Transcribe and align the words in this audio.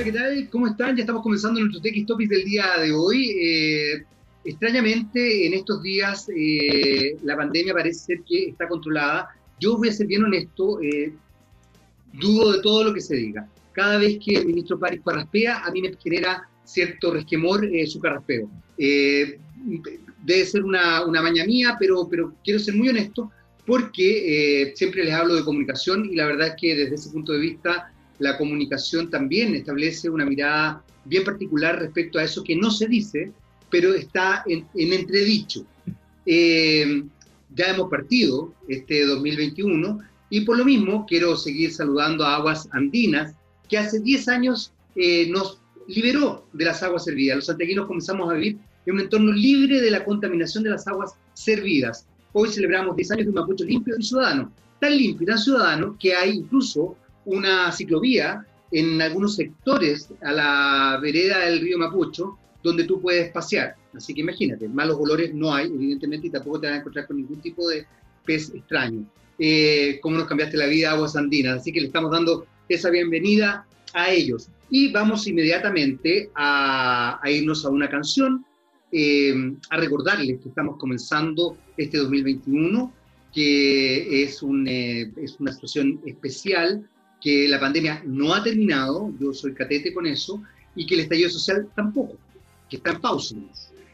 Hola, 0.00 0.10
¿qué 0.10 0.18
tal? 0.18 0.48
¿Cómo 0.48 0.66
están? 0.66 0.96
Ya 0.96 1.02
estamos 1.02 1.22
comenzando 1.22 1.60
nuestro 1.60 1.82
TX 1.82 2.06
Topics 2.06 2.30
del 2.30 2.44
día 2.46 2.64
de 2.80 2.90
hoy. 2.90 3.36
Eh, 3.38 4.02
extrañamente, 4.46 5.46
en 5.46 5.52
estos 5.52 5.82
días 5.82 6.26
eh, 6.34 7.18
la 7.22 7.36
pandemia 7.36 7.74
parece 7.74 7.98
ser 7.98 8.22
que 8.26 8.48
está 8.48 8.66
controlada. 8.66 9.28
Yo 9.58 9.76
voy 9.76 9.90
a 9.90 9.92
ser 9.92 10.06
bien 10.06 10.24
honesto, 10.24 10.80
eh, 10.80 11.12
dudo 12.14 12.52
de 12.52 12.62
todo 12.62 12.84
lo 12.84 12.94
que 12.94 13.02
se 13.02 13.14
diga. 13.14 13.46
Cada 13.72 13.98
vez 13.98 14.18
que 14.24 14.36
el 14.36 14.46
ministro 14.46 14.78
París 14.78 15.02
carraspea, 15.04 15.66
a 15.66 15.70
mí 15.70 15.82
me 15.82 15.94
genera 16.02 16.48
cierto 16.64 17.12
resquemor 17.12 17.68
su 17.86 18.00
carraspeo. 18.00 18.48
debe 18.78 20.46
ser 20.46 20.64
una, 20.64 21.04
una 21.04 21.20
maña 21.20 21.44
mía, 21.44 21.76
pero, 21.78 22.08
pero 22.08 22.32
quiero 22.42 22.58
ser 22.58 22.74
muy 22.74 22.88
honesto 22.88 23.30
porque 23.66 24.72
siempre 24.76 25.04
les 25.04 25.12
hablo 25.12 25.34
de 25.34 25.44
comunicación 25.44 26.06
y 26.06 26.16
la 26.16 26.24
verdad 26.24 26.48
es 26.48 26.54
que 26.58 26.74
desde 26.74 26.94
ese 26.94 27.10
punto 27.10 27.34
de 27.34 27.40
vista 27.40 27.92
la 28.20 28.38
comunicación 28.38 29.10
también 29.10 29.54
establece 29.54 30.08
una 30.08 30.24
mirada 30.24 30.84
bien 31.04 31.24
particular 31.24 31.78
respecto 31.78 32.18
a 32.18 32.24
eso 32.24 32.44
que 32.44 32.54
no 32.54 32.70
se 32.70 32.86
dice, 32.86 33.32
pero 33.70 33.94
está 33.94 34.44
en, 34.46 34.66
entredicho. 34.74 35.64
Eh, 36.26 37.02
ya 37.54 37.70
hemos 37.70 37.90
partido 37.90 38.54
este 38.68 39.04
2021 39.06 40.00
y 40.28 40.42
por 40.42 40.58
lo 40.58 40.64
mismo 40.64 41.06
quiero 41.06 41.34
seguir 41.36 41.72
saludando 41.72 42.24
a 42.24 42.36
Aguas 42.36 42.68
Andinas, 42.72 43.34
que 43.68 43.78
hace 43.78 44.00
10 44.00 44.28
años 44.28 44.72
eh, 44.94 45.28
nos 45.30 45.58
liberó 45.88 46.46
de 46.52 46.66
las 46.66 46.82
aguas 46.82 47.04
servidas. 47.04 47.36
Los 47.36 47.46
santiaguinos 47.46 47.86
comenzamos 47.86 48.30
a 48.30 48.34
vivir 48.34 48.58
en 48.86 48.94
un 48.94 49.00
entorno 49.00 49.32
libre 49.32 49.80
de 49.80 49.90
la 49.90 50.04
contaminación 50.04 50.62
de 50.62 50.70
las 50.70 50.86
aguas 50.86 51.14
servidas. 51.32 52.06
Hoy 52.32 52.50
celebramos 52.50 52.96
10 52.96 53.10
años 53.12 53.24
de 53.24 53.30
un 53.30 53.36
Mapucho 53.36 53.64
limpio 53.64 53.94
y 53.98 54.02
ciudadano. 54.02 54.52
Tan 54.78 54.96
limpio 54.96 55.24
y 55.24 55.26
tan 55.26 55.38
ciudadano 55.38 55.96
que 55.98 56.14
hay 56.14 56.36
incluso 56.36 56.96
una 57.24 57.70
ciclovía 57.72 58.44
en 58.72 59.00
algunos 59.02 59.36
sectores 59.36 60.12
a 60.22 60.32
la 60.32 60.98
vereda 61.02 61.40
del 61.40 61.60
río 61.60 61.78
Mapucho, 61.78 62.38
donde 62.62 62.84
tú 62.84 63.00
puedes 63.00 63.30
pasear. 63.32 63.74
Así 63.94 64.14
que 64.14 64.20
imagínate, 64.20 64.68
malos 64.68 64.96
olores 65.00 65.34
no 65.34 65.52
hay, 65.52 65.66
evidentemente, 65.66 66.28
y 66.28 66.30
tampoco 66.30 66.60
te 66.60 66.66
vas 66.68 66.76
a 66.76 66.80
encontrar 66.80 67.06
con 67.06 67.16
ningún 67.16 67.40
tipo 67.40 67.68
de 67.68 67.86
pez 68.24 68.54
extraño. 68.54 69.04
Eh, 69.38 69.98
cómo 70.02 70.18
nos 70.18 70.26
cambiaste 70.26 70.56
la 70.56 70.66
vida, 70.66 70.92
aguas 70.92 71.16
andinas. 71.16 71.60
Así 71.60 71.72
que 71.72 71.80
le 71.80 71.86
estamos 71.86 72.10
dando 72.10 72.46
esa 72.68 72.90
bienvenida 72.90 73.66
a 73.94 74.10
ellos. 74.10 74.48
Y 74.68 74.92
vamos 74.92 75.26
inmediatamente 75.26 76.30
a, 76.34 77.20
irnos 77.26 77.64
a 77.64 77.70
una 77.70 77.88
canción, 77.88 78.44
eh, 78.92 79.34
a 79.70 79.76
recordarles 79.78 80.40
que 80.40 80.50
estamos 80.50 80.76
comenzando 80.76 81.56
este 81.76 81.98
2021, 81.98 82.92
que 83.34 84.22
es, 84.22 84.42
un, 84.42 84.68
eh, 84.68 85.10
es 85.16 85.40
una 85.40 85.52
situación 85.52 86.00
especial 86.04 86.88
que 87.20 87.48
la 87.48 87.60
pandemia 87.60 88.02
no 88.06 88.34
ha 88.34 88.42
terminado, 88.42 89.12
yo 89.20 89.32
soy 89.32 89.54
catete 89.54 89.92
con 89.92 90.06
eso, 90.06 90.42
y 90.74 90.86
que 90.86 90.94
el 90.94 91.00
estallido 91.00 91.30
social 91.30 91.68
tampoco, 91.74 92.16
que 92.68 92.76
está 92.76 92.92
en 92.92 93.00
pausa. 93.00 93.36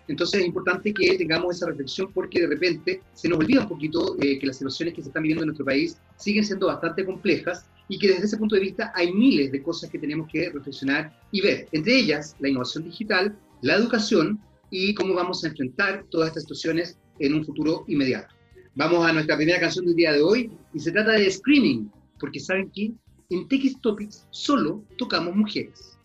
Entonces 0.09 0.41
es 0.41 0.47
importante 0.47 0.95
que 0.95 1.17
tengamos 1.19 1.57
esa 1.57 1.67
reflexión 1.67 2.13
porque 2.13 2.41
de 2.41 2.47
repente 2.47 3.03
se 3.13 3.29
nos 3.29 3.39
olvida 3.39 3.63
un 3.63 3.69
poquito 3.69 4.17
eh, 4.21 4.39
que 4.39 4.47
las 4.47 4.57
situaciones 4.57 4.95
que 4.95 5.03
se 5.03 5.09
están 5.09 5.23
viviendo 5.23 5.43
en 5.43 5.49
nuestro 5.49 5.65
país 5.65 5.99
siguen 6.17 6.45
siendo 6.45 6.69
bastante 6.69 7.05
complejas 7.05 7.67
y 7.89 7.99
que 7.99 8.09
desde 8.09 8.27
ese 8.27 8.37
punto 8.37 8.55
de 8.55 8.63
vista 8.63 8.93
hay 8.95 9.13
miles 9.13 9.51
de 9.51 9.63
cosas 9.63 9.91
que 9.91 9.99
tenemos 9.99 10.29
que 10.31 10.51
reflexionar 10.51 11.19
y 11.33 11.41
ver. 11.41 11.69
Entre 11.73 11.97
ellas, 11.97 12.37
la 12.39 12.49
innovación 12.49 12.85
digital, 12.85 13.37
la 13.63 13.75
educación 13.75 14.41
y 14.71 14.95
cómo 14.95 15.15
vamos 15.15 15.43
a 15.43 15.49
enfrentar 15.49 16.05
todas 16.11 16.29
estas 16.29 16.45
situaciones 16.45 16.99
en 17.19 17.35
un 17.35 17.45
futuro 17.45 17.85
inmediato. 17.89 18.35
Vamos 18.75 19.07
a 19.07 19.13
nuestra 19.13 19.37
primera 19.37 19.59
canción 19.59 19.87
del 19.87 19.97
día 19.97 20.13
de 20.13 20.23
hoy 20.23 20.51
y 20.75 20.79
se 20.79 20.93
trata 20.93 21.13
de 21.13 21.31
Screaming, 21.31 21.91
porque 22.21 22.41
saben 22.41 22.71
que 22.71 22.93
en 23.31 23.49
TX 23.49 23.81
Topics 23.81 24.27
solo 24.31 24.83
tocamos 24.99 25.35
mujeres. 25.35 25.99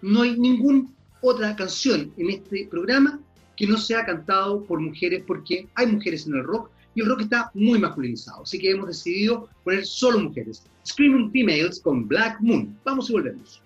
No 0.00 0.22
hay 0.22 0.38
ninguna 0.38 0.88
otra 1.20 1.54
canción 1.54 2.12
en 2.16 2.30
este 2.30 2.66
programa 2.70 3.20
que 3.56 3.66
no 3.66 3.76
sea 3.76 4.04
cantado 4.04 4.64
por 4.64 4.80
mujeres 4.80 5.22
porque 5.26 5.68
hay 5.74 5.86
mujeres 5.86 6.26
en 6.26 6.34
el 6.34 6.44
rock 6.44 6.70
y 6.94 7.00
el 7.00 7.06
rock 7.06 7.22
está 7.22 7.50
muy 7.54 7.78
masculinizado. 7.78 8.42
Así 8.42 8.58
que 8.58 8.70
hemos 8.70 8.88
decidido 8.88 9.48
poner 9.64 9.86
solo 9.86 10.18
mujeres. 10.18 10.64
Screaming 10.86 11.30
Females 11.30 11.80
con 11.80 12.08
Black 12.08 12.40
Moon. 12.40 12.76
Vamos 12.84 13.08
y 13.08 13.12
volvemos. 13.12 13.62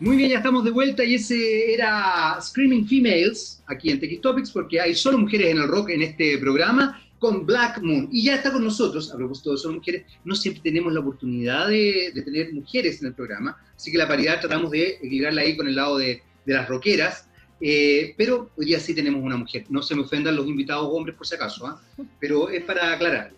Muy 0.00 0.16
bien, 0.16 0.30
ya 0.30 0.38
estamos 0.38 0.64
de 0.64 0.70
vuelta 0.72 1.04
y 1.04 1.14
ese 1.14 1.72
era 1.72 2.36
Screaming 2.40 2.86
Females 2.86 3.62
aquí 3.66 3.90
en 3.90 4.00
TX 4.00 4.20
Topics 4.20 4.50
porque 4.50 4.80
hay 4.80 4.94
solo 4.94 5.18
mujeres 5.18 5.52
en 5.52 5.58
el 5.58 5.68
rock 5.68 5.90
en 5.90 6.02
este 6.02 6.38
programa 6.38 7.01
con 7.22 7.46
Black 7.46 7.80
Moon. 7.80 8.08
Y 8.10 8.24
ya 8.24 8.34
está 8.34 8.52
con 8.52 8.64
nosotros, 8.64 9.12
a 9.12 9.16
propósito 9.16 9.52
de 9.52 9.58
son 9.58 9.76
mujeres, 9.76 10.04
no 10.24 10.34
siempre 10.34 10.60
tenemos 10.60 10.92
la 10.92 10.98
oportunidad 10.98 11.68
de, 11.68 12.10
tener 12.24 12.52
mujeres 12.52 13.00
en 13.00 13.06
el 13.06 13.14
programa, 13.14 13.56
así 13.76 13.92
que 13.92 13.96
la 13.96 14.08
paridad 14.08 14.40
tratamos 14.40 14.72
de 14.72 14.98
equilibrarla 15.00 15.42
ahí 15.42 15.56
con 15.56 15.68
el 15.68 15.76
lado 15.76 15.98
de, 15.98 16.20
las 16.46 16.68
roqueras, 16.68 17.28
eh, 17.60 18.12
pero 18.18 18.50
hoy 18.56 18.66
día 18.66 18.80
sí 18.80 18.92
tenemos 18.92 19.22
una 19.22 19.36
mujer. 19.36 19.66
No 19.68 19.80
se 19.82 19.94
me 19.94 20.02
ofendan 20.02 20.34
los 20.34 20.48
invitados 20.48 20.88
hombres 20.90 21.14
por 21.14 21.24
si 21.24 21.36
acaso, 21.36 21.64
¿ah? 21.64 21.80
pero 22.18 22.48
es 22.48 22.64
para 22.64 22.92
aclarar. 22.92 23.32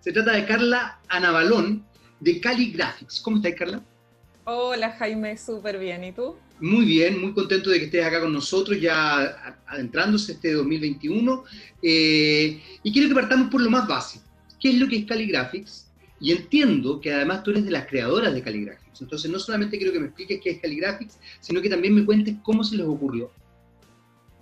Se 0.00 0.10
trata 0.10 0.32
de 0.32 0.44
Carla 0.44 0.98
Anabalón 1.06 1.86
de 2.18 2.40
Cali 2.40 2.72
Graphics. 2.72 3.20
¿Cómo 3.20 3.36
estás, 3.36 3.54
Carla? 3.54 3.80
Hola, 4.42 4.90
Jaime, 4.98 5.36
súper 5.36 5.78
bien. 5.78 6.02
¿Y 6.02 6.10
tú? 6.10 6.34
Muy 6.60 6.84
bien, 6.84 7.20
muy 7.20 7.32
contento 7.32 7.70
de 7.70 7.78
que 7.78 7.84
estés 7.86 8.04
acá 8.04 8.20
con 8.20 8.32
nosotros, 8.32 8.80
ya 8.80 9.56
adentrándose 9.66 10.32
este 10.32 10.52
2021. 10.52 11.44
Eh, 11.82 12.60
y 12.82 12.92
quiero 12.92 13.08
que 13.08 13.14
partamos 13.14 13.50
por 13.50 13.60
lo 13.60 13.70
más 13.70 13.88
básico. 13.88 14.24
¿Qué 14.60 14.70
es 14.70 14.76
lo 14.76 14.88
que 14.88 14.98
es 14.98 15.04
Caligraphics? 15.04 15.90
Y 16.20 16.32
entiendo 16.32 17.00
que 17.00 17.12
además 17.12 17.42
tú 17.42 17.50
eres 17.50 17.64
de 17.64 17.72
las 17.72 17.86
creadoras 17.86 18.32
de 18.32 18.42
Caligraphics. 18.42 19.02
Entonces, 19.02 19.30
no 19.30 19.38
solamente 19.38 19.76
quiero 19.76 19.92
que 19.92 20.00
me 20.00 20.06
expliques 20.06 20.40
qué 20.42 20.50
es 20.50 20.60
Caligraphics, 20.60 21.18
sino 21.40 21.60
que 21.60 21.68
también 21.68 21.94
me 21.94 22.04
cuentes 22.04 22.36
cómo 22.42 22.62
se 22.62 22.76
les 22.76 22.86
ocurrió. 22.86 23.30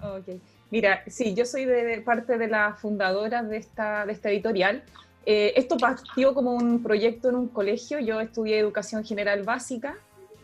Ok. 0.03 0.39
Mira, 0.71 1.03
sí, 1.07 1.35
yo 1.35 1.45
soy 1.45 1.65
de, 1.65 2.01
parte 2.03 2.39
de 2.39 2.49
las 2.49 2.79
fundadoras 2.81 3.49
de 3.49 3.57
esta, 3.57 4.07
de 4.07 4.13
esta 4.13 4.31
editorial. 4.31 4.85
Eh, 5.25 5.55
esto 5.57 5.77
partió 5.77 6.35
como 6.35 6.53
un 6.53 6.83
proyecto 6.83 7.31
en 7.31 7.37
un 7.37 7.49
colegio. 7.49 7.99
Yo 8.01 8.21
estudié 8.21 8.59
educación 8.59 9.05
general 9.05 9.43
básica 9.45 9.97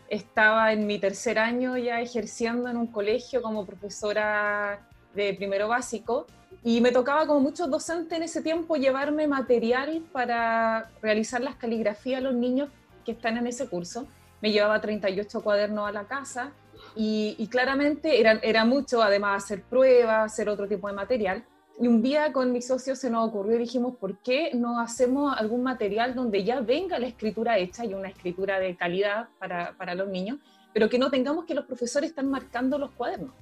estaba 0.08 0.72
en 0.72 0.86
mi 0.86 0.98
tercer 0.98 1.38
año 1.38 1.76
ya 1.76 2.00
ejerciendo 2.00 2.68
en 2.68 2.76
un 2.76 2.86
colegio 2.86 3.42
como 3.42 3.66
profesora 3.66 4.86
de 5.14 5.34
primero 5.34 5.68
básico 5.68 6.26
y 6.64 6.80
me 6.80 6.92
tocaba 6.92 7.26
como 7.26 7.40
muchos 7.40 7.70
docentes 7.70 8.16
en 8.16 8.24
ese 8.24 8.42
tiempo 8.42 8.76
llevarme 8.76 9.26
material 9.26 10.02
para 10.12 10.90
realizar 11.02 11.40
las 11.40 11.56
caligrafías 11.56 12.18
a 12.18 12.22
los 12.22 12.34
niños 12.34 12.68
que 13.04 13.12
están 13.12 13.36
en 13.36 13.46
ese 13.46 13.68
curso. 13.68 14.06
Me 14.40 14.50
llevaba 14.50 14.80
38 14.80 15.42
cuadernos 15.42 15.88
a 15.88 15.92
la 15.92 16.04
casa 16.04 16.52
y, 16.94 17.46
claramente 17.50 18.20
era, 18.20 18.32
era 18.42 18.64
mucho, 18.64 19.02
además 19.02 19.44
hacer 19.44 19.62
pruebas, 19.62 20.32
hacer 20.32 20.48
otro 20.48 20.66
tipo 20.66 20.88
de 20.88 20.94
material. 20.94 21.44
Y 21.80 21.86
un 21.86 22.02
día 22.02 22.32
con 22.32 22.50
mis 22.52 22.66
socios 22.66 22.98
se 22.98 23.08
nos 23.08 23.28
ocurrió 23.28 23.56
y 23.56 23.60
dijimos, 23.60 23.96
¿por 23.96 24.18
qué 24.18 24.50
no 24.52 24.80
hacemos 24.80 25.36
algún 25.36 25.62
material 25.62 26.14
donde 26.14 26.42
ya 26.42 26.60
venga 26.60 26.98
la 26.98 27.06
escritura 27.06 27.56
hecha 27.58 27.84
y 27.84 27.94
una 27.94 28.08
escritura 28.08 28.58
de 28.58 28.74
calidad 28.74 29.28
para, 29.38 29.76
para 29.76 29.94
los 29.94 30.08
niños, 30.08 30.38
pero 30.72 30.88
que 30.88 30.98
no 30.98 31.08
tengamos 31.08 31.44
que 31.44 31.54
los 31.54 31.66
profesores 31.66 32.10
están 32.10 32.30
marcando 32.30 32.78
los 32.78 32.90
cuadernos? 32.90 33.32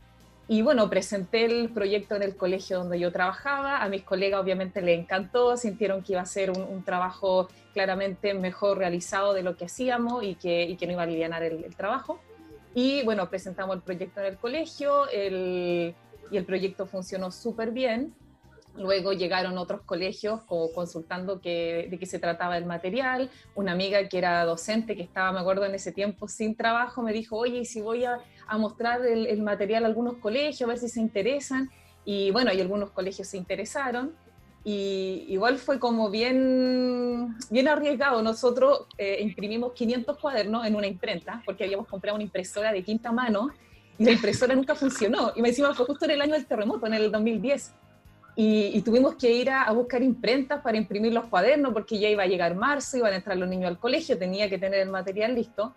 Y 0.49 0.63
bueno, 0.63 0.89
presenté 0.89 1.47
el 1.47 1.71
proyecto 1.71 2.15
en 2.15 2.23
el 2.23 2.37
colegio 2.37 2.79
donde 2.79 3.01
yo 3.01 3.11
trabajaba, 3.11 3.83
a 3.83 3.89
mis 3.89 4.03
colegas 4.03 4.41
obviamente 4.41 4.81
les 4.81 5.01
encantó, 5.01 5.57
sintieron 5.57 6.03
que 6.03 6.13
iba 6.13 6.21
a 6.21 6.27
ser 6.27 6.51
un, 6.51 6.85
trabajo 6.85 7.49
claramente 7.73 8.33
mejor 8.33 8.79
realizado 8.79 9.33
de 9.33 9.43
lo 9.43 9.57
que 9.57 9.65
hacíamos 9.65 10.23
y 10.23 10.37
que, 10.37 10.63
y 10.65 10.77
que 10.77 10.87
no 10.87 10.93
iba 10.93 11.03
a 11.03 11.05
aliviar 11.05 11.43
el, 11.43 11.65
el, 11.65 11.75
trabajo. 11.75 12.21
Y 12.75 13.03
bueno, 13.05 13.29
presentamos 13.29 13.75
el 13.75 13.83
proyecto 13.83 14.21
en 14.21 14.27
el 14.27 14.37
colegio 14.37 15.09
el, 15.09 15.97
y 16.31 16.37
el 16.37 16.45
proyecto 16.45 16.87
funcionó 16.87 17.33
súper 17.33 17.73
bien. 17.73 18.15
Luego 18.79 19.13
llegaron 19.13 19.59
otros 19.59 19.83
colegios 19.83 20.41
consultando 20.75 21.41
que, 21.41 21.89
de 21.91 21.99
qué 21.99 22.07
se 22.07 22.19
trataba 22.19 22.57
el 22.59 22.67
material. 22.67 23.31
Una 23.55 23.73
amiga 23.73 24.09
que 24.09 24.19
era 24.19 24.45
docente, 24.45 24.97
que 24.97 25.03
estaba, 25.03 25.33
me 25.33 25.41
acuerdo, 25.41 25.65
en 25.65 25.75
ese 25.75 25.93
tiempo 25.93 26.29
sin 26.29 26.55
trabajo, 26.55 27.03
me 27.03 27.13
dijo, 27.13 27.37
oye, 27.37 27.59
¿y 27.59 27.65
si 27.65 27.81
voy 27.81 28.05
a, 28.05 28.19
mostrar 28.59 29.05
el, 29.05 29.43
material 29.43 29.85
a 29.85 29.89
algunos 29.89 30.17
colegios, 30.17 30.63
a 30.63 30.67
ver 30.67 30.79
si 30.79 30.89
se 30.89 31.01
interesan? 31.01 31.71
Y 32.05 32.31
bueno, 32.31 32.53
y 32.53 32.61
algunos 32.61 32.91
colegios 32.91 33.29
se 33.29 33.37
interesaron. 33.37 34.13
Y 34.65 35.25
igual 35.29 35.59
fue 35.59 35.79
como 35.79 36.11
bien, 36.11 37.37
bien 37.51 37.69
arriesgado. 37.69 38.21
Nosotros 38.21 38.87
eh, 38.99 39.19
imprimimos 39.21 39.73
500 39.73 40.19
cuadernos 40.19 40.67
en 40.67 40.75
una 40.75 40.87
imprenta, 40.87 41.43
porque 41.45 41.65
habíamos 41.65 41.87
comprado 41.87 42.17
una 42.17 42.25
impresora 42.25 42.73
de 42.73 42.83
quinta 42.83 43.13
mano 43.13 43.51
y 43.99 44.05
la 44.05 44.13
impresora 44.13 44.55
nunca 44.55 44.75
funcionó. 44.75 45.33
Y 45.35 45.43
me 45.43 45.49
decimos, 45.49 45.77
fue 45.77 45.87
justo 45.87 46.05
en 46.05 46.13
el 46.13 46.21
año 46.21 46.35
del 46.35 46.47
terremoto, 46.47 46.87
en 46.87 46.95
el 46.95 47.11
2010. 47.11 47.73
Y, 48.39 48.83
tuvimos 48.83 49.15
que 49.15 49.33
ir 49.33 49.49
a, 49.49 49.73
buscar 49.73 50.03
imprentas 50.03 50.61
para 50.61 50.77
imprimir 50.77 51.11
los 51.13 51.25
cuadernos 51.25 51.73
porque 51.73 51.99
ya 51.99 52.11
iba 52.11 52.23
a 52.23 52.27
llegar 52.27 52.55
marzo, 52.55 52.99
iban 52.99 53.15
a 53.15 53.17
entrar 53.17 53.39
los 53.39 53.49
niños 53.49 53.69
al 53.69 53.79
colegio, 53.79 54.19
tenía 54.19 54.51
que 54.51 54.59
tener 54.59 54.81
el 54.81 54.91
material 54.91 55.35
listo. 55.35 55.75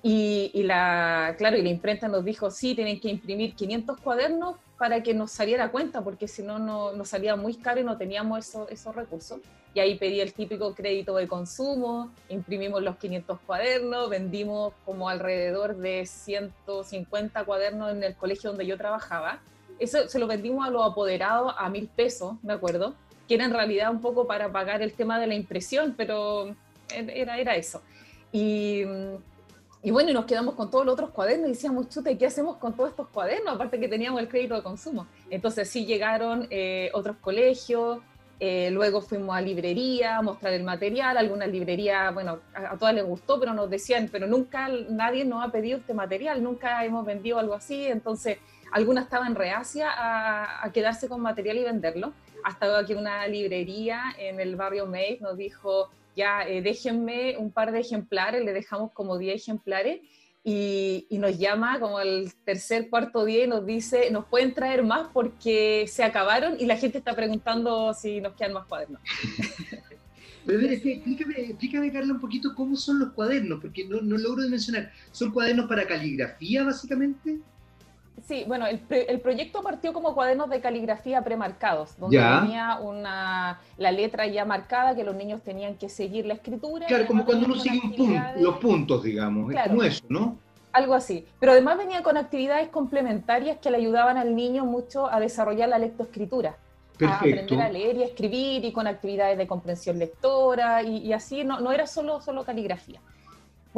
Y, 0.00 0.62
la, 0.62 1.34
claro, 1.36 1.56
y 1.56 1.62
la 1.62 1.70
imprenta 1.70 2.06
nos 2.06 2.24
dijo, 2.24 2.52
sí, 2.52 2.76
tienen 2.76 3.00
que 3.00 3.08
imprimir 3.08 3.54
500 3.54 4.00
cuadernos 4.00 4.54
para 4.78 5.02
que 5.02 5.12
nos 5.12 5.32
saliera 5.32 5.72
cuenta, 5.72 6.02
porque 6.02 6.28
si 6.28 6.44
no, 6.44 6.60
nos 6.92 7.08
salía 7.08 7.34
muy 7.34 7.56
caro 7.56 7.80
y 7.80 7.84
no 7.84 7.98
teníamos 7.98 8.46
eso, 8.46 8.68
esos 8.68 8.94
recursos. 8.94 9.40
Y 9.74 9.80
ahí 9.80 9.98
pedí 9.98 10.20
el 10.20 10.32
típico 10.32 10.74
crédito 10.74 11.16
de 11.16 11.26
consumo, 11.26 12.12
imprimimos 12.28 12.80
los 12.80 12.96
500 12.96 13.40
cuadernos, 13.40 14.08
vendimos 14.08 14.72
como 14.84 15.08
alrededor 15.08 15.76
de 15.76 16.06
150 16.06 17.44
cuadernos 17.44 17.90
en 17.90 18.04
el 18.04 18.14
colegio 18.14 18.50
donde 18.50 18.66
yo 18.66 18.78
trabajaba. 18.78 19.40
Eso 19.78 20.08
se 20.08 20.18
lo 20.18 20.26
vendimos 20.26 20.66
a 20.66 20.70
los 20.70 20.84
apoderados 20.84 21.54
a 21.56 21.68
mil 21.68 21.88
pesos, 21.88 22.34
me 22.42 22.52
acuerdo, 22.52 22.94
que 23.26 23.34
era 23.34 23.44
en 23.44 23.52
realidad 23.52 23.90
un 23.90 24.00
poco 24.00 24.26
para 24.26 24.50
pagar 24.50 24.82
el 24.82 24.92
tema 24.92 25.18
de 25.18 25.26
la 25.26 25.34
impresión, 25.34 25.94
pero 25.96 26.54
era, 26.90 27.36
era 27.36 27.56
eso. 27.56 27.82
Y 28.32 28.84
y 29.82 29.92
bueno, 29.92 30.10
y 30.10 30.12
nos 30.12 30.24
quedamos 30.24 30.54
con 30.54 30.70
todos 30.70 30.84
los 30.84 30.94
otros 30.94 31.10
cuadernos 31.10 31.48
y 31.48 31.52
decíamos, 31.52 31.88
chute, 31.88 32.18
¿qué 32.18 32.26
hacemos 32.26 32.56
con 32.56 32.74
todos 32.74 32.90
estos 32.90 33.08
cuadernos? 33.08 33.54
Aparte 33.54 33.78
que 33.78 33.88
teníamos 33.88 34.20
el 34.20 34.28
crédito 34.28 34.56
de 34.56 34.62
consumo. 34.62 35.06
Entonces 35.30 35.70
sí 35.70 35.86
llegaron 35.86 36.48
eh, 36.50 36.90
otros 36.94 37.16
colegios, 37.18 38.00
eh, 38.40 38.70
luego 38.72 39.00
fuimos 39.00 39.36
a 39.36 39.40
librería 39.40 40.18
a 40.18 40.22
mostrar 40.22 40.52
el 40.52 40.64
material, 40.64 41.16
algunas 41.16 41.48
librerías, 41.48 42.12
bueno, 42.12 42.40
a, 42.54 42.76
todas 42.76 42.94
les 42.94 43.04
gustó, 43.04 43.38
pero 43.38 43.54
nos 43.54 43.70
decían, 43.70 44.08
pero 44.10 44.26
nunca 44.26 44.68
nadie 44.88 45.24
nos 45.24 45.44
ha 45.44 45.52
pedido 45.52 45.78
este 45.78 45.94
material, 45.94 46.42
nunca 46.42 46.84
hemos 46.84 47.06
vendido 47.06 47.38
algo 47.38 47.54
así, 47.54 47.86
entonces 47.86 48.38
algunas 48.72 49.04
estaban 49.04 49.34
reacias 49.34 49.88
a, 49.96 50.64
a 50.64 50.72
quedarse 50.72 51.08
con 51.08 51.20
material 51.20 51.58
y 51.58 51.64
venderlo, 51.64 52.12
hasta 52.44 52.84
que 52.86 52.94
una 52.94 53.26
librería 53.26 54.02
en 54.18 54.40
el 54.40 54.56
barrio 54.56 54.86
May 54.86 55.18
nos 55.20 55.36
dijo, 55.36 55.90
ya 56.16 56.42
eh, 56.42 56.62
déjenme 56.62 57.36
un 57.38 57.52
par 57.52 57.72
de 57.72 57.80
ejemplares, 57.80 58.44
le 58.44 58.52
dejamos 58.52 58.92
como 58.92 59.18
10 59.18 59.40
ejemplares 59.40 60.00
y, 60.44 61.06
nos 61.10 61.38
llama 61.38 61.78
como 61.78 62.00
el 62.00 62.32
tercer, 62.44 62.88
cuarto 62.88 63.24
día 63.24 63.44
y 63.44 63.48
nos 63.48 63.66
dice, 63.66 64.10
nos 64.10 64.24
pueden 64.26 64.54
traer 64.54 64.82
más 64.82 65.08
porque 65.12 65.84
se 65.88 66.02
acabaron 66.02 66.56
y 66.58 66.66
la 66.66 66.76
gente 66.76 66.98
está 66.98 67.14
preguntando 67.14 67.92
si 67.94 68.20
nos 68.20 68.34
quedan 68.34 68.54
más 68.54 68.66
cuadernos. 68.66 69.00
Pero 70.46 70.60
ver, 70.60 70.72
explícame, 70.72 71.34
explícame, 71.40 71.92
Carla, 71.92 72.14
un 72.14 72.20
poquito 72.20 72.54
cómo 72.54 72.74
son 72.74 72.98
los 72.98 73.12
cuadernos, 73.12 73.60
porque 73.60 73.86
no, 73.86 74.00
no 74.00 74.16
logro 74.16 74.48
mencionar. 74.48 74.90
¿Son 75.12 75.30
cuadernos 75.30 75.66
para 75.66 75.86
caligrafía, 75.86 76.64
básicamente? 76.64 77.38
Sí, 78.26 78.44
bueno, 78.46 78.66
el, 78.66 78.80
el, 78.90 79.20
proyecto 79.20 79.62
partió 79.62 79.92
como 79.92 80.14
cuadernos 80.14 80.50
de 80.50 80.60
caligrafía 80.60 81.22
premarcados, 81.22 81.96
donde 81.98 82.18
tenía 82.18 82.78
una, 82.80 83.60
la 83.76 83.92
letra 83.92 84.26
ya 84.26 84.44
marcada 84.44 84.94
que 84.94 85.04
los 85.04 85.14
niños 85.14 85.42
tenían 85.42 85.76
que 85.76 85.88
seguir 85.88 86.26
la 86.26 86.34
escritura. 86.34 86.86
Claro, 86.86 87.06
como 87.06 87.24
cuando 87.24 87.46
uno 87.46 87.56
sigue 87.56 87.80
los 88.38 88.58
puntos, 88.58 89.02
digamos, 89.02 89.52
es 89.52 89.68
como 89.68 89.82
eso, 89.82 90.04
¿no? 90.08 90.36
Algo 90.72 90.94
así. 90.94 91.26
Pero 91.40 91.52
además 91.52 91.78
venía 91.78 92.02
con 92.02 92.16
actividades 92.16 92.68
complementarias 92.68 93.58
que 93.58 93.70
le 93.70 93.78
ayudaban 93.78 94.16
al 94.16 94.34
niño 94.34 94.64
mucho 94.64 95.10
a 95.10 95.20
desarrollar 95.20 95.68
la 95.68 95.78
lectoescritura. 95.78 96.56
A 97.00 97.16
aprender 97.16 97.60
a 97.60 97.68
leer 97.68 97.96
y 97.96 98.02
a 98.02 98.06
escribir 98.06 98.64
y 98.64 98.72
con 98.72 98.88
actividades 98.88 99.38
de 99.38 99.46
comprensión 99.46 99.98
lectora 99.98 100.82
y, 100.82 100.98
y 100.98 101.12
así, 101.12 101.44
no, 101.44 101.60
no 101.60 101.70
era 101.70 101.86
solo, 101.86 102.20
solo 102.20 102.44
caligrafía. 102.44 103.00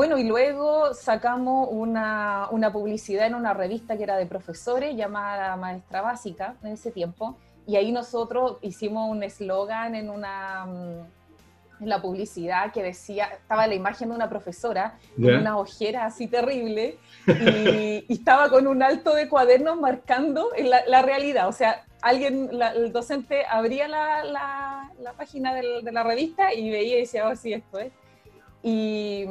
Bueno, 0.01 0.17
y 0.17 0.25
luego 0.25 0.95
sacamos 0.95 1.69
una, 1.71 2.49
una, 2.53 2.73
publicidad 2.73 3.27
en 3.27 3.35
una 3.35 3.53
revista 3.53 3.99
que 3.99 4.05
era 4.05 4.17
de 4.17 4.25
profesores 4.25 4.97
llamada 4.97 5.55
Maestra 5.57 6.01
Básica 6.01 6.55
en 6.63 6.73
ese 6.73 6.91
tiempo, 6.91 7.37
y 7.67 7.77
ahí 7.77 7.93
nosotros 7.93 8.57
hicimos 8.63 9.11
un 9.11 9.23
eslogan 9.23 9.95
en 9.95 10.09
una 10.09 10.65
en 11.81 11.87
la 11.87 12.01
publicidad 12.01 12.73
que 12.73 12.83
decía, 12.83 13.27
estaba 13.27 13.67
la 13.67 13.75
imagen 13.75 14.09
de 14.09 14.15
una 14.15 14.31
profesora 14.31 14.97
con 15.17 15.35
una 15.35 15.59
ojera 15.59 16.07
así 16.07 16.29
terrible 16.29 16.97
y, 17.27 18.11
estaba 18.11 18.49
con 18.49 18.67
un 18.69 18.83
alto 18.83 19.15
de 19.15 19.29
cuadernos 19.29 19.79
marcando 19.79 20.49
la, 20.65 20.81
la 20.87 21.03
realidad. 21.03 21.47
O 21.47 21.53
sea, 21.53 21.85
alguien, 22.01 22.49
el 22.75 22.91
docente 22.91 23.45
abría 23.45 23.87
la, 23.87 24.25
la, 24.25 24.93
la 24.99 25.13
página 25.13 25.53
de 25.55 25.93
la 25.93 26.03
revista 26.05 26.55
y 26.55 26.71
veía 26.71 26.97
y 26.97 27.01
decía, 27.01 27.29
oh, 27.29 27.37
sí, 27.37 27.53
esto 27.53 27.81
es. 27.81 27.93
Y, 28.63 29.27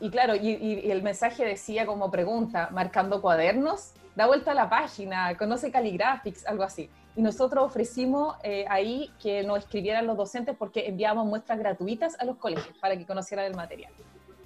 y 0.00 0.10
claro, 0.10 0.34
y, 0.36 0.90
el 0.90 1.02
mensaje 1.02 1.44
decía 1.44 1.86
como 1.86 2.10
pregunta, 2.10 2.68
marcando 2.72 3.20
cuadernos, 3.20 3.94
da 4.14 4.26
vuelta 4.26 4.52
a 4.52 4.54
la 4.54 4.68
página, 4.68 5.36
conoce 5.36 5.70
Caligraphics, 5.70 6.46
algo 6.46 6.62
así. 6.62 6.88
Y 7.16 7.22
nosotros 7.22 7.64
ofrecimos 7.64 8.36
eh, 8.44 8.64
ahí 8.68 9.10
que 9.20 9.42
nos 9.42 9.58
escribieran 9.58 10.06
los 10.06 10.16
docentes 10.16 10.54
porque 10.56 10.86
enviábamos 10.86 11.26
muestras 11.26 11.58
gratuitas 11.58 12.18
a 12.20 12.24
los 12.24 12.36
colegios 12.36 12.76
para 12.78 12.96
que 12.96 13.06
conocieran 13.06 13.46
el 13.46 13.56
material. 13.56 13.92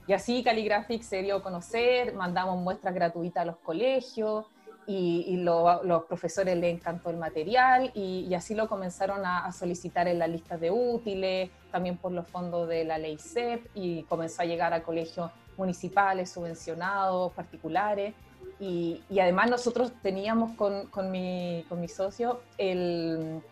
Y 0.06 0.14
así 0.14 0.42
Caligraphics 0.42 1.06
se 1.06 1.22
dio 1.22 1.36
a 1.36 1.42
conocer, 1.42 2.14
mandamos 2.14 2.58
muestras 2.58 2.94
gratuitas 2.94 3.42
a 3.42 3.44
los 3.44 3.56
colegios 3.58 4.46
y, 4.86 5.36
los 5.36 6.04
profesores 6.04 6.56
le 6.56 6.70
encantó 6.70 7.10
el 7.10 7.16
material 7.16 7.92
y, 7.94 8.32
así 8.34 8.54
lo 8.54 8.68
comenzaron 8.68 9.24
a, 9.24 9.46
a, 9.46 9.52
solicitar 9.52 10.08
en 10.08 10.18
las 10.18 10.28
listas 10.28 10.60
de 10.60 10.70
útiles, 10.70 11.50
también 11.70 11.96
por 11.98 12.12
los 12.12 12.26
fondos 12.26 12.68
de 12.68 12.84
la 12.84 12.98
ley 12.98 13.18
CEP 13.18 13.66
y 13.74 14.02
comenzó 14.04 14.42
a 14.42 14.44
llegar 14.44 14.72
a 14.72 14.82
colegios 14.82 15.30
municipales, 15.56 16.30
subvencionados, 16.30 17.32
particulares. 17.32 18.14
Y, 18.60 19.02
además 19.20 19.50
nosotros 19.50 19.92
teníamos 20.02 20.52
con, 20.52 20.86
con, 20.86 21.10
mi, 21.10 21.64
con 21.68 21.80
mi 21.80 21.88
socio 21.88 22.40
el, 22.58 23.42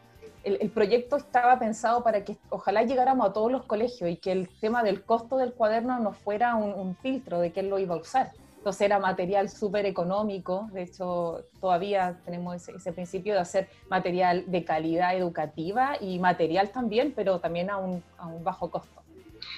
el, 0.44 0.70
proyecto 0.70 1.16
estaba 1.16 1.58
pensado 1.58 2.02
para 2.02 2.24
que 2.24 2.36
ojalá 2.48 2.82
llegáramos 2.82 3.28
a 3.28 3.32
todos 3.32 3.52
los 3.52 3.64
colegios 3.64 4.10
y 4.10 4.16
que 4.16 4.32
el 4.32 4.48
tema 4.60 4.82
del 4.82 5.04
costo 5.04 5.36
del 5.36 5.52
cuaderno 5.52 5.98
no 5.98 6.12
fuera 6.12 6.54
un, 6.54 6.96
filtro 6.96 7.40
de 7.40 7.52
quién 7.52 7.70
lo 7.70 7.78
iba 7.78 7.94
a 7.94 7.98
usar. 7.98 8.32
Entonces 8.56 8.82
era 8.82 8.98
material 8.98 9.48
súper 9.48 9.86
económico, 9.86 10.68
de 10.72 10.82
hecho 10.82 11.44
todavía 11.60 12.18
tenemos 12.26 12.56
ese, 12.56 12.72
ese, 12.72 12.92
principio 12.92 13.32
de 13.32 13.40
hacer 13.40 13.68
material 13.88 14.44
de 14.48 14.64
calidad 14.64 15.16
educativa 15.16 15.96
y 15.98 16.18
material 16.18 16.70
también, 16.70 17.14
pero 17.16 17.40
también 17.40 17.70
a 17.70 17.78
un, 17.78 18.02
a 18.18 18.26
un 18.26 18.44
bajo 18.44 18.70
costo. 18.70 19.02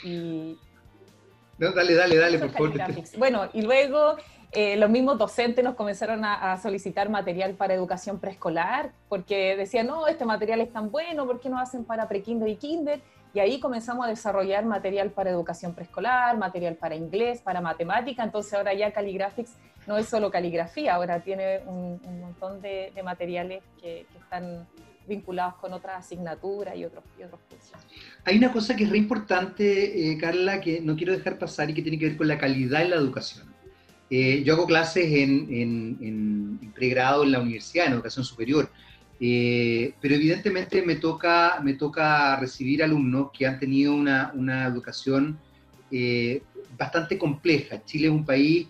Y, 0.05 0.57
dale, 1.71 1.95
dale, 1.95 2.17
dale, 2.17 2.39
por 2.39 2.51
favor. 2.51 2.73
Bueno, 3.19 3.49
y 3.53 3.63
luego 3.63 4.17
eh, 4.51 4.77
los 4.77 4.91
mismos 4.91 5.17
docentes 5.17 5.65
nos 5.65 5.75
comenzaron 5.75 6.25
a, 6.25 6.59
solicitar 6.61 7.09
material 7.09 7.55
para 7.55 7.73
educación 7.73 8.19
preescolar, 8.19 8.93
porque 9.09 9.57
decían, 9.57 9.87
no, 9.87 10.07
este 10.07 10.25
material 10.25 10.61
es 10.61 10.73
tan 10.73 10.91
bueno, 10.91 11.27
¿por 11.27 11.41
qué 11.41 11.49
no 11.49 11.59
hacen 11.59 11.85
para 11.85 12.09
prekinder 12.09 12.49
y 12.49 12.57
kinder? 12.57 13.01
Y 13.33 13.41
ahí 13.41 13.61
comenzamos 13.61 14.05
a 14.05 14.11
desarrollar 14.11 14.67
material 14.67 15.11
para 15.11 15.31
educación 15.31 15.75
preescolar, 15.75 16.37
material 16.37 16.75
para 16.75 16.95
inglés, 16.95 17.41
para 17.41 17.63
matemática, 17.63 18.23
entonces 18.23 18.53
ahora 18.53 18.75
ya 18.75 18.93
Caligraphics 18.93 19.53
no 19.87 19.97
es 19.97 20.07
solo 20.07 20.31
caligrafía, 20.31 20.95
ahora 20.95 21.21
tiene 21.21 21.61
un, 21.67 21.99
montón 22.21 22.61
de, 22.61 22.93
materiales 23.03 23.63
que, 23.81 24.07
que 24.13 24.19
están 24.19 24.67
vinculados 25.07 25.55
con 25.55 25.73
otras 25.73 26.05
asignaturas 26.05 26.77
y 26.77 26.85
otros, 26.85 27.05
y 27.19 27.23
otros 27.23 27.41
cursos. 27.49 27.73
Hay 28.25 28.39
una 28.39 28.53
cosa 28.53 28.77
que 28.77 28.85
es 28.85 28.91
re 28.91 28.99
importante, 28.99 30.11
eh, 30.11 30.17
Carla, 30.17 30.61
que 30.61 30.81
no 30.81 30.97
quiero 30.97 31.13
dejar 31.13 31.39
pasar 31.39 31.71
y 31.71 31.75
que 31.75 31.83
tiene 31.83 31.99
que 31.99 32.07
ver 32.07 32.17
con 32.17 32.29
la 32.29 32.39
calidad 32.39 32.83
en 32.83 32.91
la 32.91 32.97
educación. 32.97 33.53
Eh, 34.11 34.43
yo 34.45 34.55
hago 34.55 34.67
clases 34.67 35.07
en, 35.11 36.59
pregrado 36.75 37.25
en 37.25 37.33
la 37.33 37.41
universidad, 37.41 37.87
en 37.87 37.95
educación 37.95 38.25
superior, 38.25 38.71
eh, 39.19 39.95
pero 40.01 40.15
evidentemente 40.15 40.83
me 40.83 40.97
toca, 40.97 41.61
me 41.63 41.75
toca 41.75 42.37
recibir 42.37 42.83
alumnos 42.83 43.31
que 43.37 43.47
han 43.47 43.59
tenido 43.59 43.95
una, 43.95 44.33
una 44.35 44.67
educación 44.67 45.39
bastante 46.79 47.19
compleja. 47.19 47.85
Chile 47.85 48.07
es 48.07 48.13
un 48.13 48.25
país, 48.25 48.67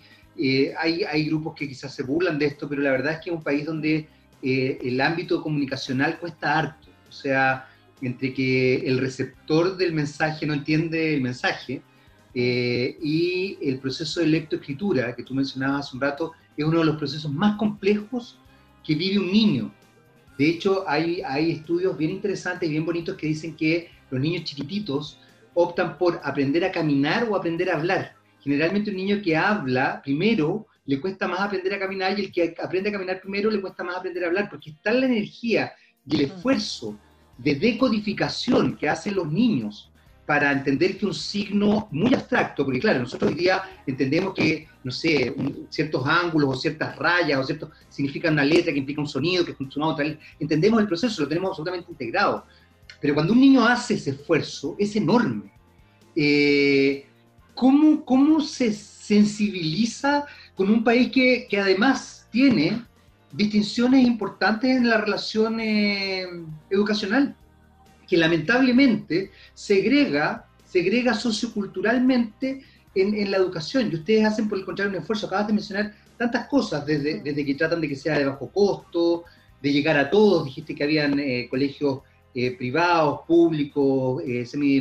hay, 0.78 1.04
hay 1.04 1.26
grupos 1.26 1.54
que 1.54 1.68
quizás 1.68 1.94
se 1.94 2.02
burlan 2.02 2.38
de 2.38 2.46
esto, 2.46 2.68
pero 2.68 2.82
la 2.82 2.90
verdad 2.90 3.14
es 3.14 3.18
que 3.20 3.30
es 3.30 3.36
un 3.36 3.42
país 3.42 3.64
donde 3.64 4.08
eh, 4.42 4.80
el 4.82 5.00
ámbito 5.00 5.40
comunicacional 5.40 6.18
cuesta 6.18 6.58
harto. 6.58 6.88
O 7.08 7.12
sea, 7.12 7.68
entre 8.02 8.34
que 8.34 8.76
el 8.86 8.98
receptor 8.98 9.76
del 9.76 9.92
mensaje 9.92 10.44
no 10.46 10.54
entiende 10.54 11.14
el 11.14 11.20
mensaje 11.20 11.82
eh, 12.34 12.96
y 13.00 13.58
el 13.62 13.78
proceso 13.78 14.20
de 14.20 14.26
lectoescritura 14.26 15.14
que 15.14 15.22
tú 15.22 15.34
mencionabas 15.34 15.86
hace 15.86 15.96
un 15.96 16.02
rato 16.02 16.32
es 16.56 16.64
uno 16.64 16.80
de 16.80 16.84
los 16.84 16.96
procesos 16.96 17.32
más 17.32 17.56
complejos 17.56 18.38
que 18.84 18.94
vive 18.94 19.18
un 19.18 19.30
niño. 19.30 19.72
De 20.36 20.48
hecho, 20.48 20.84
hay, 20.88 21.22
hay 21.22 21.52
estudios 21.52 21.96
bien 21.96 22.10
interesantes 22.10 22.68
y 22.68 22.72
bien 22.72 22.84
bonitos 22.84 23.16
que 23.16 23.28
dicen 23.28 23.54
que 23.54 23.90
los 24.10 24.20
niños 24.20 24.44
chiquititos 24.44 25.18
optan 25.54 25.96
por 25.96 26.20
aprender 26.24 26.64
a 26.64 26.72
caminar 26.72 27.28
o 27.30 27.36
aprender 27.36 27.70
a 27.70 27.76
hablar. 27.76 28.16
Generalmente 28.40 28.90
un 28.90 28.96
niño 28.96 29.22
que 29.22 29.36
habla 29.36 30.00
primero 30.02 30.66
le 30.84 31.00
cuesta 31.00 31.28
más 31.28 31.40
aprender 31.40 31.74
a 31.74 31.78
caminar 31.78 32.18
y 32.18 32.24
el 32.24 32.32
que 32.32 32.54
aprende 32.60 32.88
a 32.88 32.92
caminar 32.92 33.20
primero 33.20 33.50
le 33.50 33.60
cuesta 33.60 33.84
más 33.84 33.96
aprender 33.96 34.24
a 34.24 34.26
hablar, 34.26 34.48
porque 34.50 34.70
está 34.70 34.92
la 34.92 35.06
energía 35.06 35.72
y 36.06 36.16
el 36.16 36.22
esfuerzo 36.22 36.98
de 37.38 37.54
decodificación 37.54 38.76
que 38.76 38.88
hacen 38.88 39.14
los 39.14 39.30
niños 39.30 39.90
para 40.26 40.52
entender 40.52 40.96
que 40.96 41.06
un 41.06 41.14
signo 41.14 41.88
muy 41.90 42.14
abstracto, 42.14 42.64
porque 42.64 42.78
claro, 42.80 43.00
nosotros 43.00 43.32
hoy 43.32 43.36
día 43.36 43.62
entendemos 43.86 44.34
que, 44.34 44.68
no 44.84 44.92
sé, 44.92 45.34
ciertos 45.68 46.06
ángulos 46.06 46.56
o 46.56 46.60
ciertas 46.60 46.96
rayas 46.96 47.40
o 47.40 47.44
ciertos 47.44 47.70
significan 47.88 48.34
una 48.34 48.44
letra 48.44 48.72
que 48.72 48.78
implica 48.78 49.00
un 49.00 49.08
sonido, 49.08 49.44
que 49.44 49.54
un 49.58 49.70
sonido 49.70 49.96
tal, 49.96 50.18
entendemos 50.38 50.80
el 50.80 50.86
proceso, 50.86 51.22
lo 51.22 51.28
tenemos 51.28 51.50
absolutamente 51.50 51.90
integrado. 51.90 52.46
Pero 53.00 53.14
cuando 53.14 53.32
un 53.32 53.40
niño 53.40 53.66
hace 53.66 53.94
ese 53.94 54.10
esfuerzo, 54.10 54.76
es 54.78 54.94
enorme. 54.94 55.52
Eh, 56.14 57.04
¿cómo, 57.54 58.04
¿Cómo 58.04 58.40
se 58.40 58.72
sensibiliza 58.72 60.24
con 60.54 60.70
un 60.70 60.84
país 60.84 61.10
que, 61.10 61.46
que 61.48 61.58
además 61.58 62.28
tiene 62.30 62.84
distinciones 63.32 64.06
importantes 64.06 64.76
en 64.76 64.88
la 64.88 64.98
relación 64.98 65.58
eh, 65.60 66.26
educacional, 66.70 67.34
que 68.06 68.16
lamentablemente 68.16 69.30
segrega, 69.54 70.46
segrega 70.64 71.14
socioculturalmente 71.14 72.62
en, 72.94 73.30
la 73.30 73.38
educación. 73.38 73.90
Y 73.90 73.96
ustedes 73.96 74.26
hacen, 74.26 74.48
por 74.48 74.58
el 74.58 74.64
contrario, 74.64 74.92
un 74.92 75.00
esfuerzo. 75.00 75.26
Acabas 75.26 75.46
de 75.46 75.54
mencionar 75.54 75.94
tantas 76.18 76.46
cosas, 76.46 76.84
desde, 76.84 77.20
desde 77.20 77.44
que 77.44 77.54
tratan 77.54 77.80
de 77.80 77.88
que 77.88 77.96
sea 77.96 78.18
de 78.18 78.26
bajo 78.26 78.48
costo, 78.50 79.24
de 79.62 79.72
llegar 79.72 79.96
a 79.96 80.10
todos. 80.10 80.44
Dijiste 80.44 80.74
que 80.74 80.84
habían 80.84 81.18
eh, 81.18 81.48
colegios 81.48 82.00
eh, 82.34 82.50
privados, 82.56 83.20
públicos, 83.26 84.22
semi... 84.44 84.80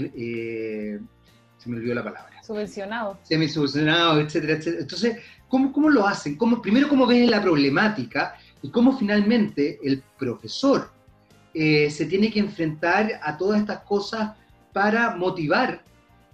se 1.57 1.69
me 1.69 1.77
olvidó 1.77 1.95
la 1.95 2.03
palabra. 2.03 2.43
Subvencionados. 2.43 3.17
Semi-subvencionados, 3.23 4.25
etcétera, 4.25 4.53
etcétera. 4.53 4.81
Entonces, 4.81 5.17
¿cómo, 5.47 5.71
cómo 5.71 5.89
lo 5.89 6.05
hacen? 6.05 6.35
¿Cómo, 6.35 6.61
primero, 6.61 6.89
¿cómo 6.89 7.05
ves 7.05 7.29
la 7.29 7.41
problemática? 7.41 8.35
Y 8.61 8.69
cómo 8.69 8.97
finalmente 8.97 9.79
el 9.83 10.03
profesor 10.17 10.91
eh, 11.53 11.89
se 11.89 12.05
tiene 12.05 12.31
que 12.31 12.39
enfrentar 12.39 13.19
a 13.21 13.37
todas 13.37 13.59
estas 13.59 13.79
cosas 13.79 14.31
para 14.71 15.15
motivar, 15.15 15.83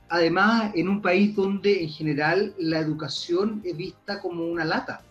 además 0.09 0.71
en 0.75 0.89
un 0.89 1.01
país 1.01 1.35
donde 1.35 1.83
en 1.83 1.89
general 1.89 2.53
la 2.59 2.79
educación 2.79 3.61
es 3.63 3.75
vista 3.75 4.21
como 4.21 4.45
una 4.45 4.63
lata, 4.63 5.01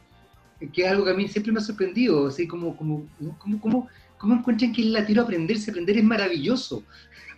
que 0.72 0.82
es 0.82 0.88
algo 0.88 1.04
que 1.04 1.10
a 1.10 1.14
mí 1.14 1.28
siempre 1.28 1.52
me 1.52 1.58
ha 1.58 1.62
sorprendido, 1.62 2.28
así 2.28 2.46
como, 2.46 2.76
como, 2.76 3.06
como, 3.38 3.60
como 3.60 3.88
¿Cómo 4.18 4.34
encuentran 4.34 4.72
que 4.72 4.82
es 4.82 4.88
latino 4.88 5.22
aprenderse? 5.22 5.70
Aprender 5.70 5.98
es 5.98 6.04
maravilloso. 6.04 6.82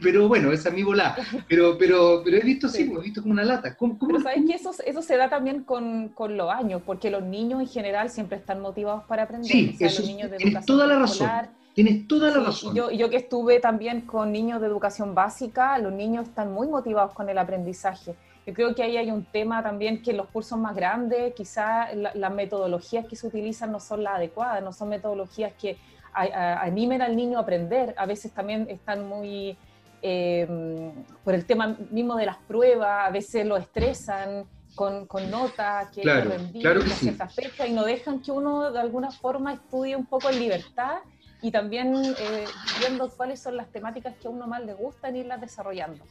Pero 0.00 0.28
bueno, 0.28 0.52
esa 0.52 0.68
es 0.68 0.74
mi 0.74 0.82
volá. 0.82 1.16
Pero, 1.48 1.76
pero, 1.76 2.22
pero 2.24 2.36
he 2.36 2.40
visto, 2.40 2.68
sí, 2.68 2.82
he 2.82 3.02
visto 3.02 3.20
como 3.20 3.32
una 3.32 3.44
lata. 3.44 3.76
¿Cómo, 3.76 3.98
pero 3.98 4.20
sabes 4.20 4.44
que 4.46 4.54
eso, 4.54 4.72
eso 4.86 5.02
se 5.02 5.16
da 5.16 5.28
también 5.28 5.64
con, 5.64 6.10
con, 6.10 6.36
los 6.36 6.50
años, 6.50 6.82
porque 6.86 7.10
los 7.10 7.22
niños 7.22 7.60
en 7.60 7.68
general 7.68 8.10
siempre 8.10 8.38
están 8.38 8.60
motivados 8.60 9.04
para 9.04 9.24
aprender. 9.24 9.50
Sí, 9.50 9.76
eso, 9.80 10.02
los 10.02 10.10
niños 10.10 10.30
de 10.30 10.36
tienes 10.36 10.64
toda 10.64 10.86
la 10.86 10.98
razón. 10.98 11.28
Tienes 11.74 12.08
toda 12.08 12.30
la 12.30 12.44
razón. 12.44 12.74
Yo, 12.74 12.90
yo 12.90 13.08
que 13.08 13.16
estuve 13.16 13.60
también 13.60 14.02
con 14.02 14.32
niños 14.32 14.60
de 14.60 14.66
educación 14.66 15.14
básica, 15.14 15.78
los 15.78 15.92
niños 15.92 16.28
están 16.28 16.52
muy 16.52 16.68
motivados 16.68 17.12
con 17.12 17.28
el 17.28 17.38
aprendizaje. 17.38 18.14
Yo 18.48 18.54
creo 18.54 18.74
que 18.74 18.82
ahí 18.82 18.96
hay 18.96 19.10
un 19.10 19.26
tema 19.26 19.62
también 19.62 20.02
que 20.02 20.12
los 20.12 20.26
cursos 20.28 20.58
más 20.58 20.74
grandes, 20.74 21.34
quizás 21.34 21.90
las 21.94 22.32
metodologías 22.32 23.06
que 23.06 23.14
se 23.14 23.26
utilizan 23.26 23.70
no 23.70 23.78
son 23.78 24.02
las 24.02 24.16
adecuadas, 24.16 24.62
no 24.62 24.72
son 24.72 24.88
metodologías 24.88 25.52
que 25.60 25.76
animen 26.12 27.02
al 27.02 27.16
niño 27.16 27.38
a 27.38 27.42
aprender. 27.42 27.94
A 27.96 28.06
veces 28.06 28.32
también 28.32 28.66
están 28.68 29.06
muy, 29.06 29.56
em, 30.02 30.92
por 31.24 31.34
el 31.34 31.44
tema 31.44 31.76
mismo 31.90 32.16
de 32.16 32.26
las 32.26 32.36
pruebas, 32.38 33.08
a 33.08 33.10
veces 33.10 33.46
lo 33.46 33.56
estresan 33.56 34.44
con, 34.74 35.06
con 35.06 35.30
notas 35.30 35.88
que 35.90 36.02
claro, 36.02 36.30
claro 36.60 36.80
que 36.80 36.90
cierta 36.90 37.28
fecha 37.28 37.66
y 37.66 37.72
no 37.72 37.84
dejan 37.84 38.20
que 38.20 38.30
uno 38.30 38.70
de 38.70 38.78
alguna 38.78 39.10
forma 39.10 39.54
estudie 39.54 39.96
un 39.96 40.06
poco 40.06 40.30
en 40.30 40.38
libertad 40.38 40.98
y 41.42 41.50
también 41.50 41.94
eh, 41.96 42.44
viendo 42.78 43.08
cuáles 43.10 43.40
son 43.40 43.56
las 43.56 43.68
temáticas 43.68 44.14
que 44.16 44.28
a 44.28 44.30
uno 44.30 44.46
más 44.46 44.62
le 44.62 44.74
gustan 44.74 45.16
y 45.16 45.20
irlas 45.20 45.40
desarrollando. 45.40 46.04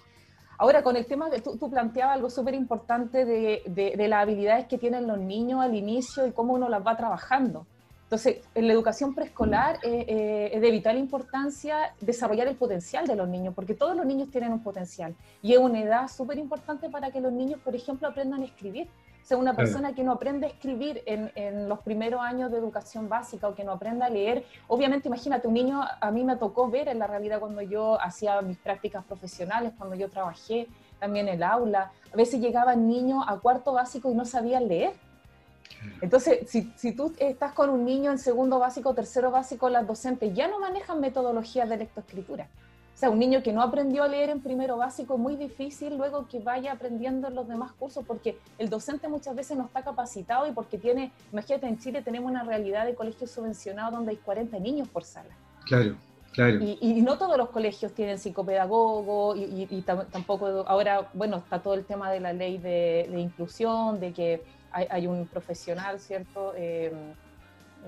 Ahora, 0.58 0.82
con 0.82 0.96
el 0.96 1.06
tema 1.06 1.30
que 1.30 1.40
tú, 1.40 1.58
tú 1.58 1.70
planteabas 1.70 2.16
algo 2.16 2.30
súper 2.30 2.56
importante 2.56 3.26
de, 3.26 3.62
de, 3.68 3.94
de, 3.96 4.08
las 4.08 4.24
habilidades 4.24 4.66
que 4.66 4.78
tienen 4.78 5.06
los 5.06 5.20
niños 5.20 5.62
al 5.62 5.76
inicio 5.76 6.26
y 6.26 6.32
cómo 6.32 6.54
uno 6.54 6.68
las 6.68 6.86
va 6.86 6.98
trabajando. 6.98 7.68
Entonces, 8.08 8.38
en 8.56 8.68
la 8.68 8.74
educación 8.74 9.14
preescolar 9.14 9.80
eh, 9.84 10.06
eh, 10.08 10.52
es 10.54 10.62
de 10.62 10.72
vital 10.72 10.98
importancia 10.98 11.94
desarrollar 12.00 12.48
el 12.48 12.56
potencial 12.56 13.06
de 13.06 13.18
los 13.18 13.28
niños, 13.28 13.54
porque 13.54 13.74
todos 13.74 13.98
los 13.98 14.06
niños 14.06 14.32
tienen 14.32 14.54
un 14.54 14.64
potencial. 14.64 15.14
Y 15.42 15.52
es 15.52 15.60
una 15.60 15.82
edad 15.82 16.08
súper 16.08 16.38
importante 16.38 16.90
para 16.90 17.12
que 17.12 17.20
los 17.20 17.34
niños, 17.34 17.60
por 17.60 17.76
ejemplo, 17.76 18.08
aprendan 18.08 18.44
a 18.44 18.46
escribir. 18.46 18.88
O 19.22 19.28
sea, 19.28 19.36
una 19.36 19.58
persona 19.58 19.94
que 19.94 20.06
no 20.06 20.14
aprende 20.14 20.46
a 20.46 20.50
escribir 20.50 21.04
en, 21.06 21.34
en, 21.36 21.68
los 21.68 21.80
primeros 21.80 22.22
años 22.22 22.50
de 22.50 22.60
educación 22.60 23.10
básica 23.10 23.50
o 23.50 23.56
que 23.56 23.66
no 23.66 23.74
aprenda 23.74 24.06
a 24.06 24.10
leer, 24.10 24.46
obviamente, 24.70 25.10
imagínate, 25.10 25.50
un 25.50 25.56
niño, 25.56 25.82
a 26.00 26.12
mí 26.12 26.24
me 26.24 26.38
tocó 26.38 26.70
ver 26.70 26.88
en 26.88 27.00
la 27.00 27.08
realidad 27.08 27.42
cuando 27.42 27.62
yo 27.62 28.02
hacía 28.02 28.42
mis 28.42 28.56
prácticas 28.56 29.04
profesionales, 29.04 29.74
cuando 29.78 29.98
yo 29.98 30.10
trabajé 30.10 30.70
también 30.98 31.28
en 31.28 31.36
el 31.36 31.44
aula, 31.44 31.92
a 32.14 32.16
veces 32.16 32.40
llegaban 32.40 32.88
niños 32.88 33.26
a 33.28 33.36
cuarto 33.36 33.74
básico 33.74 34.10
y 34.10 34.14
no 34.14 34.24
sabían 34.24 34.70
leer 34.70 34.94
entonces, 36.02 36.50
si, 36.50 36.72
si, 36.76 36.92
tú 36.92 37.14
estás 37.18 37.54
con 37.54 37.70
un 37.70 37.86
niño 37.86 38.12
en 38.12 38.20
segundo 38.20 38.60
básico, 38.60 38.94
tercero 38.94 39.32
básico, 39.32 39.70
las 39.70 39.88
docentes 39.88 40.34
ya 40.34 40.48
no 40.48 40.60
manejan 40.60 41.00
metodologías 41.00 41.70
de 41.70 41.78
lectoescritura. 41.78 42.48
O 42.98 43.00
sea, 43.00 43.12
un 43.12 43.20
niño 43.20 43.44
que 43.44 43.54
no 43.54 43.62
aprendió 43.62 44.02
a 44.02 44.08
leer 44.08 44.32
en 44.32 44.42
primero 44.42 44.78
básico 44.78 45.14
es 45.14 45.20
muy 45.20 45.36
difícil 45.36 45.98
luego 45.98 46.28
que 46.28 46.40
vaya 46.40 46.72
aprendiendo 46.72 47.28
en 47.28 47.36
los 47.36 47.48
demás 47.48 47.72
cursos 47.74 48.04
porque 48.08 48.40
el 48.58 48.70
docente 48.70 49.08
muchas 49.08 49.36
veces 49.36 49.56
no 49.56 49.66
está 49.66 49.84
capacitado 49.84 50.48
y 50.48 50.52
porque 50.52 50.80
tiene, 50.80 51.12
imagínate, 51.32 51.68
en 51.68 51.78
Chile 51.78 52.02
tenemos 52.02 52.32
una 52.32 52.44
realidad 52.44 52.88
de 52.88 52.96
colegios 52.96 53.30
subvencionados 53.30 53.94
donde 53.94 54.14
hay 54.14 54.18
40 54.18 54.58
niños 54.58 54.88
por 54.88 55.04
sala. 55.04 55.30
Claro. 55.66 55.96
Claro. 56.34 56.60
Y, 56.60 56.78
y, 56.82 57.02
no 57.02 57.18
todos 57.18 57.36
los 57.38 57.50
colegios 57.50 57.94
tienen 57.94 58.20
psicopedagogo 58.20 59.36
y, 59.36 59.68
y, 59.72 59.82
tampoco 59.82 60.66
ahora, 60.68 61.10
bueno, 61.14 61.38
está 61.38 61.64
todo 61.64 61.74
el 61.74 61.84
tema 61.84 62.12
de 62.12 62.20
la 62.20 62.32
ley 62.34 62.60
de, 62.60 63.08
de 63.12 63.20
inclusión, 63.20 64.00
de 64.00 64.14
que 64.14 64.44
hay, 64.90 65.08
un 65.08 65.28
profesional, 65.28 66.00
¿cierto?, 66.00 66.54
eh, 66.56 66.92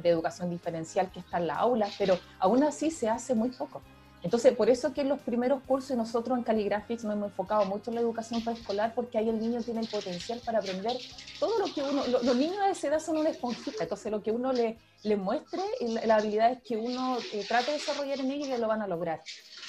de 0.01 0.10
educación 0.10 0.50
diferencial 0.50 1.12
que 1.12 1.19
está 1.19 1.38
en 1.38 1.48
la 1.48 1.55
aula, 1.55 1.89
pero 1.98 2.17
aún 2.39 2.63
así 2.63 2.89
se 2.89 3.10
hace 3.10 3.36
muy 3.36 3.50
poco. 3.50 3.81
Entonces, 4.22 4.54
por 4.54 4.70
eso 4.70 4.94
que 4.94 5.02
en 5.02 5.10
los 5.10 5.20
primeros 5.22 5.62
cursos 5.64 5.96
nosotros 5.96 6.38
en 6.38 6.44
Caligraphics 6.44 7.06
nos 7.06 7.14
hemos 7.14 7.30
enfocado 7.30 7.66
mucho 7.66 7.90
en 7.90 7.96
la 7.96 8.02
educación 8.02 8.44
preescolar, 8.44 8.94
porque 8.94 9.18
ahí 9.18 9.30
el 9.30 9.40
niño 9.40 9.62
tiene 9.62 9.80
el 9.80 9.88
potencial 9.88 10.42
para 10.46 10.60
aprender 10.60 10.98
todo 11.40 11.58
lo 11.60 11.74
que 11.74 11.82
uno, 11.82 12.04
los 12.06 12.36
niños 12.36 12.58
de 12.66 12.72
esa 12.72 12.88
edad 12.88 13.00
son 13.00 13.18
una 13.18 13.30
esponjita, 13.30 13.84
entonces 13.84 14.12
lo 14.12 14.22
que 14.22 14.32
uno 14.32 14.52
le, 14.52 14.78
le 15.04 15.16
muestre, 15.16 15.62
las 16.06 16.20
habilidades 16.20 16.62
que 16.64 16.76
uno 16.76 17.18
eh, 17.32 17.46
trate 17.48 17.72
de 17.72 17.78
desarrollar 17.78 18.20
en 18.20 18.32
ellos, 18.32 18.60
lo 18.60 18.68
van 18.68 18.82
a 18.82 18.88
lograr. 18.88 19.22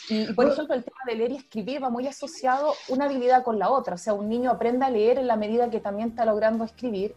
Y, 0.08 0.32
por 0.32 0.48
ejemplo, 0.48 0.74
el 0.74 0.82
tema 0.82 0.98
de 1.06 1.14
leer 1.14 1.30
y 1.30 1.36
escribir 1.36 1.82
va 1.82 1.88
muy 1.88 2.08
asociado 2.08 2.74
una 2.88 3.04
habilidad 3.04 3.44
con 3.44 3.60
la 3.60 3.70
otra. 3.70 3.94
O 3.94 3.98
sea, 3.98 4.12
un 4.12 4.28
niño 4.28 4.50
aprende 4.50 4.84
a 4.84 4.90
leer 4.90 5.18
en 5.18 5.28
la 5.28 5.36
medida 5.36 5.70
que 5.70 5.78
también 5.78 6.08
está 6.08 6.24
logrando 6.24 6.64
escribir 6.64 7.14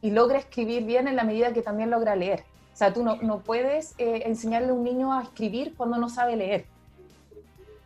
y 0.00 0.12
logra 0.12 0.38
escribir 0.38 0.84
bien 0.84 1.08
en 1.08 1.16
la 1.16 1.24
medida 1.24 1.52
que 1.52 1.62
también 1.62 1.90
logra 1.90 2.14
leer. 2.14 2.44
O 2.72 2.76
sea, 2.76 2.92
tú 2.92 3.02
no, 3.02 3.16
no 3.16 3.40
puedes 3.40 3.94
eh, 3.98 4.22
enseñarle 4.26 4.68
a 4.68 4.74
un 4.74 4.84
niño 4.84 5.12
a 5.12 5.22
escribir 5.22 5.74
cuando 5.76 5.96
no 5.96 6.08
sabe 6.08 6.36
leer, 6.36 6.66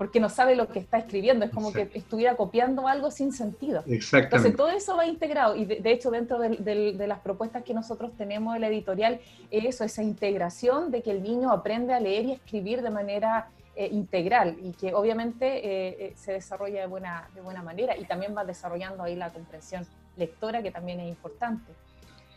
porque 0.01 0.19
no 0.19 0.31
sabe 0.31 0.57
lo 0.57 0.67
que 0.69 0.79
está 0.79 0.97
escribiendo. 0.97 1.45
Es 1.45 1.51
como 1.51 1.75
que 1.75 1.91
estuviera 1.93 2.35
copiando 2.35 2.89
algo 2.89 3.11
sin 3.11 3.35
sentido. 3.35 3.85
Exactamente. 3.87 4.49
Entonces, 4.49 4.57
todo 4.57 4.71
eso 4.71 4.97
va 4.97 5.05
integrado. 5.05 5.55
Y 5.57 5.67
de, 5.67 5.93
hecho, 5.93 6.11
dentro 6.11 6.39
de, 6.39 6.57
de, 6.57 7.07
las 7.07 7.19
propuestas 7.19 7.65
que 7.65 7.75
nosotros 7.75 8.11
tenemos 8.17 8.55
en 8.55 8.63
la 8.63 8.69
editorial, 8.69 9.21
eso, 9.51 9.85
esa 9.85 10.03
integración 10.03 10.91
de 10.91 11.03
que 11.03 11.11
el 11.11 11.23
niño 11.23 11.53
aprende 11.53 11.93
a 11.93 12.01
leer 12.01 12.25
y 12.25 12.33
escribir 12.33 12.81
de 12.81 12.89
manera 12.89 13.51
eh, 13.77 13.91
integral 13.93 14.57
y 14.63 14.73
que 14.73 14.95
obviamente 14.95 15.59
eh, 15.59 15.97
eh, 16.01 16.13
se 16.17 16.33
desarrolla 16.33 16.81
de 16.81 16.87
buena, 16.87 17.29
de 17.35 17.43
buena 17.43 17.63
manera 17.63 17.95
y 17.95 18.07
también 18.07 18.35
va 18.35 18.47
desarrollando 18.47 19.03
ahí 19.03 19.17
la 19.17 19.29
comprensión 19.29 19.87
lectora 20.17 20.63
que 20.63 20.71
también 20.71 21.01
es 21.01 21.09
importante. 21.11 21.73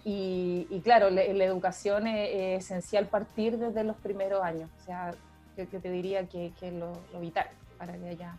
Y, 0.03 0.81
claro, 0.83 1.09
la, 1.09 1.23
educación 1.23 2.07
es, 2.07 2.65
esencial 2.65 3.07
partir 3.07 3.57
desde 3.57 3.85
los 3.85 3.95
primeros 3.95 4.43
años, 4.43 4.69
o 4.81 4.83
sea, 4.83 5.15
yo, 5.57 5.65
te 5.65 5.91
diría 5.91 6.27
que, 6.27 6.51
es 6.61 6.73
lo, 6.73 7.01
vital 7.19 7.47
para 7.77 7.97
que 7.97 8.09
haya 8.09 8.37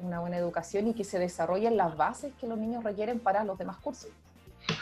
una 0.00 0.20
buena 0.20 0.36
educación 0.36 0.88
y 0.88 0.94
que 0.94 1.04
se 1.04 1.18
desarrollen 1.18 1.76
las 1.76 1.96
bases 1.96 2.32
que 2.40 2.46
los 2.46 2.58
niños 2.58 2.84
requieren 2.84 3.18
para 3.18 3.44
los 3.44 3.58
demás 3.58 3.78
cursos. 3.78 4.10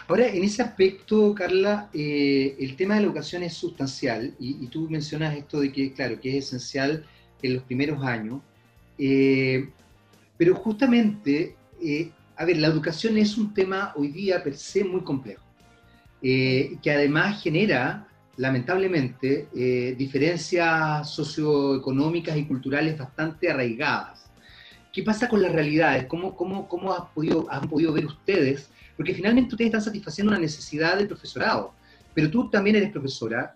Ahora, 0.09 0.27
en 0.27 0.45
ese 0.45 0.63
aspecto, 0.63 1.35
Carla, 1.35 1.89
el 1.95 2.77
tema 2.77 2.95
de 2.95 3.01
la 3.01 3.07
educación 3.07 3.43
es 3.43 3.55
sustancial 3.55 4.35
y, 4.39 4.63
y, 4.63 4.67
tú 4.67 4.89
mencionas 4.91 5.35
esto 5.35 5.61
de 5.61 5.73
que, 5.73 5.93
claro, 5.93 6.21
que 6.21 6.37
es 6.37 6.47
esencial 6.47 7.05
en 7.43 7.55
los 7.55 7.63
primeros 7.63 8.03
años, 8.05 8.43
eh, 8.99 9.71
pero 10.37 10.55
justamente, 10.55 11.57
eh, 11.83 12.11
a 12.37 12.45
ver, 12.45 12.59
la 12.59 12.69
educación 12.69 13.17
es 13.17 13.39
un 13.39 13.55
tema 13.55 13.93
hoy 13.97 14.09
día 14.09 14.43
per 14.45 14.57
se 14.57 14.85
muy 14.85 15.01
complejo, 15.01 15.45
eh, 16.23 16.77
que 16.83 16.91
además 16.91 17.43
genera, 17.43 18.07
lamentablemente, 18.41 19.49
diferencias 19.99 21.11
socioeconómicas 21.11 22.37
y 22.39 22.47
culturales 22.47 22.97
bastante 22.97 23.51
arraigadas. 23.51 24.31
¿Qué 24.91 25.03
pasa 25.03 25.29
con 25.29 25.43
las 25.43 25.53
realidades? 25.53 26.07
¿Cómo, 26.07 26.35
cómo, 26.35 26.67
cómo 26.67 26.95
han, 26.95 27.13
podido, 27.15 27.47
han 27.51 27.69
podido 27.69 27.93
ver 27.93 28.07
ustedes? 28.07 28.71
Porque 28.97 29.15
finalmente 29.15 29.55
ustedes 29.55 29.69
están 29.69 29.83
satisfaciendo 29.83 30.33
una 30.33 30.41
necesidad 30.41 30.97
del 30.97 31.07
profesorado, 31.07 31.75
pero 32.15 32.31
tú 32.31 32.49
también 32.49 32.77
eres 32.77 32.91
profesora. 32.91 33.55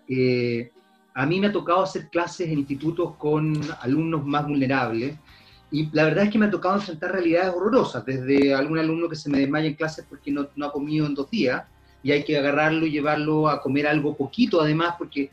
A 1.15 1.25
mí 1.25 1.39
me 1.39 1.47
ha 1.47 1.51
tocado 1.51 1.81
hacer 1.81 2.07
clases 2.09 2.47
en 2.49 2.59
institutos 2.59 3.15
con 3.15 3.59
alumnos 3.81 4.23
más 4.23 4.47
vulnerables 4.47 5.15
y 5.71 5.89
la 5.93 6.03
verdad 6.03 6.25
es 6.25 6.29
que 6.29 6.37
me 6.37 6.45
ha 6.45 6.51
tocado 6.51 6.75
enfrentar 6.75 7.11
realidades 7.11 7.53
horrorosas, 7.55 8.05
desde 8.05 8.53
algún 8.53 8.77
alumno 8.77 9.09
que 9.09 9.15
se 9.15 9.29
me 9.29 9.39
desmaya 9.39 9.67
en 9.67 9.73
clases 9.73 10.05
porque 10.07 10.31
no, 10.31 10.47
ha 10.63 10.71
comido 10.71 11.07
en 11.07 11.15
dos 11.15 11.29
días 11.31 11.63
y 12.05 12.11
hay 12.11 12.23
que 12.23 12.37
agarrarlo 12.37 12.85
y 12.85 12.91
llevarlo 12.91 13.49
a 13.49 13.59
comer 13.59 13.87
algo 13.87 14.15
poquito 14.15 14.61
además 14.61 14.93
porque 14.95 15.31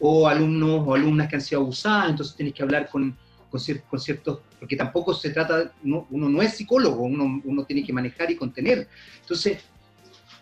o 0.00 0.26
alumnos 0.26 0.82
o 0.86 0.94
alumnas 0.94 1.28
que 1.28 1.36
han 1.36 1.42
sido 1.42 1.60
abusadas, 1.60 2.08
entonces 2.10 2.34
tienes 2.34 2.54
que 2.54 2.62
hablar 2.62 2.88
con, 2.88 3.14
con, 3.50 3.60
ciertos, 3.60 4.40
porque 4.58 4.74
tampoco 4.74 5.12
se 5.12 5.30
trata, 5.30 5.70
uno, 5.84 6.06
no 6.10 6.42
es 6.42 6.56
psicólogo, 6.56 7.02
uno, 7.02 7.42
uno 7.44 7.64
tiene 7.64 7.84
que 7.84 7.92
manejar 7.92 8.30
y 8.30 8.36
contener. 8.36 8.88
Entonces, 9.20 9.58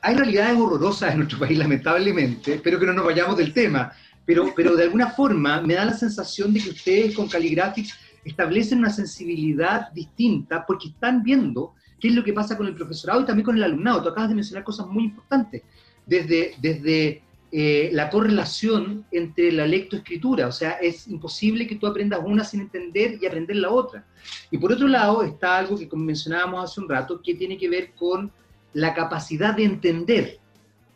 hay 0.00 0.16
realidades 0.16 0.56
horrorosas 0.56 1.12
en 1.12 1.18
nuestro 1.18 1.40
país, 1.40 1.58
lamentablemente, 1.66 2.60
pero 2.62 2.78
que 2.78 2.86
no 2.86 2.92
nos 2.92 3.04
vayamos 3.04 3.36
del 3.36 3.52
tema 3.52 3.92
pero, 4.24 4.52
pero 4.54 4.76
de 4.76 4.84
alguna 4.84 5.10
forma 5.10 5.60
me 5.62 5.74
da 5.74 5.84
la 5.84 5.94
sensación 5.94 6.52
de 6.52 6.60
que 6.60 6.70
ustedes 6.70 7.14
con 7.14 7.28
Caligraphics 7.28 7.98
establecen 8.24 8.78
una 8.78 8.90
sensibilidad 8.90 9.90
distinta 9.92 10.64
porque 10.64 10.88
están 10.88 11.22
viendo 11.22 11.74
qué 11.98 12.08
es 12.08 12.14
lo 12.14 12.22
que 12.22 12.32
pasa 12.32 12.56
con 12.56 12.66
el 12.66 12.74
profesorado 12.74 13.22
y 13.22 13.26
también 13.26 13.44
con 13.44 13.56
el 13.56 13.62
alumnado. 13.62 14.02
Tú 14.02 14.08
acabas 14.08 14.28
de 14.28 14.36
mencionar 14.36 14.64
cosas 14.64 14.86
muy 14.86 15.04
importantes, 15.04 15.62
desde, 16.06 16.54
desde 16.60 17.22
eh, 17.54 17.90
la 17.92 18.08
correlación 18.08 19.04
entre 19.12 19.52
la 19.52 19.66
lectoescritura, 19.66 20.46
o 20.46 20.52
sea, 20.52 20.70
es 20.72 21.06
imposible 21.06 21.66
que 21.66 21.76
tú 21.76 21.86
aprendas 21.86 22.20
una 22.24 22.44
sin 22.44 22.62
entender 22.62 23.18
y 23.20 23.26
aprender 23.26 23.56
la 23.56 23.70
otra. 23.70 24.06
Y 24.50 24.56
por 24.56 24.72
otro 24.72 24.88
lado 24.88 25.22
está 25.22 25.58
algo 25.58 25.76
que 25.78 25.88
mencionábamos 25.94 26.64
hace 26.64 26.80
un 26.80 26.88
rato, 26.88 27.20
que 27.20 27.34
tiene 27.34 27.58
que 27.58 27.68
ver 27.68 27.92
con 27.92 28.32
la 28.72 28.94
capacidad 28.94 29.54
de 29.54 29.64
entender, 29.64 30.38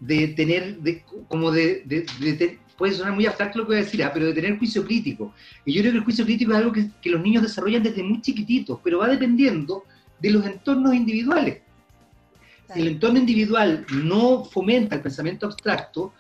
de 0.01 0.29
tener, 0.29 0.79
de, 0.79 1.05
como 1.29 1.51
de, 1.51 1.83
de, 1.85 2.59
puede 2.79 2.95
sonar 2.95 3.13
muy 3.13 3.27
abstracto 3.27 3.59
lo 3.59 3.65
que 3.65 3.75
voy 3.75 3.83
a 3.83 3.85
decir, 3.85 4.03
ah, 4.03 4.11
pero 4.13 4.25
de 4.25 4.33
tener 4.33 4.57
juicio 4.57 4.83
crítico. 4.83 5.35
Y 5.67 5.75
yo 5.75 5.83
creo 5.83 5.93
que 5.93 5.99
el 5.99 6.05
juicio 6.05 6.25
crítico 6.25 6.53
es 6.53 6.57
algo 6.57 6.73
que, 6.73 6.89
que 7.03 7.11
los 7.11 7.21
niños 7.21 7.43
desarrollan 7.43 7.83
desde 7.83 8.03
muy 8.03 8.23
chiquititos, 8.23 8.81
pero 8.83 9.01
va 9.01 9.09
dependiendo 9.09 9.85
de 10.19 10.31
los 10.31 10.47
entornos 10.47 10.95
individuales. 10.95 11.66
Si 12.73 12.81
el 12.81 12.89
entorno 12.89 13.19
individual 13.19 13.87
no 13.93 14.45
fomenta 14.45 14.97
el 14.97 15.03
pensamiento 15.03 15.47
abstracto, 15.47 16.13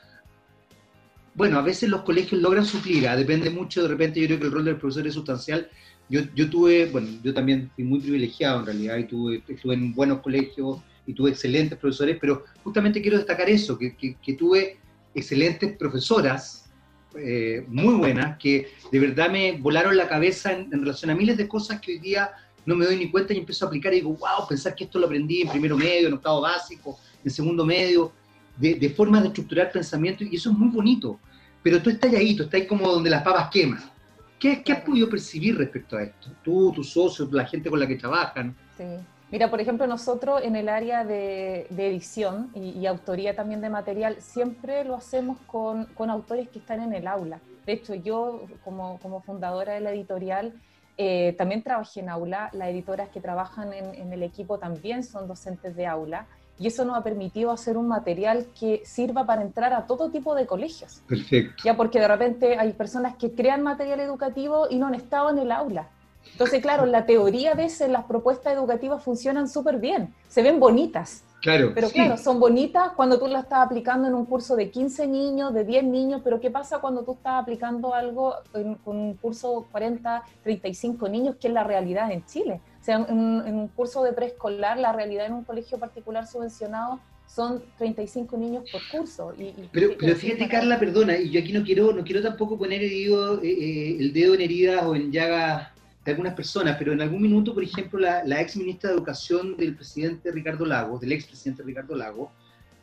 bueno, 1.35 1.59
a 1.59 1.63
veces 1.63 1.91
los 1.91 2.03
colegios 2.03 2.41
logran 2.41 2.65
suplir, 2.65 3.07
ah, 3.09 3.15
depende 3.15 3.51
mucho, 3.51 3.83
de 3.83 3.89
repente 3.89 4.21
yo 4.21 4.27
creo 4.27 4.41
que 4.41 4.47
el 4.47 4.53
rol 4.53 4.65
del 4.65 4.77
profesor 4.77 5.07
es 5.07 5.15
sustancial. 5.15 5.69
Yo, 6.09 6.23
yo 6.35 6.49
tuve, 6.49 6.87
bueno, 6.87 7.09
yo 7.23 7.35
también 7.35 7.71
fui 7.75 7.85
muy 7.85 8.01
privilegiado 8.01 8.61
en 8.61 8.67
realidad 8.67 8.97
y 8.97 9.05
tuve, 9.05 9.43
estuve 9.47 9.75
en 9.75 9.93
buenos 9.93 10.21
colegios 10.21 10.81
y 11.07 11.13
tuve 11.13 11.31
excelentes 11.31 11.79
profesores, 11.79 12.17
pero 12.21 12.45
justamente 12.65 13.03
quiero 13.03 13.19
destacar 13.19 13.51
eso, 13.51 13.79
que, 13.79 13.95
que, 13.97 14.33
tuve 14.35 14.79
excelentes 15.15 15.77
profesoras, 15.77 16.71
eh, 17.19 17.65
muy 17.69 17.95
buenas, 17.95 18.39
que 18.39 18.69
de 18.91 18.99
verdad 18.99 19.31
me 19.31 19.53
volaron 19.53 19.97
la 19.97 20.09
cabeza 20.09 20.53
en, 20.53 20.71
relación 20.71 21.11
a 21.11 21.15
miles 21.15 21.37
de 21.37 21.49
cosas 21.49 21.81
que 21.81 21.93
hoy 21.93 21.99
día 21.99 22.31
no 22.67 22.77
me 22.77 22.85
doy 22.85 22.97
ni 22.97 23.11
cuenta 23.11 23.33
y 23.33 23.39
empiezo 23.39 23.65
a 23.65 23.69
aplicar 23.69 23.93
y 23.93 23.97
digo, 23.97 24.11
wow, 24.11 24.47
pensar 24.49 24.75
que 24.75 24.85
esto 24.85 24.99
lo 24.99 25.07
aprendí 25.07 25.43
en 25.43 25.49
primero 25.49 25.77
medio, 25.77 26.09
en 26.09 26.15
octavo 26.15 26.43
básico, 26.43 26.99
en 27.25 27.31
segundo 27.31 27.65
medio, 27.65 28.13
de, 28.57 28.75
de 28.75 28.91
formas 28.91 29.23
de 29.23 29.29
estructurar 29.29 29.71
pensamiento, 29.71 30.25
y 30.25 30.37
eso 30.37 30.51
es 30.51 30.59
muy 30.59 30.69
bonito. 30.69 31.19
Pero 31.63 31.81
tú 31.81 31.91
estás 31.91 32.13
ahí, 32.13 32.37
tú 32.37 32.43
estás 32.43 32.61
ahí 32.61 32.67
como 32.67 32.91
donde 32.91 33.09
las 33.09 33.23
papas 33.23 33.49
queman. 33.51 33.81
¿Qué, 34.39 34.63
¿Qué, 34.63 34.73
has 34.73 34.83
podido 34.83 35.09
percibir 35.09 35.57
respecto 35.57 35.97
a 35.97 36.03
esto? 36.03 36.31
Tú, 36.43 36.73
tus 36.73 36.91
socios, 36.91 37.33
la 37.33 37.47
gente 37.47 37.71
con 37.71 37.81
la 37.81 37.87
que 37.87 37.97
trabajan. 37.97 38.55
Sí. 38.77 38.85
Mira, 39.31 39.51
por 39.51 39.61
ejemplo, 39.61 39.87
nosotros 39.87 40.43
en 40.45 40.55
el 40.55 40.69
área 40.69 41.05
de, 41.05 41.67
edición 41.77 42.51
y, 42.55 42.87
autoría 42.87 43.35
también 43.35 43.61
de 43.61 43.69
material, 43.69 44.17
siempre 44.21 44.85
lo 44.85 44.95
hacemos 44.95 45.39
con, 45.47 45.87
con, 45.87 46.11
autores 46.11 46.49
que 46.49 46.61
están 46.61 46.81
en 46.81 46.93
el 46.93 47.09
aula. 47.09 47.41
De 47.67 47.73
hecho, 47.73 47.95
yo 47.95 48.47
como, 48.65 49.01
como 49.01 49.21
fundadora 49.23 49.73
de 49.73 49.81
la 49.81 49.91
editorial, 49.91 50.53
eh, 50.97 51.35
también 51.37 51.63
trabajé 51.63 52.01
en 52.01 52.09
aula. 52.09 52.51
Las 52.53 52.69
editoras 52.69 53.09
que 53.09 53.21
trabajan 53.21 53.73
en, 53.73 53.95
en, 53.95 54.13
el 54.13 54.23
equipo 54.23 54.59
también 54.59 55.03
son 55.03 55.29
docentes 55.29 55.77
de 55.77 55.87
aula. 55.87 56.27
Y 56.59 56.69
eso 56.69 56.85
nos 56.85 56.97
ha 56.97 57.03
permitido 57.03 57.51
hacer 57.51 57.77
un 57.77 57.87
material 57.87 58.47
que 58.59 58.81
sirva 58.85 59.27
para 59.27 59.43
entrar 59.43 59.75
a 59.75 59.87
todo 59.87 60.11
tipo 60.11 60.35
de 60.35 60.47
colegios. 60.47 61.03
Perfecto. 61.07 61.63
Ya 61.65 61.77
porque 61.77 62.01
de 62.01 62.09
repente 62.09 62.59
hay 62.59 62.73
personas 62.73 63.17
que 63.17 63.33
crean 63.33 63.63
material 63.63 64.01
educativo 64.01 64.67
y 64.71 64.79
no 64.79 64.87
han 64.87 64.95
estado 64.95 65.31
en 65.31 65.39
el 65.39 65.53
aula 65.53 65.91
entonces, 66.33 66.61
claro, 66.61 66.87
la 66.87 67.07
teoría 67.07 67.53
a 67.53 67.55
veces 67.55 67.89
las 67.89 68.05
propuestas 68.05 68.53
educativas 68.53 69.03
funcionan 69.03 69.49
súper 69.49 69.79
bien, 69.79 70.15
se 70.29 70.43
ven 70.43 70.61
bonitas. 70.61 71.23
Claro. 71.41 71.73
Pero 71.75 71.91
claro, 71.91 72.17
son 72.17 72.41
bonitas 72.41 72.91
cuando 72.97 73.19
tú 73.19 73.27
las 73.27 73.45
estás 73.45 73.65
aplicando 73.65 74.09
en 74.09 74.15
un 74.15 74.27
curso 74.27 74.57
de 74.57 74.71
15 74.71 75.07
niños, 75.07 75.55
de 75.55 75.65
10 75.65 75.85
niños, 75.85 76.21
pero 76.25 76.41
¿qué 76.41 76.51
pasa 76.51 76.79
cuando 76.79 77.05
tú 77.05 77.13
estás 77.13 77.41
aplicando 77.41 77.95
algo 77.95 78.35
en, 78.55 78.75
con 78.77 78.97
un 78.97 79.15
curso 79.15 79.67
40, 79.71 80.25
35 80.43 81.09
niños, 81.09 81.37
que 81.41 81.49
es 81.49 81.55
la 81.55 81.63
realidad 81.63 82.11
en 82.11 82.25
Chile? 82.27 82.61
O 82.81 82.85
sea, 82.85 82.97
en, 82.97 83.19
un 83.19 83.69
curso 83.69 84.03
de 84.03 84.13
preescolar, 84.13 84.79
la 84.79 84.93
realidad 84.93 85.27
en 85.27 85.35
un 85.35 85.45
colegio 85.45 85.79
particular 85.79 86.27
subvencionado 86.27 87.01
son 87.27 87.63
35 87.79 88.37
niños 88.37 88.65
por 88.71 88.81
curso. 88.91 89.33
Y, 89.39 89.53
pero, 89.73 89.91
pero 89.99 90.17
fíjate, 90.17 90.49
Carla, 90.49 90.79
perdona, 90.79 91.17
y 91.17 91.31
yo 91.31 91.41
aquí 91.41 91.53
no 91.53 91.65
quiero, 91.65 91.93
no 91.93 92.03
quiero 92.03 92.23
tampoco 92.23 92.59
poner 92.59 92.83
el 92.83 92.91
dedo, 92.91 93.43
eh, 93.43 93.49
eh, 93.49 93.97
el 94.01 94.13
dedo 94.13 94.35
en 94.35 94.41
heridas 94.41 94.85
o 94.85 94.97
en 94.97 95.13
llagas 95.13 95.69
de 96.07 96.13
algunas 96.13 96.35
personas, 96.35 96.77
pero 96.79 96.93
en 96.93 97.03
algún 97.03 97.21
minuto, 97.21 97.53
por 97.53 97.65
ejemplo, 97.65 97.99
la, 97.99 98.25
la, 98.25 98.41
ex 98.41 98.57
ministra 98.57 98.91
de 98.91 98.97
Educación 98.97 99.57
del 99.57 99.75
presidente 99.75 100.31
Ricardo 100.31 100.65
Lago, 100.65 100.99
del 101.01 101.13
ex 101.13 101.27
presidente 101.27 101.65
Ricardo 101.65 101.97
Lago, 101.97 102.31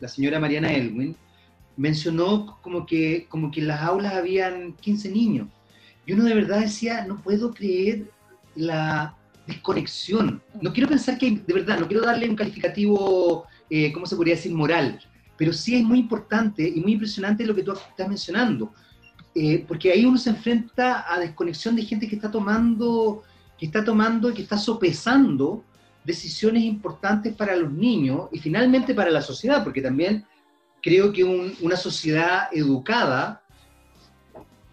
la 0.01 0.09
señora 0.09 0.41
Mariana 0.41 0.73
Elwin, 0.73 1.15
mencionó 1.77 2.59
como 2.61 2.85
que, 2.85 3.25
como 3.29 3.49
que 3.49 3.61
en 3.61 3.67
las 3.67 3.81
aulas 3.81 4.13
habían 4.13 4.73
15 4.73 5.09
niños. 5.09 5.47
Y 6.05 6.11
uno 6.11 6.25
de 6.25 6.35
verdad 6.35 6.59
decía, 6.59 7.05
no 7.05 7.21
puedo 7.21 7.53
creer 7.53 8.11
la 8.55 9.15
desconexión. 9.47 10.41
No 10.61 10.73
quiero 10.73 10.89
pensar 10.89 11.17
que, 11.17 11.31
de 11.31 11.53
verdad, 11.53 11.79
no 11.79 11.87
quiero 11.87 12.05
darle 12.05 12.29
un 12.29 12.35
calificativo, 12.35 13.45
eh, 13.69 13.93
¿cómo 13.93 14.05
se 14.05 14.17
podría 14.17 14.35
decir?, 14.35 14.53
moral, 14.53 14.99
pero 15.37 15.53
sí 15.53 15.75
es 15.75 15.83
muy 15.83 15.99
importante 15.99 16.67
y 16.67 16.79
muy 16.81 16.93
impresionante 16.93 17.45
lo 17.45 17.55
que 17.55 17.63
tú 17.63 17.71
estás 17.71 18.07
mencionando. 18.07 18.73
Eh, 19.35 19.65
porque 19.67 19.91
ahí 19.91 20.05
uno 20.05 20.17
se 20.17 20.29
enfrenta 20.29 21.11
a 21.11 21.19
desconexión 21.19 21.75
de 21.75 21.83
gente 21.83 22.07
que 22.07 22.15
está 22.15 22.29
tomando, 22.29 23.23
que 23.57 23.65
está 23.65 23.83
tomando 23.83 24.29
y 24.29 24.33
que 24.33 24.43
está 24.43 24.57
sopesando 24.57 25.63
decisiones 26.03 26.63
importantes 26.63 27.33
para 27.33 27.55
los 27.55 27.71
niños 27.71 28.27
y 28.31 28.39
finalmente 28.39 28.93
para 28.93 29.09
la 29.09 29.21
sociedad, 29.21 29.63
porque 29.63 29.81
también 29.81 30.25
creo 30.81 31.11
que 31.13 31.23
una 31.23 31.77
sociedad 31.77 32.49
educada, 32.51 33.41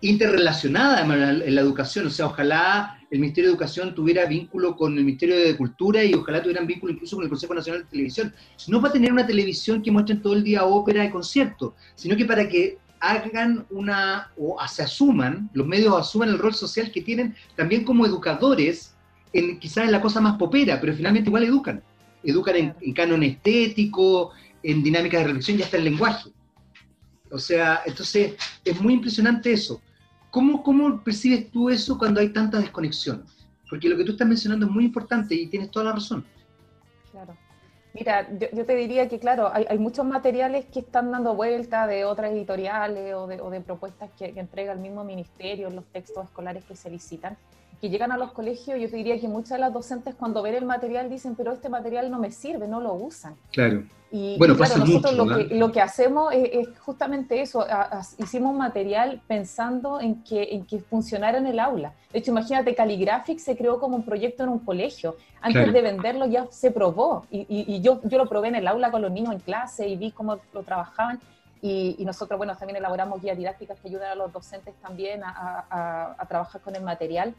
interrelacionada 0.03 1.03
en 1.03 1.55
la, 1.55 1.61
educación, 1.61 2.07
o 2.07 2.11
sea, 2.11 2.27
ojalá 2.27 2.99
el 3.11 3.21
Ministerio 3.21 3.51
de 3.51 3.53
Educación 3.53 3.95
tuviera 3.95 4.25
vínculo 4.25 4.77
con 4.77 4.97
el 4.97 5.05
Ministerio 5.05 5.37
de 5.37 5.57
Cultura 5.57 6.03
y 6.03 6.15
ojalá 6.15 6.43
tuvieran 6.43 6.67
vínculo 6.67 6.93
incluso 6.93 7.17
con 7.17 7.25
el 7.25 7.29
Consejo 7.29 7.55
Nacional 7.55 7.83
de 7.83 7.89
Televisión, 7.91 8.35
no 8.69 8.81
para 8.81 8.95
tener 8.95 9.13
una 9.13 9.27
televisión 9.27 9.83
que 9.83 9.91
muestre 9.91 10.17
todo 10.17 10.33
el 10.33 10.43
día 10.43 10.65
ópera 10.65 11.05
y 11.05 11.11
conciertos, 11.11 11.75
sino 11.95 12.17
que 12.17 12.25
para 12.25 12.49
que 12.49 12.79
hagan 13.01 13.67
una, 13.71 14.31
o 14.37 14.57
se 14.69 14.83
asuman, 14.83 15.51
los 15.55 15.67
medios 15.67 15.99
asuman 15.99 16.29
el 16.29 16.39
rol 16.39 16.55
social 16.55 16.93
que 16.93 17.01
tienen 17.01 17.35
también 17.57 17.85
como 17.85 18.07
educadores, 18.07 18.95
en, 19.33 19.59
quizás 19.59 19.85
en 19.85 19.93
la 19.93 20.01
cosa 20.01 20.21
más 20.21 20.37
popera, 20.37 20.81
pero 20.81 20.95
finalmente 20.95 21.31
igual 21.31 21.45
educan. 21.45 21.83
Educan 22.23 22.57
en, 22.57 22.93
canon 22.93 23.23
estético, 23.23 24.33
en 24.63 24.83
dinámica 24.83 25.19
de 25.19 25.25
reflexión 25.25 25.59
y 25.59 25.63
hasta 25.63 25.79
en 25.79 25.85
lenguaje. 25.85 26.31
O 27.31 27.39
sea, 27.39 27.81
entonces 27.87 28.35
es 28.65 28.81
muy 28.81 28.95
impresionante 28.95 29.53
eso. 29.53 29.81
¿Cómo, 30.31 30.63
¿Cómo 30.63 31.03
percibes 31.03 31.51
tú 31.51 31.71
eso 31.71 31.97
cuando 31.97 32.21
hay 32.21 32.29
tanta 32.29 32.59
desconexión? 32.59 33.25
Porque 33.69 33.89
lo 33.89 33.97
que 33.97 34.05
tú 34.05 34.13
estás 34.13 34.29
mencionando 34.29 34.67
es 34.67 34.73
muy 34.73 34.85
importante 34.85 35.35
y 35.35 35.47
tienes 35.47 35.71
toda 35.71 35.87
la 35.87 35.93
razón. 35.93 36.25
Claro. 37.11 37.37
Mira, 37.93 38.29
yo, 38.53 38.65
te 38.65 38.77
diría 38.77 39.09
que, 39.09 39.19
claro, 39.19 39.51
hay, 39.53 39.79
muchos 39.79 40.05
materiales 40.05 40.65
que 40.67 40.79
están 40.79 41.11
dando 41.11 41.35
vuelta 41.35 41.89
de 41.89 42.05
otras 42.05 42.31
editoriales 42.31 43.15
o 43.15 43.27
de, 43.27 43.61
propuestas 43.61 44.11
que, 44.17 44.33
que, 44.33 44.41
entrega 44.41 44.73
el 44.73 44.79
mismo 44.79 45.03
ministerio, 45.03 45.71
los 45.71 45.85
textos 45.87 46.27
escolares 46.27 46.65
que 46.65 46.77
se 46.77 46.89
licitan, 46.89 47.37
que 47.81 47.89
llegan 47.89 48.13
a 48.13 48.19
los 48.19 48.33
colegios. 48.33 48.79
Yo 48.79 48.91
te 48.91 48.97
diría 48.97 49.19
que 49.19 49.29
muchas 49.29 49.53
de 49.53 49.59
las 49.59 49.73
docentes, 49.73 50.15
cuando 50.15 50.43
ven 50.43 50.55
el 50.55 50.65
material, 50.65 51.09
dicen, 51.09 51.35
pero 51.35 51.53
este 51.53 51.69
material 51.69 52.11
no 52.11 52.19
me 52.19 52.31
sirve, 52.31 52.69
no 52.69 52.81
lo 52.81 52.93
usan. 52.95 53.35
Claro. 53.53 53.85
Y, 54.13 54.37
bueno, 54.39 54.57
claro, 54.57 54.79
nosotros 54.79 55.15
lo, 55.15 55.37
que, 55.37 55.55
lo, 55.55 55.71
que, 55.71 55.81
hacemos 55.81 56.33
es, 56.35 56.69
justamente 56.81 57.41
eso, 57.41 57.65
hicimos 58.19 58.57
material 58.57 59.23
pensando 59.29 60.01
en 60.01 60.25
que, 60.25 60.49
en 60.51 60.67
que 60.67 60.81
funcionara 60.81 61.39
en 61.39 61.47
el 61.47 61.61
aula. 61.61 61.93
De 62.13 62.19
hecho, 62.19 62.33
imagínate, 62.33 62.75
Caligraphic 62.75 63.39
se 63.39 63.57
creó 63.57 63.79
como 63.79 63.95
un 63.97 64.05
proyecto 64.05 64.43
en 64.43 64.49
un 64.49 64.59
colegio. 64.59 65.17
Antes 65.41 65.73
de 65.73 65.81
venderlo 65.81 66.27
ya 66.27 66.47
se 66.51 66.73
probó 66.73 67.25
y, 67.31 67.47
y, 67.49 67.81
yo, 67.81 68.01
yo 68.03 68.19
lo 68.19 68.29
probé 68.29 68.49
en 68.49 68.57
el 68.57 68.67
aula 68.67 68.91
con 68.91 69.01
los 69.01 69.13
niños 69.13 69.33
en 69.33 69.39
clase 69.39 69.89
y 69.89 69.97
vi 69.97 70.11
cómo 70.11 70.41
lo 70.53 70.63
trabajaban. 70.65 71.21
Y, 71.63 72.03
nosotros, 72.05 72.37
bueno, 72.37 72.57
también 72.57 72.79
elaboramos 72.79 73.23
guías 73.23 73.39
didácticas 73.39 73.79
que 73.79 73.89
ayudan 73.89 74.11
a 74.11 74.15
los 74.17 74.33
docentes 74.33 74.75
también 74.83 75.23
a, 75.23 75.67
a, 75.71 76.17
a 76.19 76.27
trabajar 76.27 76.61
con 76.63 76.75
el 76.75 76.83
material. 76.83 77.33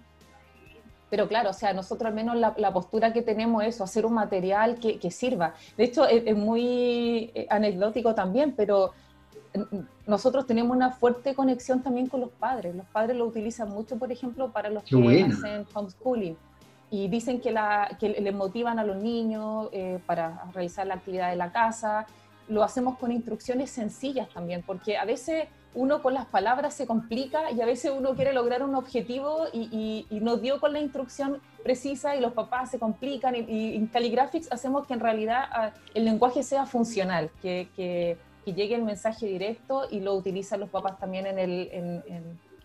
Pero 1.11 1.27
claro, 1.27 1.49
o 1.49 1.53
sea, 1.53 1.73
nosotros 1.73 2.07
al 2.07 2.15
menos 2.15 2.37
la, 2.37 2.73
postura 2.73 3.11
que 3.11 3.21
tenemos 3.21 3.65
es 3.65 3.81
hacer 3.81 4.05
un 4.05 4.13
material 4.13 4.79
que, 4.79 4.97
que 4.97 5.11
sirva. 5.11 5.53
De 5.75 5.83
hecho, 5.83 6.07
es, 6.07 6.35
muy 6.37 7.31
eh, 7.35 7.47
anecdótico 7.49 8.15
también, 8.15 8.53
pero 8.55 8.93
nosotros 10.07 10.47
tenemos 10.47 10.73
una 10.73 10.91
fuerte 10.91 11.35
conexión 11.35 11.83
también 11.83 12.07
con 12.07 12.21
los 12.21 12.29
padres. 12.29 12.73
Los 12.73 12.85
padres 12.85 13.17
lo 13.17 13.25
utilizan 13.25 13.69
mucho, 13.69 13.97
por 13.97 14.09
ejemplo, 14.09 14.53
para 14.53 14.69
los 14.69 14.83
que 14.83 14.95
hacen 15.25 15.65
homeschooling. 15.73 16.37
Y 16.89 17.09
dicen 17.09 17.41
que, 17.41 17.51
la, 17.51 17.97
que 17.99 18.07
les 18.07 18.33
motivan 18.33 18.79
a 18.79 18.85
los 18.85 18.95
niños 18.95 19.67
eh, 19.73 19.99
para 20.05 20.45
realizar 20.53 20.87
la 20.87 20.93
actividad 20.93 21.29
de 21.29 21.35
la 21.35 21.51
casa. 21.51 22.07
Lo 22.47 22.63
hacemos 22.63 22.97
con 22.97 23.11
instrucciones 23.11 23.69
sencillas 23.71 24.29
también, 24.29 24.63
porque 24.65 24.97
a 24.97 25.05
veces 25.05 25.47
uno 25.73 26.01
con 26.01 26.13
las 26.13 26.25
palabras 26.25 26.73
se 26.73 26.85
complica 26.85 27.51
y 27.51 27.61
a 27.61 27.65
veces 27.65 27.91
uno 27.97 28.13
quiere 28.13 28.33
lograr 28.33 28.63
un 28.63 28.75
objetivo 28.75 29.45
y, 29.53 30.05
no 30.21 30.37
dio 30.37 30.59
con 30.59 30.73
la 30.73 30.79
instrucción 30.79 31.41
precisa 31.63 32.15
y 32.15 32.19
los 32.19 32.33
papás 32.33 32.71
se 32.71 32.79
complican 32.79 33.35
y, 33.35 33.75
en 33.75 33.87
Caligraphics 33.87 34.51
hacemos 34.51 34.85
que 34.85 34.93
en 34.93 34.99
realidad 34.99 35.45
ah, 35.51 35.71
el 35.93 36.05
lenguaje 36.05 36.43
sea 36.43 36.65
funcional, 36.65 37.31
que, 37.41 37.69
que 37.75 38.17
llegue 38.45 38.75
el 38.75 38.83
mensaje 38.83 39.25
directo 39.27 39.87
y 39.89 40.01
lo 40.01 40.13
utilizan 40.13 40.59
los 40.59 40.69
papás 40.69 40.99
también 40.99 41.25
en, 41.25 41.39
el, 41.39 41.69
en, 41.71 42.03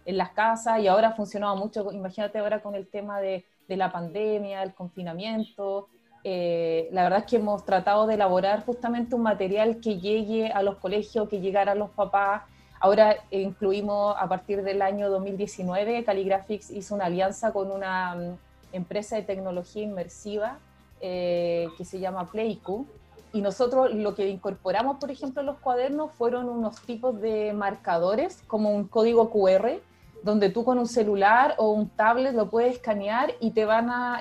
en, 0.04 0.16
las 0.16 0.30
casas 0.30 0.80
y 0.80 0.88
ahora 0.88 1.08
ha 1.08 1.12
funcionado 1.12 1.56
mucho, 1.56 1.92
imagínate 1.92 2.38
ahora 2.38 2.60
con 2.62 2.74
el 2.74 2.86
tema 2.88 3.20
de, 3.20 3.44
de 3.68 3.76
la 3.76 3.90
pandemia, 3.90 4.62
el 4.62 4.74
confinamiento. 4.74 5.88
Eh, 6.28 6.88
la 6.90 7.04
verdad 7.04 7.20
es 7.20 7.26
que 7.26 7.36
hemos 7.36 7.64
tratado 7.64 8.08
de 8.08 8.14
elaborar 8.14 8.64
justamente 8.66 9.14
un 9.14 9.22
material 9.22 9.78
que 9.78 10.00
llegue 10.00 10.48
a 10.48 10.60
los 10.60 10.74
colegios, 10.78 11.28
que 11.28 11.38
llegara 11.38 11.70
a 11.70 11.74
los 11.76 11.90
papás. 11.90 12.42
Ahora 12.80 13.14
incluimos 13.30 14.16
a 14.18 14.28
partir 14.28 14.64
del 14.64 14.82
año 14.82 15.08
2019, 15.08 16.02
Caligraphics 16.02 16.72
hizo 16.72 16.96
una 16.96 17.04
alianza 17.04 17.52
con 17.52 17.70
una 17.70 18.16
mm, 18.16 18.38
empresa 18.72 19.14
de 19.14 19.22
tecnología 19.22 19.84
inmersiva 19.84 20.58
eh, 21.00 21.68
que 21.78 21.84
se 21.84 22.00
llama 22.00 22.28
Playku, 22.28 22.86
y 23.32 23.40
nosotros 23.40 23.94
lo 23.94 24.16
que 24.16 24.28
incorporamos, 24.28 24.96
por 24.96 25.12
ejemplo, 25.12 25.42
en 25.42 25.46
los 25.46 25.58
cuadernos 25.58 26.10
fueron 26.10 26.48
unos 26.48 26.80
tipos 26.80 27.20
de 27.20 27.52
marcadores, 27.52 28.42
como 28.48 28.72
un 28.74 28.88
código 28.88 29.30
QR, 29.30 29.80
donde 30.24 30.50
tú 30.50 30.64
con 30.64 30.80
un 30.80 30.88
celular 30.88 31.54
o 31.58 31.70
un 31.70 31.88
tablet 31.88 32.34
lo 32.34 32.50
puedes 32.50 32.74
escanear 32.74 33.34
y 33.38 33.52
te 33.52 33.64
van 33.64 33.90
a, 33.90 34.20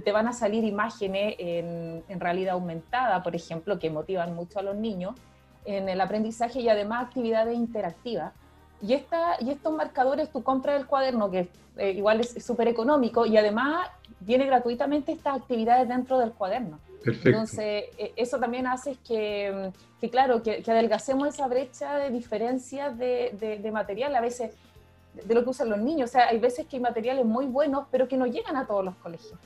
te 0.00 0.12
van 0.12 0.28
a 0.28 0.32
salir 0.32 0.64
imágenes 0.64 1.36
en, 1.38 2.02
en, 2.08 2.20
realidad 2.20 2.54
aumentada, 2.54 3.22
por 3.22 3.36
ejemplo, 3.36 3.78
que 3.78 3.90
motivan 3.90 4.34
mucho 4.34 4.58
a 4.58 4.62
los 4.62 4.76
niños 4.76 5.14
en 5.64 5.88
el 5.88 6.00
aprendizaje 6.00 6.60
y 6.60 6.68
además 6.68 7.06
actividades 7.06 7.56
interactivas. 7.56 8.32
Y, 8.80 8.94
esta, 8.94 9.36
y 9.40 9.50
estos 9.50 9.72
marcadores, 9.72 10.30
tú 10.30 10.42
compras 10.42 10.80
el 10.80 10.86
cuaderno, 10.86 11.30
que 11.30 11.48
eh, 11.76 11.92
igual 11.92 12.20
es 12.20 12.44
súper 12.44 12.68
económico, 12.68 13.26
y 13.26 13.36
además 13.36 13.88
viene 14.20 14.46
gratuitamente 14.46 15.12
estas 15.12 15.36
actividades 15.36 15.88
dentro 15.88 16.18
del 16.18 16.32
cuaderno. 16.32 16.80
Perfecto. 17.04 17.28
Entonces, 17.28 17.84
eh, 17.98 18.12
eso 18.16 18.38
también 18.38 18.66
hace 18.66 18.96
que, 19.06 19.70
que 20.00 20.10
claro, 20.10 20.42
que, 20.42 20.64
adelgacemos 20.66 21.28
esa 21.28 21.46
brecha 21.46 21.96
de 21.96 22.10
diferencias 22.10 22.96
de, 22.98 23.58
de, 23.62 23.70
material, 23.70 24.14
a 24.16 24.20
veces 24.20 24.52
de 25.14 25.34
lo 25.34 25.44
que 25.44 25.50
usan 25.50 25.68
los 25.68 25.78
niños. 25.78 26.10
O 26.10 26.12
sea, 26.12 26.28
hay 26.28 26.38
veces 26.38 26.66
que 26.66 26.76
hay 26.76 26.82
materiales 26.82 27.24
muy 27.24 27.46
buenos, 27.46 27.86
pero 27.90 28.08
que 28.08 28.16
no 28.16 28.26
llegan 28.26 28.56
a 28.56 28.66
todos 28.66 28.84
los 28.84 28.94
colegios. 28.96 29.38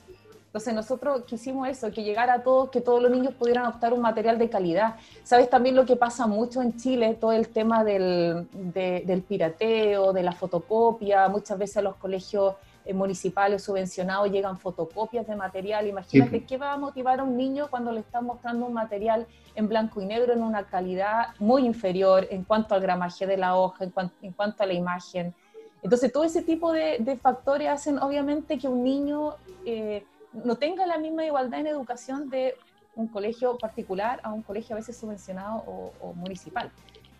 Entonces 0.57 0.73
nosotros 0.73 1.21
quisimos 1.25 1.67
eso, 1.67 1.91
que 1.91 2.03
llegara 2.03 2.33
a 2.33 2.41
todos, 2.41 2.71
que 2.71 2.81
todos 2.81 2.99
los 2.99 3.11
niños 3.11 3.35
pudieran 3.35 3.67
optar 3.67 3.93
un 3.93 4.01
material 4.01 4.39
de 4.39 4.49
calidad. 4.49 4.95
Sabes 5.23 5.51
también 5.51 5.75
lo 5.75 5.85
que 5.85 5.95
pasa 5.95 6.25
mucho 6.25 6.63
en 6.63 6.75
Chile, 6.77 7.15
todo 7.21 7.31
el 7.31 7.49
tema 7.49 7.83
del, 7.83 8.47
del 8.51 9.21
pirateo, 9.21 10.13
de 10.13 10.23
la 10.23 10.31
fotocopia, 10.31 11.29
muchas 11.29 11.59
veces 11.59 11.77
a 11.77 11.83
los 11.83 11.95
colegios 11.97 12.55
eh, 12.85 12.93
municipales 12.95 13.63
subvencionados 13.63 14.31
llegan 14.31 14.57
fotocopias 14.57 15.27
de 15.27 15.35
material. 15.35 15.85
Imagínate 15.85 16.43
qué 16.43 16.57
va 16.57 16.73
a 16.73 16.77
motivar 16.77 17.19
a 17.19 17.23
un 17.23 17.37
niño 17.37 17.67
cuando 17.69 17.91
le 17.91 17.99
están 17.99 18.25
mostrando 18.25 18.65
un 18.65 18.73
material 18.73 19.27
en 19.53 19.67
blanco 19.67 20.01
y 20.01 20.07
negro 20.07 20.33
en 20.33 20.41
una 20.41 20.63
calidad 20.63 21.35
muy 21.37 21.67
inferior 21.67 22.25
en 22.31 22.43
cuanto 22.43 22.73
al 22.73 22.81
gramaje 22.81 23.27
de 23.27 23.37
la 23.37 23.55
hoja, 23.55 23.83
en, 23.83 23.93
en 24.23 24.31
cuanto 24.31 24.63
a 24.63 24.65
la 24.65 24.73
imagen. 24.73 25.35
Entonces, 25.83 26.11
todo 26.11 26.23
ese 26.23 26.41
tipo 26.41 26.71
de, 26.71 26.97
de 26.99 27.15
factores 27.15 27.69
hacen 27.69 27.99
obviamente 27.99 28.57
que 28.57 28.67
un 28.67 28.83
niño 28.83 29.35
eh, 29.63 30.03
no 30.33 30.55
tenga 30.55 30.85
la 30.85 30.97
misma 30.97 31.25
igualdad 31.25 31.61
en 31.61 31.67
educación 31.67 32.29
de 32.29 32.55
un 32.95 33.07
colegio 33.07 33.57
particular 33.57 34.19
a 34.23 34.33
un 34.33 34.41
colegio 34.41 34.75
a 34.75 34.79
veces 34.79 34.97
subvencionado 34.97 35.63
o, 36.01 36.13
municipal. 36.13 36.71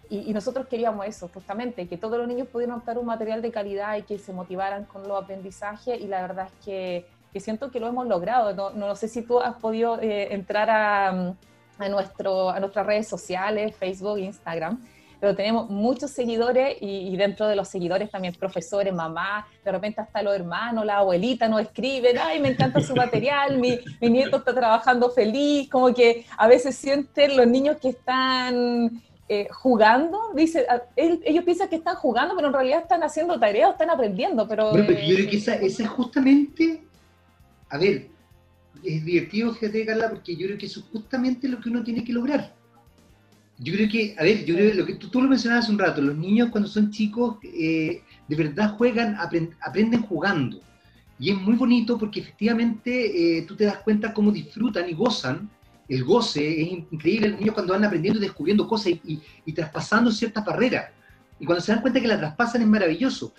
Y, 0.10 0.34
nosotros 0.34 0.68
queríamos 0.68 1.06
eso, 1.06 1.30
justamente, 1.34 1.88
que 1.88 1.98
todos 1.98 2.18
los 2.18 2.28
niños 2.28 2.48
pudieran 2.48 2.78
optar 2.78 2.98
un 2.98 3.06
material 3.06 3.42
de 3.42 3.52
calidad 3.52 3.98
y 3.98 4.04
que 4.04 4.18
se 4.18 4.32
motivaran 4.32 4.86
con 4.86 5.08
los 5.08 5.22
aprendizajes 5.22 6.00
y 6.00 6.08
la 6.08 6.22
verdad 6.22 6.48
es 6.48 6.66
que, 6.66 7.06
siento 7.40 7.70
que 7.70 7.80
lo 7.80 7.88
hemos 7.88 8.08
logrado. 8.08 8.54
No, 8.56 8.72
no, 8.72 8.96
sé 8.96 9.08
si 9.08 9.22
tú 9.22 9.40
has 9.40 9.56
podido 9.58 10.02
eh, 10.02 10.34
entrar 10.34 10.72
a, 10.72 11.36
a, 11.78 11.90
nuestro, 11.90 12.50
a 12.50 12.60
nuestras 12.60 12.88
redes 12.88 13.08
sociales, 13.08 13.76
Facebook, 13.76 14.18
Instagram, 14.18 14.84
pero 15.20 15.36
tenemos 15.36 15.70
muchos 15.70 16.12
seguidores 16.12 16.78
y, 16.82 17.16
dentro 17.18 17.48
de 17.48 17.56
los 17.56 17.68
seguidores 17.68 18.10
también 18.10 18.34
profesores, 18.36 18.94
mamá, 18.94 19.48
de 19.64 19.72
repente 19.72 20.02
hasta 20.02 20.22
los 20.22 20.36
hermanos, 20.36 20.86
la 20.86 20.98
abuelita 20.98 21.48
nos 21.48 21.62
escriben, 21.62 22.18
ay, 22.20 22.40
me 22.40 22.50
encanta 22.50 22.82
su 22.82 22.96
material, 22.96 23.58
mi, 23.58 23.80
mi 24.00 24.10
nieto 24.10 24.38
está 24.38 24.54
trabajando 24.54 25.10
feliz, 25.10 25.70
como 25.70 25.94
que 25.94 26.26
a 26.38 26.48
veces 26.48 26.76
sienten 26.76 27.36
los 27.36 27.48
niños 27.48 27.78
que 27.82 27.90
están 27.90 29.02
eh, 29.30 29.50
jugando, 29.52 30.32
dice, 30.34 30.66
ellos 30.96 31.44
piensan 31.44 31.68
que 31.68 31.76
están 31.76 31.96
jugando, 31.96 32.34
pero 32.34 32.48
en 32.48 32.54
realidad 32.54 32.82
están 32.84 33.04
haciendo 33.04 33.38
tareas, 33.38 33.72
están 33.72 33.90
aprendiendo. 33.90 34.48
Pero, 34.48 34.70
bueno, 34.70 34.86
pero 34.88 35.02
yo 35.02 35.16
creo 35.16 35.30
que 35.30 35.36
esa, 35.36 35.56
esa, 35.56 35.84
es 35.84 35.90
justamente, 35.90 36.84
a 37.68 37.78
ver, 37.78 38.08
es 38.86 39.04
divertido, 39.04 39.54
fíjate, 39.54 39.86
Carla, 39.86 40.10
porque 40.12 40.34
yo 40.38 40.48
creo 40.48 40.58
que 40.58 40.68
eso 40.68 40.80
es 40.80 40.86
justamente 40.94 41.50
lo 41.50 41.60
que 41.60 41.70
uno 41.70 41.84
tiene 41.84 42.06
que 42.06 42.14
lograr. 42.14 42.54
Yo 43.60 43.74
creo 43.74 43.90
que, 43.90 44.16
a 44.18 44.24
ver, 44.24 44.46
yo 44.46 44.56
creo 44.56 44.72
que 44.72 44.78
lo 44.78 44.86
que 44.86 44.96
tú, 44.96 45.22
lo 45.22 45.28
mencionabas 45.28 45.66
hace 45.66 45.74
un 45.74 45.80
rato, 45.80 46.02
los 46.02 46.16
niños 46.16 46.50
cuando 46.52 46.70
son 46.70 46.92
chicos 46.92 47.38
eh, 47.44 48.04
de 48.28 48.36
verdad 48.36 48.76
juegan, 48.78 49.18
aprenden 49.62 50.04
jugando. 50.04 50.62
Y 51.20 51.32
es 51.32 51.38
muy 51.38 51.56
bonito 51.56 51.98
porque 51.98 52.20
efectivamente 52.20 53.38
eh, 53.40 53.42
tú 53.44 53.56
te 53.56 53.66
das 53.66 53.78
cuenta 53.78 54.14
cómo 54.14 54.32
disfrutan 54.32 54.88
y 54.88 54.94
gozan. 54.94 55.50
El 55.90 56.04
goce 56.04 56.62
es 56.62 56.72
increíble, 56.72 57.30
los 57.30 57.40
niños 57.40 57.56
cuando 57.56 57.74
van 57.74 57.86
aprendiendo 57.86 58.20
y 58.20 58.24
descubriendo 58.24 58.68
cosas 58.68 58.94
y, 59.04 59.54
traspasando 59.54 60.12
ciertas 60.12 60.46
barreras. 60.46 60.92
Y 61.40 61.46
cuando 61.46 61.64
se 61.64 61.72
dan 61.72 61.82
cuenta 61.82 62.00
que 62.00 62.08
las 62.08 62.20
traspasan 62.20 62.62
es 62.62 62.68
maravilloso. 62.68 63.34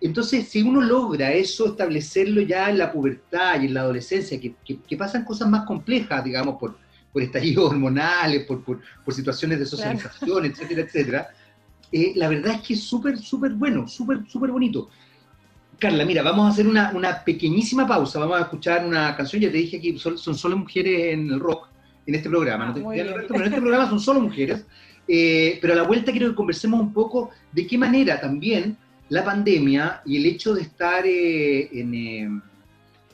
Entonces, 0.00 0.48
si 0.48 0.62
uno 0.62 0.80
logra 0.80 1.32
eso, 1.32 1.66
establecerlo 1.66 2.42
ya 2.42 2.70
en 2.70 2.78
la 2.78 2.92
pubertad 2.92 3.60
y 3.60 3.66
en 3.66 3.74
la 3.74 3.80
adolescencia, 3.80 4.38
que, 4.38 4.54
que 4.64 4.96
pasan 4.96 5.24
cosas 5.24 5.48
más 5.48 5.64
complejas, 5.64 6.22
digamos, 6.22 6.56
por, 6.60 6.76
por 7.12 7.22
estallidos 7.22 7.70
hormonales, 7.70 8.44
por, 8.44 8.62
por, 8.62 8.80
por 9.04 9.14
situaciones 9.14 9.58
de 9.58 9.66
socialización, 9.66 10.44
etcétera, 10.44 10.82
etcétera. 10.82 11.28
Eh, 11.90 12.12
la 12.16 12.28
verdad 12.28 12.54
es 12.56 12.60
que 12.62 12.74
es 12.74 12.82
súper, 12.82 13.18
súper 13.18 13.52
bueno, 13.52 13.88
súper, 13.88 14.20
súper 14.28 14.50
bonito. 14.50 14.90
Carla, 15.78 16.04
mira, 16.04 16.22
vamos 16.22 16.46
a 16.46 16.50
hacer 16.50 16.66
una, 16.66 16.90
una, 16.90 17.22
pequeñísima 17.22 17.86
pausa, 17.86 18.18
vamos 18.18 18.38
a 18.38 18.42
escuchar 18.42 18.84
una 18.84 19.16
canción, 19.16 19.40
ya 19.40 19.50
te 19.50 19.58
dije 19.58 19.80
que 19.80 19.96
son, 19.96 20.18
son 20.18 20.34
solo 20.34 20.56
mujeres 20.56 21.14
en 21.14 21.30
el 21.30 21.38
rock, 21.38 21.68
en 22.04 22.16
este 22.16 22.28
programa, 22.28 22.66
no 22.66 22.74
te, 22.74 22.80
ah, 22.80 23.24
pero 23.28 23.40
en 23.40 23.46
este 23.46 23.60
programa 23.60 23.88
son 23.88 24.00
solo 24.00 24.20
mujeres, 24.20 24.66
eh, 25.06 25.58
pero 25.60 25.74
a 25.74 25.76
la 25.76 25.82
vuelta 25.84 26.10
quiero 26.10 26.30
que 26.30 26.34
conversemos 26.34 26.80
un 26.80 26.92
poco 26.92 27.30
de 27.52 27.66
qué 27.66 27.78
manera 27.78 28.20
también 28.20 28.76
la 29.08 29.24
pandemia 29.24 30.02
y 30.04 30.16
el 30.16 30.26
hecho 30.26 30.52
de 30.52 30.62
estar 30.62 31.06
eh, 31.06 31.68
en, 31.72 31.94
en, 31.94 32.42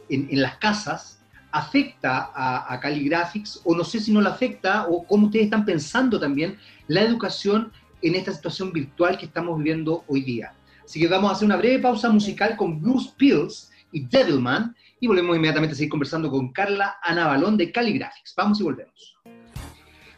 en, 0.09 0.43
las 0.43 0.57
casas 0.57 1.21
afecta 1.55 2.33
a, 2.35 2.75
a 2.75 2.81
Caligraphics 2.81 3.61
o 3.65 3.77
no 3.77 3.85
sé 3.85 4.01
si 4.01 4.13
no 4.13 4.21
la 4.21 4.31
afecta 4.31 4.87
o 4.89 5.07
cómo 5.07 5.27
ustedes 5.27 5.45
están 5.45 5.65
pensando 5.65 6.19
también 6.19 6.59
la 6.89 7.03
educación 7.03 7.71
en 8.03 8.17
esta 8.17 8.33
situación 8.33 8.73
virtual 8.73 9.17
que 9.17 9.27
estamos 9.27 9.57
viviendo 9.57 10.05
hoy 10.09 10.23
día. 10.23 10.53
Así 10.85 10.99
que 10.99 11.07
vamos 11.07 11.31
a 11.31 11.35
hacer 11.35 11.47
una 11.47 11.57
breve 11.57 11.79
pausa 11.79 12.11
musical 12.11 12.57
con 12.57 12.81
Blues 12.81 13.15
Pills 13.17 13.71
y 13.93 14.05
Devilman 14.05 14.75
y 14.99 15.07
volvemos 15.07 15.37
inmediatamente 15.37 15.75
a 15.75 15.77
seguir 15.77 15.91
conversando 15.91 16.29
con 16.29 16.53
Carla 16.53 16.97
Ana 17.03 17.29
Balón 17.29 17.57
de 17.57 17.71
Caligraphics. 17.71 18.35
Vamos 18.37 18.61
y 18.61 18.65
volvemos. 18.65 19.17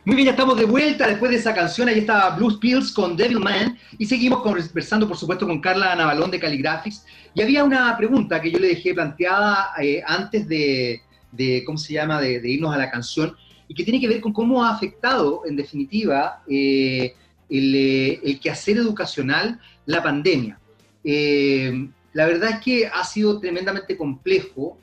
Muy 0.07 0.15
bien, 0.15 0.27
ya 0.27 0.31
estamos 0.31 0.57
de 0.57 0.65
vuelta 0.65 1.07
después 1.07 1.33
de 1.33 1.37
esa 1.37 1.55
canción. 1.55 1.89
Ahí 1.89 1.99
estaba 1.99 2.31
Blues 2.37 2.57
Pills 2.57 2.93
con 2.93 3.15
Devilman 3.15 3.79
y 3.99 4.07
seguimos 4.07 4.41
conversando, 4.41 5.07
por 5.07 5.19
supuesto, 5.19 5.47
con 5.47 5.61
Carla 5.61 5.93
Ana 5.93 6.07
Balón 6.07 6.31
de 6.31 6.41
Caligraphics. 6.41 7.05
Y 7.35 7.43
había 7.43 7.63
una 7.63 7.95
pregunta 7.97 8.41
que 8.41 8.51
yo 8.51 8.59
le 8.59 8.69
dejé 8.69 8.95
planteada 8.95 9.73
eh, 9.83 10.03
antes 10.07 10.49
de, 10.49 11.03
de, 11.37 11.63
¿cómo 11.65 11.79
se 11.79 11.95
llama?, 11.95 12.21
de, 12.21 12.41
irnos 12.49 12.75
a 12.75 12.79
la 12.79 12.91
canción, 12.91 13.37
y 13.69 13.75
que 13.75 13.85
tiene 13.85 14.01
que 14.01 14.09
ver 14.09 14.21
con 14.21 14.33
cómo 14.33 14.65
ha 14.65 14.71
afectado, 14.71 15.43
en 15.47 15.57
definitiva, 15.57 16.43
eh, 16.49 17.15
eh, 17.49 18.21
el, 18.23 18.41
quehacer 18.41 18.77
educacional 18.77 19.61
la 19.87 20.03
pandemia. 20.03 20.59
Eh, 21.03 21.89
la 22.13 22.27
verdad 22.27 22.51
es 22.51 22.61
que 22.61 22.87
ha 22.87 23.05
sido 23.05 23.39
tremendamente 23.41 23.97
complejo. 23.97 24.79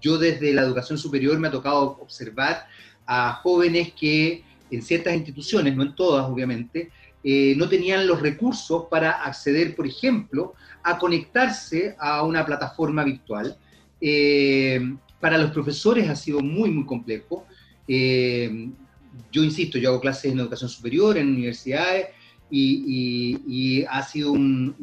Yo 0.00 0.18
desde 0.18 0.52
la 0.52 0.62
educación 0.62 0.98
superior 0.98 1.38
me 1.38 1.48
ha 1.48 1.50
tocado 1.50 1.98
observar 2.00 2.66
a 3.06 3.34
jóvenes 3.42 3.92
que 3.92 4.44
en 4.70 4.82
ciertas 4.82 5.14
instituciones, 5.14 5.74
no 5.74 5.82
en 5.82 5.94
todas 5.94 6.26
obviamente, 6.26 6.90
no 7.56 7.68
tenían 7.68 8.06
los 8.06 8.20
recursos 8.20 8.84
para 8.88 9.10
acceder, 9.10 9.74
por 9.74 9.84
ejemplo, 9.84 10.54
a 10.84 10.96
conectarse 10.96 11.96
a 11.98 12.22
una 12.22 12.46
plataforma 12.46 13.02
virtual. 13.02 13.56
Para 15.20 15.38
los 15.38 15.50
profesores 15.50 16.08
ha 16.08 16.16
sido 16.16 16.40
muy, 16.40 16.70
muy 16.70 16.84
complejo. 16.84 17.46
Eh, 17.88 18.70
yo 19.32 19.42
insisto, 19.42 19.78
yo 19.78 19.90
hago 19.90 20.00
clases 20.00 20.32
en 20.32 20.40
educación 20.40 20.68
superior, 20.68 21.16
en 21.16 21.28
universidades, 21.28 22.08
y, 22.50 23.84
ha 23.88 24.02
sido 24.02 24.32
un, 24.32 24.76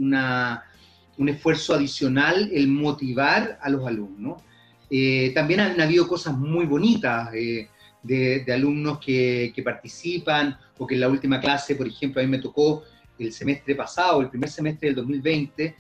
un, 1.18 1.30
esfuerzo 1.30 1.76
adicional 1.76 2.50
el 2.52 2.68
motivar 2.68 3.60
a 3.62 3.70
los 3.70 3.86
alumnos. 3.88 4.42
Eh, 4.90 5.32
también 5.34 5.60
han, 5.60 5.80
habido 5.80 6.08
cosas 6.08 6.38
muy 6.38 6.66
bonitas 6.66 7.30
eh, 7.34 7.70
de, 8.02 8.46
alumnos 8.52 9.00
que, 9.00 9.54
que, 9.56 9.64
participan, 9.64 10.58
o 10.78 10.86
que 10.88 10.96
en 10.96 11.02
la 11.02 11.10
última 11.10 11.40
clase, 11.40 11.76
por 11.76 11.88
ejemplo, 11.88 12.22
a 12.22 12.26
mí 12.26 12.30
me 12.30 12.40
tocó 12.40 12.84
el 13.20 13.32
semestre 13.32 13.76
pasado, 13.76 14.22
el 14.22 14.30
primer 14.30 14.50
semestre 14.50 14.90
del 14.90 14.96
2020, 14.96 15.76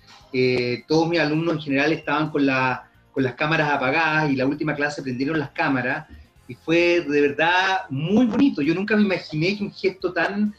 todos 0.88 1.10
mis 1.10 1.20
alumnos 1.20 1.56
en 1.56 1.62
general 1.62 1.92
estaban 1.92 2.30
con 2.30 2.46
la 2.46 2.89
con 3.13 3.23
las 3.23 3.36
cámaras 3.36 3.71
apagadas 3.71 4.32
y 4.32 4.36
la 4.36 4.45
última 4.45 4.76
clase 4.76 5.02
prendieron 5.02 5.39
las 5.39 5.52
cámaras 5.52 6.08
y 6.47 6.56
fue 6.56 7.06
de 7.08 7.21
verdad 7.21 7.82
muy 7.89 8.26
bonito. 8.26 8.62
Yo 8.62 8.73
nunca 8.73 8.95
me 8.95 9.04
imaginé 9.04 9.58
que 9.58 9.63
un 9.63 9.71
gesto 9.71 10.12
tan, 10.12 10.54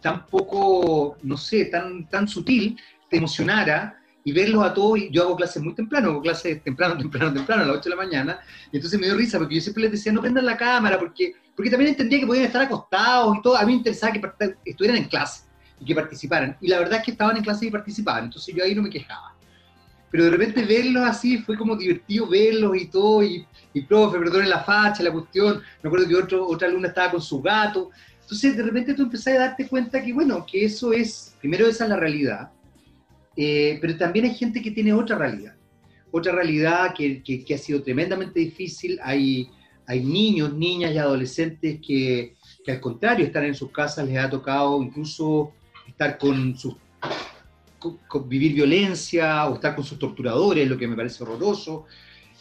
tan 0.00 0.26
poco, 0.26 1.16
no 1.22 1.36
sé, 1.36 1.64
tan, 1.64 2.06
tan 2.08 2.28
sutil 2.28 2.78
te 3.08 3.16
emocionara 3.16 3.98
y 4.22 4.32
verlos 4.32 4.64
a 4.64 4.72
todos, 4.72 5.00
yo 5.10 5.22
hago 5.22 5.36
clases 5.36 5.62
muy 5.62 5.74
temprano, 5.74 6.10
hago 6.10 6.22
clases 6.22 6.62
temprano, 6.62 6.96
temprano, 6.98 7.32
temprano, 7.32 7.62
a 7.62 7.66
las 7.66 7.76
8 7.76 7.84
de 7.84 7.90
la 7.90 8.02
mañana, 8.02 8.40
y 8.72 8.76
entonces 8.76 8.98
me 8.98 9.06
dio 9.06 9.16
risa 9.16 9.38
porque 9.38 9.56
yo 9.56 9.60
siempre 9.60 9.82
les 9.82 9.92
decía, 9.92 10.12
no 10.12 10.22
prendan 10.22 10.46
la 10.46 10.56
cámara, 10.56 10.98
porque, 10.98 11.34
porque 11.54 11.70
también 11.70 11.90
entendía 11.90 12.20
que 12.20 12.26
podían 12.26 12.46
estar 12.46 12.62
acostados 12.62 13.36
y 13.36 13.42
todo, 13.42 13.56
a 13.56 13.60
mí 13.66 13.72
me 13.72 13.78
interesaba 13.78 14.12
que 14.12 14.22
estuvieran 14.64 15.02
en 15.02 15.08
clase 15.08 15.44
y 15.78 15.84
que 15.84 15.94
participaran, 15.94 16.56
y 16.60 16.68
la 16.68 16.78
verdad 16.78 17.00
es 17.00 17.04
que 17.04 17.10
estaban 17.10 17.36
en 17.36 17.42
clase 17.42 17.66
y 17.66 17.70
participaban, 17.70 18.24
entonces 18.24 18.54
yo 18.54 18.64
ahí 18.64 18.74
no 18.74 18.82
me 18.82 18.90
quejaba. 18.90 19.34
Pero 20.14 20.26
de 20.26 20.30
repente 20.30 20.64
verlos 20.64 21.02
así 21.02 21.38
fue 21.38 21.58
como 21.58 21.74
divertido 21.74 22.28
verlos 22.28 22.80
y 22.80 22.86
todo, 22.86 23.24
y, 23.24 23.44
y 23.72 23.80
profe, 23.80 24.16
perdón 24.20 24.48
la 24.48 24.62
facha, 24.62 25.02
la 25.02 25.10
cuestión, 25.10 25.60
me 25.82 25.88
acuerdo 25.88 26.06
que 26.06 26.14
otro, 26.14 26.46
otra 26.46 26.68
alumna 26.68 26.86
estaba 26.86 27.10
con 27.10 27.20
su 27.20 27.42
gato, 27.42 27.90
entonces 28.20 28.56
de 28.56 28.62
repente 28.62 28.94
tú 28.94 29.02
empezás 29.02 29.34
a 29.34 29.38
darte 29.40 29.66
cuenta 29.66 30.00
que 30.00 30.12
bueno, 30.12 30.46
que 30.46 30.66
eso 30.66 30.92
es, 30.92 31.34
primero 31.40 31.66
esa 31.66 31.82
es 31.82 31.90
la 31.90 31.96
realidad, 31.96 32.52
eh, 33.36 33.76
pero 33.80 33.96
también 33.96 34.26
hay 34.26 34.34
gente 34.36 34.62
que 34.62 34.70
tiene 34.70 34.92
otra 34.92 35.18
realidad, 35.18 35.56
otra 36.12 36.32
realidad 36.32 36.94
que, 36.96 37.20
que, 37.20 37.52
ha 37.52 37.58
sido 37.58 37.82
tremendamente 37.82 38.38
difícil. 38.38 39.00
Hay, 39.02 39.50
hay 39.84 40.04
niños, 40.04 40.54
niñas 40.54 40.92
y 40.94 40.98
adolescentes 40.98 41.80
que, 41.84 42.36
que, 42.64 42.70
al 42.70 42.80
contrario 42.80 43.26
están 43.26 43.46
en 43.46 43.54
sus 43.56 43.72
casas, 43.72 44.06
les 44.06 44.18
ha 44.18 44.30
tocado 44.30 44.80
incluso 44.80 45.52
estar 45.88 46.18
con 46.18 46.56
sus 46.56 46.76
vivir 48.26 48.54
violencia 48.54 49.46
o 49.46 49.54
estar 49.54 49.74
con 49.74 49.84
sus 49.84 49.98
torturadores, 49.98 50.68
lo 50.68 50.76
que 50.76 50.88
me 50.88 50.96
parece 50.96 51.22
horroroso, 51.22 51.86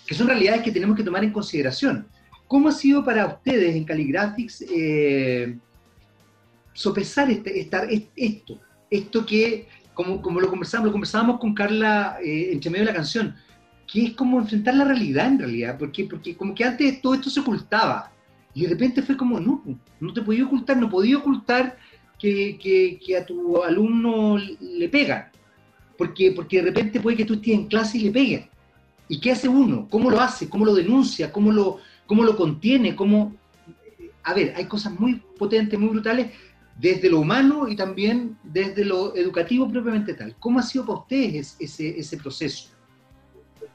que 0.05 0.15
son 0.15 0.27
realidades 0.27 0.61
que 0.61 0.71
tenemos 0.71 0.95
que 0.95 1.03
tomar 1.03 1.23
en 1.23 1.31
consideración. 1.31 2.07
¿Cómo 2.47 2.69
ha 2.69 2.71
sido 2.71 3.03
para 3.03 3.25
ustedes 3.25 3.75
en 3.75 3.83
Caligraphics 3.83 4.65
eh, 4.69 5.57
sopesar 6.73 7.31
este, 7.31 7.67
esto? 8.15 8.59
Esto 8.89 9.25
que 9.25 9.67
como, 9.93 10.21
como 10.21 10.39
lo 10.39 10.49
conversábamos, 10.49 10.87
lo 10.87 10.91
conversábamos 10.91 11.39
con 11.39 11.53
Carla 11.53 12.17
eh, 12.23 12.49
entre 12.51 12.69
medio 12.69 12.85
de 12.85 12.91
la 12.91 12.95
canción, 12.95 13.35
que 13.91 14.05
es 14.05 14.13
como 14.13 14.39
enfrentar 14.39 14.75
la 14.75 14.85
realidad 14.85 15.27
en 15.27 15.39
realidad, 15.39 15.77
porque, 15.77 16.05
porque 16.05 16.35
como 16.35 16.53
que 16.55 16.63
antes 16.63 17.01
todo 17.01 17.13
esto 17.13 17.29
se 17.29 17.39
ocultaba, 17.39 18.11
y 18.53 18.63
de 18.63 18.69
repente 18.69 19.01
fue 19.01 19.17
como, 19.17 19.39
no, 19.39 19.63
no 19.99 20.13
te 20.13 20.21
podía 20.21 20.45
ocultar, 20.45 20.77
no 20.77 20.89
podía 20.89 21.17
ocultar 21.17 21.77
que, 22.23 22.57
que, 22.57 23.01
que 23.05 23.17
a 23.17 23.25
tu 23.25 23.61
alumno 23.61 24.37
le 24.37 24.87
pegan, 24.87 25.29
porque, 25.97 26.31
porque 26.31 26.61
de 26.61 26.69
repente 26.69 27.01
puede 27.01 27.17
que 27.17 27.25
tú 27.25 27.33
estés 27.33 27.53
en 27.53 27.67
clase 27.67 27.97
y 27.97 28.03
le 28.03 28.11
peguen. 28.11 28.49
¿Y 29.09 29.19
qué 29.19 29.33
hace 29.33 29.49
uno? 29.49 29.89
¿Cómo 29.91 30.09
lo 30.09 30.21
hace? 30.21 30.47
¿Cómo 30.47 30.63
lo 30.63 30.73
denuncia? 30.73 31.33
¿Cómo 31.33 31.51
lo, 31.51 31.79
cómo 32.07 32.23
lo 32.23 32.37
contiene? 32.37 32.95
¿Cómo... 32.95 33.35
A 34.23 34.33
ver, 34.33 34.53
hay 34.55 34.67
cosas 34.67 34.97
muy 34.97 35.21
potentes, 35.37 35.77
muy 35.77 35.89
brutales, 35.89 36.31
desde 36.79 37.09
lo 37.09 37.19
humano 37.19 37.67
y 37.67 37.75
también 37.75 38.37
desde 38.41 38.85
lo 38.85 39.13
educativo 39.17 39.67
propiamente 39.67 40.13
tal. 40.13 40.33
¿Cómo 40.39 40.59
ha 40.59 40.63
sido 40.63 40.85
para 40.85 40.99
ustedes 40.99 41.57
ese, 41.59 41.99
ese 41.99 42.15
proceso? 42.15 42.69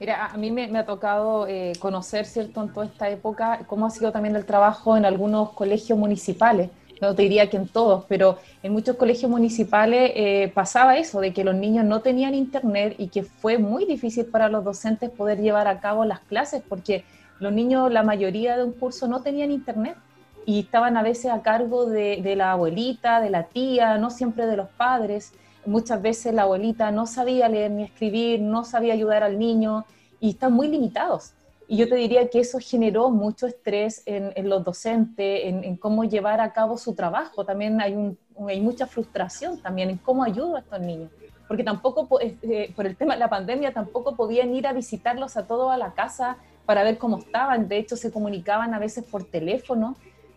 Mira, 0.01 0.25
a 0.25 0.37
mí 0.39 0.51
me, 0.51 0.79
ha 0.79 0.87
tocado 0.87 1.47
eh, 1.47 1.75
conocer, 1.79 2.25
¿cierto?, 2.25 2.63
en 2.63 2.73
toda 2.73 2.87
esta 2.87 3.11
época, 3.11 3.67
cómo 3.67 3.85
ha 3.85 3.91
sido 3.91 4.11
también 4.11 4.37
el 4.37 4.47
trabajo 4.47 4.97
en 4.97 5.05
algunos 5.05 5.51
colegios 5.51 5.99
municipales. 5.99 6.71
No 7.01 7.15
te 7.15 7.23
diría 7.23 7.49
que 7.49 7.57
en 7.57 7.69
todos, 7.69 8.05
pero 8.09 8.39
en 8.63 8.73
muchos 8.73 8.97
colegios 8.97 9.31
municipales 9.31 10.13
eh, 10.15 10.51
pasaba 10.55 10.97
eso, 10.97 11.21
de 11.21 11.33
que 11.33 11.45
los 11.45 11.55
niños 11.55 11.85
no 11.85 12.01
tenían 12.01 12.35
internet 12.35 12.95
y 12.99 13.09
que 13.09 13.23
fue 13.23 13.59
muy 13.59 13.85
difícil 13.85 14.27
para 14.27 14.49
los 14.49 14.65
docentes 14.65 15.11
poder 15.11 15.41
llevar 15.41 15.69
a 15.69 15.81
cabo 15.81 16.05
las 16.05 16.21
clases, 16.21 16.63
porque 16.69 17.05
los 17.39 17.53
niños, 17.53 17.93
la 17.93 18.03
mayoría 18.03 18.57
de 18.57 18.65
un 18.65 18.73
curso, 18.73 19.07
no 19.07 19.23
tenían 19.23 19.53
internet 19.53 19.97
y 20.45 20.61
estaban 20.61 20.97
a 20.97 21.03
veces 21.03 21.31
a 21.31 21.43
cargo 21.43 21.87
de, 21.87 22.35
la 22.35 22.53
abuelita, 22.53 23.21
de 23.21 23.31
la 23.31 23.45
tía, 23.45 23.99
no 23.99 24.11
siempre 24.11 24.47
de 24.47 24.57
los 24.57 24.69
padres. 24.71 25.33
Muchas 25.67 26.01
veces 26.01 26.35
la 26.35 26.43
abuelita 26.43 26.91
no 26.91 27.07
sabía 27.07 27.49
leer 27.49 27.71
ni 27.71 27.85
escribir, 27.85 28.41
no 28.41 28.65
sabía 28.65 28.95
ayudar 28.95 29.23
al 29.23 29.39
niño 29.39 29.85
y 30.21 30.31
están 30.31 30.55
muy 30.55 30.69
limitados. 30.69 31.35
Y 31.71 31.77
yo 31.77 31.87
te 31.87 31.97
diría 31.97 32.31
que 32.31 32.41
eso 32.41 32.59
generó 32.61 33.11
mucho 33.11 33.47
estrés 33.47 34.03
en, 34.07 34.49
los 34.49 34.65
docentes, 34.65 35.43
en, 35.45 35.77
cómo 35.77 36.05
llevar 36.05 36.41
a 36.41 36.55
cabo 36.55 36.79
su 36.79 36.95
trabajo. 36.95 37.45
También 37.45 37.79
hay, 37.83 38.17
hay 38.49 38.61
mucha 38.63 38.87
frustración 38.87 39.61
también 39.61 39.91
en 39.91 39.99
cómo 39.99 40.25
ayudo 40.25 40.57
a 40.57 40.61
estos 40.61 40.81
niños. 40.81 41.11
Porque 41.47 41.63
tampoco, 41.63 42.09
eh, 42.21 42.73
por 42.75 42.87
el 42.87 42.97
tema 42.97 43.15
de 43.15 43.21
la 43.21 43.29
pandemia, 43.29 43.75
tampoco 43.75 44.17
podían 44.17 44.55
ir 44.55 44.67
a 44.67 44.73
visitarlos 44.73 45.37
a 45.37 45.47
todos 45.47 45.71
a 45.71 45.77
la 45.77 45.93
casa 45.93 46.39
para 46.65 46.83
ver 46.85 46.97
cómo 46.97 47.19
estaban. 47.19 47.69
De 47.69 47.77
hecho, 47.77 47.97
se 47.97 48.11
comunicaban 48.11 48.73
a 48.73 48.79
veces 48.79 49.05
por 49.05 49.25
teléfono 49.25 49.95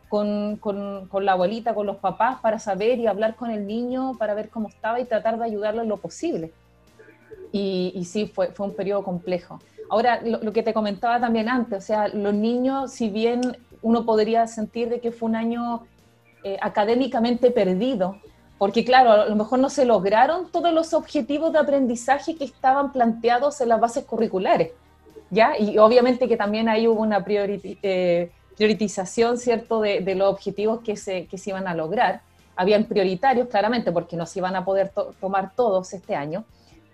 con, 0.10 0.58
con, 0.58 1.26
la 1.26 1.32
abuelita, 1.32 1.74
con 1.74 1.86
los 1.86 1.96
papás, 1.96 2.42
para 2.42 2.60
saber 2.60 3.00
y 3.00 3.08
hablar 3.08 3.36
con 3.38 3.52
el 3.52 3.66
niño, 3.66 4.18
para 4.20 4.34
ver 4.34 4.50
cómo 4.50 4.68
estaba 4.68 5.00
y 5.00 5.06
tratar 5.06 5.38
de 5.40 5.46
ayudarlo 5.46 5.82
en 5.82 5.88
lo 5.88 5.96
posible. 5.96 6.52
Y, 7.54 7.94
y 7.96 8.04
sí, 8.04 8.28
fue, 8.28 8.48
fue 8.48 8.66
un 8.66 8.76
periodo 8.76 9.04
complejo. 9.04 9.62
Ahora, 9.92 10.22
lo, 10.24 10.54
que 10.54 10.64
te 10.64 10.74
comentaba 10.74 11.20
también 11.20 11.50
antes, 11.50 11.78
o 11.78 11.86
sea, 11.86 12.08
los 12.08 12.34
niños, 12.34 12.94
si 12.94 13.10
bien 13.10 13.42
uno 13.82 14.06
podría 14.06 14.48
sentir 14.48 14.88
de 14.88 15.02
que 15.02 15.12
fue 15.12 15.28
un 15.28 15.36
año 15.36 15.86
eh, 16.46 16.58
académicamente 16.62 17.52
perdido, 17.52 18.16
porque 18.58 18.86
claro, 18.86 19.12
a 19.12 19.26
lo 19.26 19.36
mejor 19.36 19.60
no 19.60 19.70
se 19.70 19.84
lograron 19.84 20.50
todos 20.50 20.72
los 20.72 20.94
objetivos 20.94 21.52
de 21.52 21.60
aprendizaje 21.60 22.38
que 22.38 22.46
estaban 22.46 22.94
planteados 22.94 23.60
en 23.60 23.68
las 23.68 23.82
bases 23.82 24.06
curriculares, 24.06 24.72
¿ya? 25.30 25.60
Y 25.60 25.78
obviamente 25.78 26.30
que 26.30 26.38
también 26.38 26.70
ahí 26.70 26.88
hubo 26.88 27.02
una 27.02 27.26
prioridad. 27.26 27.78
Eh, 27.84 28.32
priorización, 28.56 29.38
¿cierto?, 29.38 29.82
de, 29.82 30.16
los 30.16 30.30
objetivos 30.32 30.82
que 30.82 30.96
se, 30.96 31.26
que 31.26 31.38
se 31.38 31.50
iban 31.50 31.68
a 31.68 31.74
lograr. 31.74 32.22
Habían 32.56 32.86
prioritarios, 32.86 33.50
claramente, 33.50 33.92
porque 33.92 34.16
no 34.16 34.26
se 34.26 34.40
iban 34.40 34.56
a 34.56 34.64
poder 34.64 34.92
tomar 35.20 35.54
todos 35.56 35.92
este 35.94 36.16
año, 36.16 36.46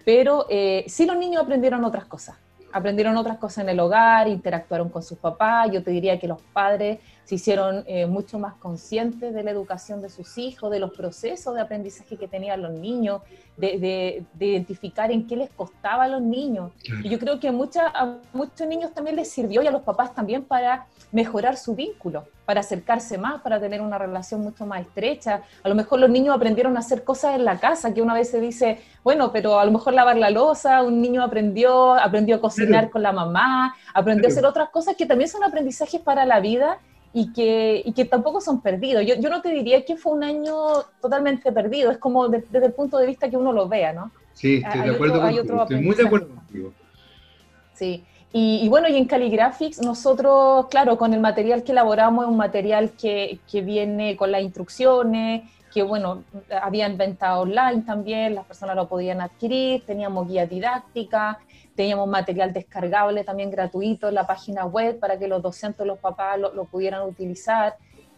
pero 0.05 0.45
eh, 0.49 0.85
sí 0.87 1.05
los 1.05 1.17
niños 1.17 1.43
aprendieron 1.43 1.83
otras 1.83 2.05
cosas. 2.05 2.37
Aprendieron 2.71 3.17
otras 3.17 3.37
cosas 3.37 3.63
en 3.63 3.69
el 3.69 3.79
hogar, 3.79 4.27
interactuaron 4.27 4.89
con 4.89 5.01
sus 5.01 5.17
papás. 5.17 5.69
Yo 5.71 5.83
te 5.83 5.91
diría 5.91 6.19
que 6.19 6.27
los 6.27 6.41
padres 6.53 6.99
se 7.27 7.35
hicieron 7.35 7.83
eh, 7.87 8.05
mucho 8.05 8.39
más 8.39 8.53
conscientes 8.53 9.33
de 9.33 9.43
la 9.43 9.51
educación 9.51 10.01
de 10.01 10.09
sus 10.09 10.37
hijos, 10.37 10.71
de 10.71 10.79
los 10.79 10.91
procesos 10.91 11.53
de 11.55 11.59
aprendizaje 11.59 12.15
que 12.15 12.25
tenían 12.25 12.61
los 12.61 12.71
niños, 12.71 13.21
de, 13.57 14.23
identificar 14.39 15.11
en 15.11 15.27
qué 15.27 15.35
les 15.35 15.49
costaba 15.49 16.05
a 16.05 16.07
los 16.07 16.21
niños. 16.21 16.71
Y 17.03 17.09
yo 17.09 17.19
creo 17.19 17.37
que 17.37 17.49
a, 17.49 17.51
a 17.93 18.17
muchos 18.31 18.65
niños 18.65 18.93
también 18.93 19.17
les 19.17 19.29
sirvió 19.29 19.61
y 19.61 19.67
a 19.67 19.71
los 19.71 19.81
papás 19.81 20.15
también 20.15 20.45
para 20.45 20.87
mejorar 21.11 21.57
su 21.57 21.75
vínculo, 21.75 22.23
para 22.45 22.61
acercarse 22.61 23.17
más, 23.17 23.41
para 23.41 23.59
tener 23.59 23.81
una 23.81 23.97
relación 23.97 24.39
mucho 24.39 24.65
más 24.65 24.79
estrecha. 24.79 25.41
A 25.63 25.67
lo 25.67 25.75
mejor 25.75 25.99
los 25.99 26.09
niños 26.09 26.33
aprendieron 26.33 26.77
a 26.77 26.79
hacer 26.79 27.03
cosas 27.03 27.35
en 27.35 27.43
la 27.43 27.59
casa, 27.59 27.93
que 27.93 28.01
una 28.01 28.13
vez 28.13 28.29
se 28.29 28.39
dice, 28.39 28.79
bueno, 29.03 29.33
pero 29.33 29.59
a 29.59 29.65
lo 29.65 29.71
mejor 29.71 29.93
lavar 29.93 30.15
la 30.15 30.29
losa, 30.29 30.81
un 30.81 31.01
niño 31.01 31.21
aprendió, 31.21 31.93
aprendió 31.93 32.37
a 32.37 32.39
cocinar 32.39 32.89
con 32.89 33.01
la 33.01 33.11
mamá, 33.11 33.75
aprendió 33.93 34.29
a 34.29 34.31
hacer 34.31 34.45
otras 34.45 34.69
cosas 34.69 34.95
que 34.95 35.05
también 35.05 35.29
son 35.29 35.43
aprendizajes 35.43 35.99
para 35.99 36.25
la 36.25 36.39
vida 36.39 36.77
y 37.13 37.33
que, 37.33 37.81
y 37.85 37.93
que 37.93 38.05
tampoco 38.05 38.41
son 38.41 38.61
perdidos. 38.61 39.05
Yo, 39.05 39.15
yo, 39.15 39.29
no 39.29 39.41
te 39.41 39.49
diría 39.49 39.83
que 39.85 39.95
fue 39.95 40.13
un 40.13 40.23
año 40.23 40.55
totalmente 41.01 41.51
perdido, 41.51 41.91
es 41.91 41.97
como 41.97 42.27
desde 42.27 42.65
el 42.65 42.73
punto 42.73 42.97
de 42.97 43.07
vista 43.07 43.29
que 43.29 43.37
uno 43.37 43.51
lo 43.51 43.67
vea, 43.67 43.93
¿no? 43.93 44.11
Sí, 44.33 44.61
estoy 44.63 44.81
de 44.81 44.95
acuerdo 44.95 45.21
contigo, 45.21 45.61
estoy 45.63 45.81
muy 45.81 45.95
de 45.95 46.05
acuerdo 46.05 46.27
contigo. 46.27 46.73
Sí, 47.73 48.03
y, 48.33 48.67
bueno, 48.69 48.87
y 48.87 48.97
en 48.97 49.05
Caligraphics 49.05 49.81
nosotros, 49.81 50.67
claro, 50.67 50.97
con 50.97 51.13
el 51.13 51.19
material 51.19 51.63
que 51.63 51.71
elaboramos 51.71 52.25
es 52.25 52.29
un 52.29 52.37
material 52.37 52.91
que, 52.91 53.39
que 53.49 53.61
viene 53.61 54.15
con 54.15 54.31
las 54.31 54.43
instrucciones, 54.43 55.43
que 55.77 55.83
bueno, 55.83 56.23
habían 56.59 56.97
venta 56.97 57.37
online 57.39 57.83
también, 57.83 58.33
las 58.33 58.45
personas 58.45 58.75
lo 58.75 58.87
podían 58.87 59.21
adquirir, 59.21 59.85
teníamos 59.85 60.27
guía 60.27 60.47
didáctica, 60.47 61.37
Teníamos 61.75 62.07
material 62.07 62.51
descargable 62.51 63.23
también 63.23 63.51
gratuito 63.51 64.07
en 64.07 64.15
la 64.15 64.25
página 64.25 64.65
web 64.65 64.97
para 64.97 65.19
que 65.19 65.27
los 65.27 65.43
docentes, 65.43 65.85
los 65.85 65.99
papás 65.99 66.39
lo, 66.39 66.65
pudieran 66.65 67.03
utilizar. 67.03 67.75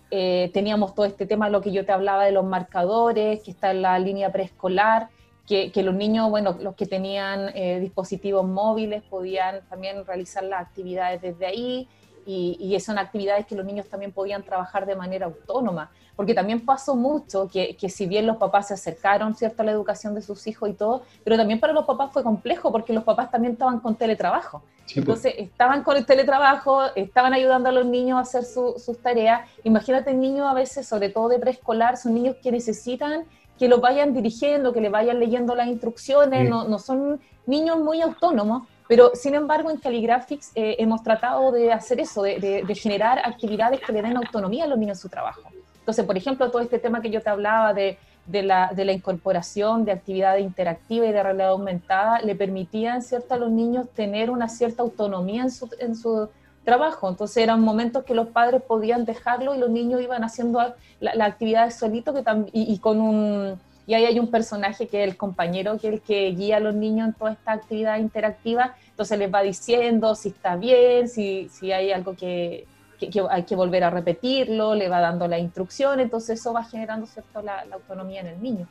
Eh, 0.10 0.50
teníamos 0.54 0.95
todo 0.95 1.06
este 1.06 1.26
tema, 1.26 1.50
lo 1.50 1.60
que 1.60 1.74
yo 1.74 1.86
te 1.86 1.91
hablaba 1.91 2.24
de 2.24 2.32
los 2.32 2.45
marcadores, 2.45 3.43
que 3.43 3.52
está 3.52 3.72
en 3.72 3.82
la 3.82 4.00
línea 4.00 4.32
preescolar, 4.32 5.10
que, 5.45 5.74
que 5.74 5.84
los 5.84 5.93
niños, 5.93 6.30
bueno, 6.30 6.56
los 6.62 6.74
que 6.76 6.86
tenían 6.86 7.52
eh, 7.54 7.82
dispositivos 7.82 8.48
móviles 8.48 9.04
podían 9.04 9.60
también 9.67 10.06
realizar 10.06 10.45
las 10.45 10.62
actividades 10.62 11.22
desde 11.22 11.45
ahí 11.45 11.89
y, 12.32 12.58
y, 12.60 12.80
son 12.80 13.00
actividades 13.00 13.48
que 13.48 13.56
los 13.56 13.65
niños 13.65 13.88
también 13.88 14.12
podían 14.12 14.44
trabajar 14.44 14.86
de 14.86 14.96
manera 14.96 15.26
autónoma 15.26 15.89
porque 16.20 16.34
también 16.34 16.65
pasó 16.65 16.98
mucho 16.98 17.48
que, 17.48 17.78
que, 17.78 17.88
si 17.88 18.06
bien 18.06 18.28
los 18.28 18.36
papás 18.36 18.68
se 18.68 18.74
acercaron 18.74 19.36
cierto 19.36 19.62
a 19.62 19.65
la 19.65 19.72
educación 19.72 20.13
de 20.13 20.22
sus 20.22 20.48
hijos 20.48 20.70
y 20.70 20.74
todo, 20.74 21.04
pero 21.24 21.38
también 21.38 21.62
para 21.62 21.72
los 21.72 21.86
papás 21.86 22.12
fue 22.12 22.24
complejo 22.24 22.74
porque 22.74 22.92
los 22.92 23.06
papás 23.06 23.32
también 23.32 23.54
estaban 23.54 23.80
con 23.80 23.96
teletrabajo. 23.96 24.62
Pues. 24.84 24.98
Entonces 24.98 25.34
estaban 25.38 25.82
con 25.82 25.96
el 25.96 26.06
teletrabajo, 26.06 26.94
estaban 26.94 27.34
ayudando 27.34 27.70
a 27.70 27.72
los 27.72 27.86
niños 27.86 28.18
a 28.18 28.22
hacer 28.24 28.44
sus 28.44 29.02
tareas. 29.02 29.50
Imagínate 29.63 30.13
niños 30.13 30.46
a 30.46 30.54
veces, 30.54 30.86
sobre 30.86 31.08
todo 31.08 31.30
de 31.30 31.39
preescolar, 31.39 31.96
son 31.96 32.13
niños 32.13 32.36
que 32.44 32.52
necesitan 32.52 33.24
que 33.58 33.70
los 33.70 33.80
vayan 33.80 34.13
dirigiendo, 34.13 34.74
que 34.74 34.82
le 34.82 34.89
vayan 34.89 35.22
leyendo 35.22 35.56
las 35.56 35.68
instrucciones, 35.68 36.50
no, 36.50 36.68
no 36.68 36.80
son 36.80 37.22
niños 37.46 37.80
muy 37.80 38.02
autónomos 38.02 38.68
Pero, 38.89 39.12
sin 39.13 39.36
embargo, 39.36 39.69
en 39.69 39.78
Caligraphics 39.78 40.52
eh, 40.56 40.78
hemos 40.80 41.04
tratado 41.04 41.52
de 41.52 41.71
hacer 41.71 41.99
eso, 41.99 42.23
de, 42.23 42.65
generar 42.73 43.19
actividades 43.19 43.82
que 43.82 43.93
le 43.93 44.02
den 44.02 44.17
autonomía 44.17 44.63
a 44.63 44.67
los 44.67 44.80
niños 44.80 44.97
en 44.97 45.02
su 45.04 45.10
trabajo. 45.10 45.43
Entonces, 45.78 46.04
por 46.06 46.17
ejemplo, 46.17 46.49
todo 46.49 46.60
este 46.60 46.80
tema 46.80 46.99
que 46.99 47.12
yo 47.12 47.21
te 47.21 47.30
hablaba 47.30 47.71
de, 47.75 47.99
la, 48.32 48.91
incorporación 48.91 49.86
de 49.86 49.91
actividades 49.91 50.43
interactivas 50.43 51.08
y 51.08 51.12
de 51.12 51.21
realidad 51.21 51.49
aumentada, 51.49 52.19
le 52.21 52.34
permitían, 52.34 53.04
¿cierto?, 53.04 53.36
a 53.36 53.38
los 53.38 53.52
niños 53.52 53.88
tener 53.93 54.32
una 54.32 54.49
cierta 54.49 54.82
autonomía 54.82 55.43
en 55.43 55.52
su, 55.52 55.69
en 55.78 55.95
su 55.95 56.28
trabajo. 56.65 57.08
Entonces, 57.10 57.38
eran 57.38 57.62
momentos 57.62 58.04
que 58.06 58.15
los 58.15 58.30
padres 58.30 58.63
podían 58.63 59.06
dejarlo 59.06 59.54
y 59.54 59.60
los 59.60 59.69
niños 59.69 60.02
iban 60.02 60.23
haciendo 60.23 60.58
las 60.99 61.15
la 61.15 61.25
actividades 61.25 61.75
solitos 61.75 62.15
y, 62.54 62.73
y 62.73 62.80
con 62.80 63.02
un 63.02 63.60
y 63.89 63.95
ahí 63.95 64.06
hay 64.06 64.19
un 64.19 64.28
personaje 64.28 64.88
que 64.88 65.02
es 65.04 65.10
el 65.10 65.17
compañero, 65.17 65.80
que 65.80 65.88
es 65.88 65.93
el 65.95 66.02
que 66.02 66.30
guía 66.30 66.58
a 66.58 66.60
los 66.60 66.75
niños 66.75 67.08
en 67.08 67.13
toda 67.15 67.32
esta 67.32 67.54
actividad 67.54 67.97
interactiva, 67.97 68.75
entonces 68.88 69.17
les 69.17 69.34
va 69.34 69.41
diciendo 69.41 70.13
si 70.13 70.30
está 70.30 70.58
bien, 70.58 71.10
si, 71.10 71.49
si 71.49 71.71
hay 71.71 71.91
algo 71.91 72.15
que, 72.15 72.67
que, 72.99 73.10
hay 73.32 73.43
que 73.45 73.56
volver 73.56 73.84
a 73.84 73.89
repetirlo, 73.89 74.75
le 74.75 74.89
va 74.89 75.02
dando 75.02 75.28
la 75.28 75.39
instrucción, 75.39 75.99
entonces 75.99 76.39
eso 76.39 76.54
va 76.54 76.65
generando 76.65 77.08
¿cierto? 77.08 77.41
La, 77.41 77.65
autonomía 77.71 78.21
en 78.21 78.28
el 78.28 78.39
niño. 78.39 78.67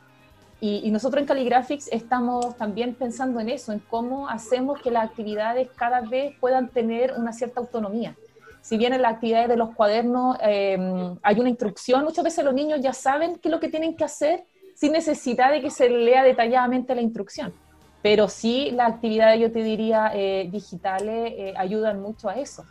Y, 0.60 0.82
y, 0.84 0.90
nosotros 0.92 1.20
en 1.20 1.26
Caligraphics 1.26 1.88
estamos 1.90 2.56
también 2.56 2.94
pensando 2.94 3.40
en 3.40 3.48
eso, 3.48 3.72
en 3.72 3.80
cómo 3.80 4.28
hacemos 4.28 4.80
que 4.80 4.92
las 4.92 5.04
actividades 5.04 5.68
cada 5.74 6.00
vez 6.00 6.36
puedan 6.38 6.68
tener 6.68 7.14
una 7.16 7.32
cierta 7.32 7.58
autonomía. 7.58 8.14
Si 8.60 8.76
bien 8.76 8.92
en 8.92 9.02
las 9.02 9.14
actividades 9.14 9.48
de 9.48 9.56
los 9.56 9.74
cuadernos 9.74 10.36
eh, 10.42 10.78
hay 11.24 11.40
una 11.40 11.48
instrucción, 11.48 12.04
muchas 12.04 12.22
veces 12.22 12.44
los 12.44 12.54
niños 12.54 12.78
ya 12.80 12.92
saben 12.92 13.40
qué 13.40 13.48
es 13.48 13.52
lo 13.52 13.58
que 13.58 13.68
tienen 13.68 13.96
que 13.96 14.04
hacer, 14.04 14.44
sin 14.78 14.92
necesidad 14.92 15.50
de 15.50 15.60
que 15.60 15.70
se 15.70 15.90
lea 15.90 16.22
detalladamente 16.22 16.94
la 16.94 17.02
instrucción. 17.02 17.52
Pero 18.00 18.28
sí 18.28 18.70
las 18.70 18.92
actividades, 18.92 19.40
yo 19.40 19.50
te 19.50 19.64
diría, 19.64 20.12
eh, 20.14 20.48
digitales 20.52 21.32
eh, 21.36 21.54
ayudan 21.56 22.00
mucho 22.00 22.28
a 22.28 22.36
eso. 22.36 22.64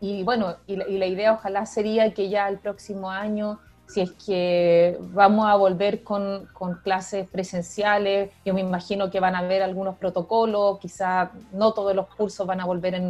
Y 0.00 0.24
bueno, 0.24 0.56
y 0.66 0.76
la, 0.76 1.06
idea 1.06 1.32
ojalá 1.32 1.64
sería 1.64 2.12
que 2.12 2.28
ya 2.28 2.48
el 2.48 2.58
próximo 2.58 3.08
año, 3.08 3.60
si 3.86 4.00
es 4.00 4.10
que 4.12 4.98
vamos 5.12 5.46
a 5.46 5.54
volver 5.54 6.02
con, 6.02 6.48
clases 6.82 7.28
presenciales, 7.28 8.32
yo 8.44 8.52
me 8.52 8.60
imagino 8.60 9.08
que 9.08 9.20
van 9.20 9.36
a 9.36 9.38
haber 9.38 9.62
algunos 9.62 9.96
protocolos, 9.96 10.80
quizá 10.80 11.30
no 11.52 11.72
todos 11.72 11.94
los 11.94 12.08
cursos 12.08 12.44
van 12.48 12.60
a 12.60 12.64
volver 12.66 13.00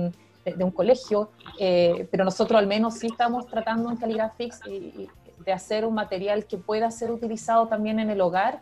de, 0.45 0.65
un 0.65 0.71
colegio, 0.71 1.31
eh, 1.59 2.07
pero 2.11 2.25
nosotros 2.25 2.59
al 2.59 2.67
menos 2.67 2.95
sí 2.95 3.07
estamos 3.07 3.47
tratando 3.47 3.91
en 3.91 3.99
y, 4.71 5.09
de 5.47 5.53
hacer 5.53 5.87
un 5.87 5.95
material 5.95 6.45
que 6.45 6.59
pueda 6.59 6.91
ser 6.91 7.13
utilizado 7.13 7.69
también 7.69 8.01
en 8.01 8.11
el 8.11 8.21
hogar 8.21 8.61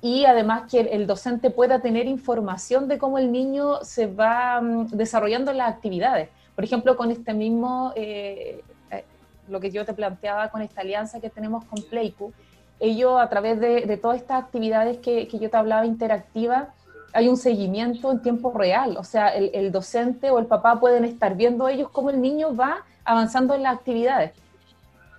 y 0.00 0.24
además 0.24 0.70
que 0.70 0.80
el, 0.80 1.08
docente 1.08 1.50
pueda 1.50 1.80
tener 1.80 2.06
información 2.06 2.86
de 2.86 2.98
cómo 2.98 3.18
el 3.18 3.32
niño 3.32 3.82
se 3.82 4.06
va 4.06 4.60
mm, 4.60 4.90
desarrollando 4.90 5.52
las 5.52 5.68
actividades. 5.74 6.28
Por 6.54 6.62
ejemplo, 6.62 6.96
con 6.96 7.10
este 7.10 7.34
mismo, 7.34 7.92
eh, 7.96 8.62
eh, 8.92 9.04
lo 9.48 9.58
que 9.58 9.72
yo 9.72 9.84
te 9.84 9.92
planteaba 9.92 10.50
con 10.50 10.62
esta 10.62 10.82
alianza 10.82 11.20
que 11.20 11.30
tenemos 11.30 11.64
con 11.64 11.82
Playku, 11.82 12.32
ellos 12.78 13.20
a 13.20 13.28
través 13.28 13.58
de, 13.58 13.96
todas 13.96 14.18
estas 14.18 14.44
actividades 14.44 14.98
que, 14.98 15.26
yo 15.26 15.50
te 15.50 15.56
hablaba 15.56 15.84
interactivas, 15.84 16.68
hay 17.12 17.28
un 17.28 17.36
seguimiento 17.36 18.12
en 18.12 18.22
tiempo 18.22 18.52
real, 18.52 18.96
o 18.98 19.02
sea, 19.02 19.30
el, 19.30 19.50
el 19.52 19.72
docente 19.72 20.30
o 20.30 20.38
el 20.38 20.46
papá 20.46 20.78
pueden 20.78 21.04
estar 21.04 21.34
viendo 21.34 21.66
ellos 21.66 21.88
cómo 21.90 22.10
el 22.10 22.20
niño 22.20 22.54
va 22.54 22.84
avanzando 23.04 23.54
en 23.54 23.64
las 23.64 23.74
actividades 23.74 24.32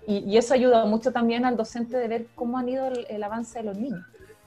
y, 0.09 0.37
eso 0.37 0.55
ayuda 0.55 0.85
mucho 0.85 1.11
también 1.11 1.45
al 1.45 1.55
docente 1.55 1.95
de 1.95 2.07
ver 2.07 2.25
cómo 2.33 2.57
han 2.57 2.67
ido 2.67 2.87
el, 2.87 3.23
avance 3.23 3.59
de 3.59 3.65
los 3.65 3.77
niños. 3.77 4.03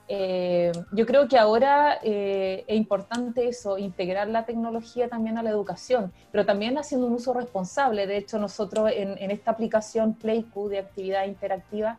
Eh, 0.08 0.72
yo 0.90 1.06
creo 1.06 1.28
que 1.28 1.38
ahora 1.38 2.00
eh, 2.02 2.64
es 2.66 2.76
importante 2.76 3.46
eso, 3.46 3.78
integrar 3.78 4.26
la 4.26 4.44
tecnología 4.44 5.08
también 5.08 5.38
a 5.38 5.42
la 5.42 5.50
educación, 5.50 6.12
pero 6.32 6.44
también 6.44 6.76
haciendo 6.78 7.06
un 7.06 7.12
uso 7.12 7.32
responsable. 7.32 8.08
De 8.08 8.16
hecho, 8.16 8.40
nosotros 8.40 8.90
en, 8.92 9.30
esta 9.30 9.52
aplicación 9.52 10.14
PlayQ 10.14 10.68
de 10.68 10.78
actividad 10.80 11.26
interactiva, 11.26 11.96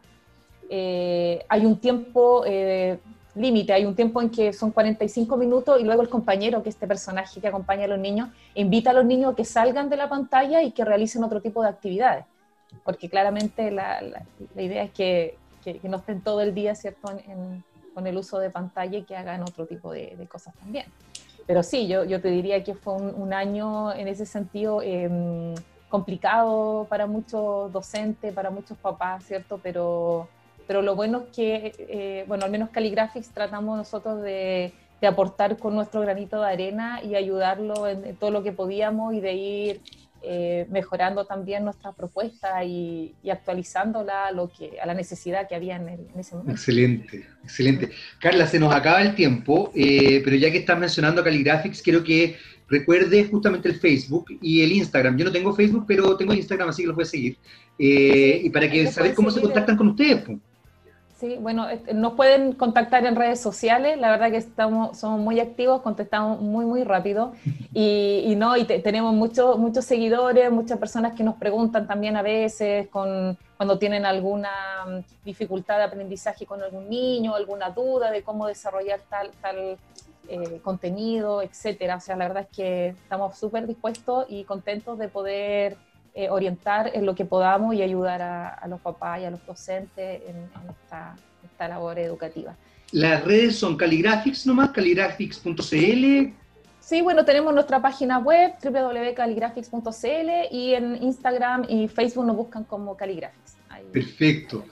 eh, 0.69 1.45
hay 1.47 1.65
un 1.65 1.79
tiempo 1.79 2.43
límite, 3.35 3.71
hay 3.71 3.85
un 3.85 3.95
tiempo 3.95 4.21
en 4.21 4.29
que 4.29 4.51
son 4.51 4.71
45 4.71 5.37
minutos 5.37 5.79
y 5.79 5.85
luego 5.85 6.01
el 6.01 6.09
compañero, 6.09 6.61
que 6.61 6.69
es 6.69 6.75
este 6.75 6.85
personaje 6.85 7.39
que 7.39 7.47
acompaña 7.47 7.85
a 7.85 7.87
los 7.87 7.99
niños, 7.99 8.27
invita 8.55 8.89
a 8.89 8.93
los 8.93 9.05
niños 9.05 9.31
a 9.31 9.35
que 9.37 9.45
salgan 9.45 9.89
de 9.89 9.95
la 9.95 10.09
pantalla 10.09 10.61
y 10.61 10.71
que 10.71 10.83
realicen 10.83 11.23
otro 11.23 11.41
tipo 11.41 11.63
de 11.63 11.69
actividades 11.69 12.25
porque 12.83 13.09
claramente 13.09 13.71
la, 13.71 14.01
la, 14.01 14.61
idea 14.61 14.83
es 14.83 14.91
que, 14.91 15.37
que, 15.63 15.79
no 15.83 15.97
estén 15.97 16.21
todo 16.21 16.41
el 16.41 16.53
día, 16.53 16.75
¿cierto?, 16.75 17.11
con 17.93 18.07
el 18.07 18.17
uso 18.17 18.39
de 18.39 18.49
pantalla 18.49 18.97
y 18.97 19.03
que 19.03 19.15
hagan 19.15 19.41
otro 19.43 19.65
tipo 19.65 19.91
de, 19.91 20.15
de 20.17 20.27
cosas 20.27 20.53
también. 20.55 20.85
Pero 21.45 21.63
sí, 21.63 21.87
yo, 21.87 22.03
yo, 22.05 22.21
te 22.21 22.29
diría 22.29 22.63
que 22.63 22.73
fue 22.73 22.95
un, 22.95 23.33
año 23.33 23.93
en 23.93 24.07
ese 24.07 24.25
sentido 24.25 24.81
em, 24.81 25.53
complicado 25.89 26.87
para 26.89 27.05
muchos 27.05 27.71
docentes, 27.71 28.33
para 28.33 28.49
muchos 28.49 28.77
papás, 28.77 29.25
¿cierto? 29.25 29.59
Pero, 29.61 30.29
pero 30.67 30.81
lo 30.81 30.95
bueno 30.95 31.19
es 31.19 31.35
que, 31.35 31.73
eh, 31.77 32.25
bueno, 32.27 32.45
al 32.45 32.51
menos 32.51 32.69
Caligraphics 32.69 33.29
tratamos 33.29 33.77
nosotros 33.77 34.21
de, 34.21 34.73
de, 35.01 35.07
aportar 35.07 35.57
con 35.57 35.75
nuestro 35.75 36.01
granito 36.01 36.41
de 36.41 36.47
arena 36.47 37.01
y 37.03 37.15
ayudarlo 37.15 37.87
en 37.89 38.15
todo 38.15 38.31
lo 38.31 38.41
que 38.41 38.53
podíamos 38.53 39.13
y 39.13 39.19
de 39.19 39.33
ir 39.33 39.81
eh, 40.25 40.65
mejorando 40.69 41.25
también 41.25 41.65
nuestra 41.65 41.91
propuesta 41.91 42.63
y, 42.63 43.13
actualizándola 43.29 44.27
a, 44.27 44.31
lo 44.31 44.49
que, 44.49 44.79
a 44.79 44.85
la 44.85 44.93
necesidad 44.93 45.49
que 45.49 45.55
había 45.55 45.75
en, 45.75 46.07
ese 46.17 46.35
momento. 46.35 46.53
Excelente, 46.53 47.27
excelente. 47.43 47.89
Carla, 48.19 48.47
se 48.47 48.57
nos 48.57 48.73
acaba 48.73 49.01
el 49.01 49.15
tiempo, 49.15 49.71
eh, 49.75 50.21
pero 50.23 50.37
ya 50.37 50.49
que 50.49 50.59
estás 50.59 50.79
mencionando 50.79 51.23
Caligraphics, 51.23 51.81
quiero 51.81 52.03
que 52.03 52.37
recuerdes 52.69 53.29
justamente 53.29 53.67
el 53.67 53.75
Facebook 53.75 54.27
y 54.41 54.61
el 54.63 54.71
Instagram. 54.71 55.17
Yo 55.17 55.25
no 55.25 55.31
tengo 55.31 55.53
Facebook, 55.53 55.85
pero 55.87 56.15
tengo 56.15 56.33
Instagram, 56.33 56.69
así 56.69 56.83
que 56.83 56.87
los 56.87 56.95
voy 56.95 57.03
a 57.03 57.07
seguir. 57.07 57.37
Eh, 57.77 58.41
y 58.45 58.49
para 58.49 58.69
que 58.69 58.87
saber 58.87 59.13
cómo 59.13 59.29
se 59.29 59.41
contactan 59.41 59.75
con 59.75 59.89
ustedes. 59.89 60.23
Sí, 61.15 61.37
bueno, 61.39 61.69
este, 61.69 61.93
nos 61.93 62.13
pueden 62.13 62.53
contactar 62.53 63.05
en 63.05 63.15
redes 63.15 63.39
sociales, 63.39 63.99
la 63.99 64.09
verdad 64.09 64.31
que 64.31 64.37
estamos, 64.37 64.97
somos 64.97 65.19
muy 65.19 65.39
activos, 65.39 65.81
contestamos 65.81 66.41
muy, 66.41 66.65
muy 66.65 66.83
rápido 66.83 67.33
y, 67.73 68.33
no, 68.35 68.57
y 68.57 68.65
tenemos 68.65 69.13
muchos 69.13 69.57
muchos 69.57 69.85
seguidores, 69.85 70.51
muchas 70.51 70.79
personas 70.79 71.13
que 71.13 71.23
nos 71.23 71.35
preguntan 71.35 71.87
también 71.87 72.17
a 72.17 72.23
veces 72.23 72.87
con, 72.89 73.37
cuando 73.57 73.77
tienen 73.77 74.05
alguna 74.05 74.49
mm, 74.87 75.23
dificultad 75.23 75.77
de 75.77 75.83
aprendizaje 75.83 76.45
con 76.45 76.61
algún 76.61 76.89
niño, 76.89 77.35
alguna 77.35 77.69
duda 77.69 78.11
de 78.11 78.23
cómo 78.23 78.47
desarrollar 78.47 78.99
tal, 79.07 79.29
tal 79.39 79.77
eh, 80.27 80.59
contenido, 80.63 81.41
etcétera. 81.41 81.97
O 81.97 81.99
sea, 81.99 82.15
la 82.15 82.27
verdad 82.27 82.47
es 82.49 82.55
que 82.55 82.87
estamos 82.87 83.37
súper 83.37 83.67
dispuestos 83.67 84.25
y 84.29 84.45
contentos 84.45 84.97
de 84.97 85.09
poder 85.09 85.77
eh, 86.15 86.29
orientar 86.29 86.91
en 86.93 87.07
lo 87.07 87.15
que 87.15 87.25
podamos 87.25 87.73
y 87.73 87.81
ayudar 87.81 88.21
a, 88.21 88.67
los 88.67 88.79
papás 88.81 89.19
y 89.19 89.25
a 89.25 89.31
los 89.31 89.43
docentes 89.47 90.21
en, 90.27 90.47
esta, 90.69 91.67
labor 91.67 91.97
educativa. 91.97 92.55
Las 92.91 93.23
redes 93.23 93.55
son 93.55 93.77
Caligraphics 93.77 94.45
nomás, 94.45 94.69
caligraphics.cl. 94.69 96.33
Sí, 96.79 97.01
bueno, 97.01 97.25
tenemos 97.25 97.51
nuestra 97.53 97.81
página 97.81 98.19
web 98.19 98.51
www.caligraphics.cl 98.61 100.29
y 100.51 100.73
en 100.75 101.01
Instagram 101.01 101.65
y 101.67 101.87
Facebook 101.87 102.25
nos 102.25 102.35
buscan 102.35 102.63
como 102.65 102.95
Caligraphics. 102.95 103.57
Perfecto. 103.91 104.65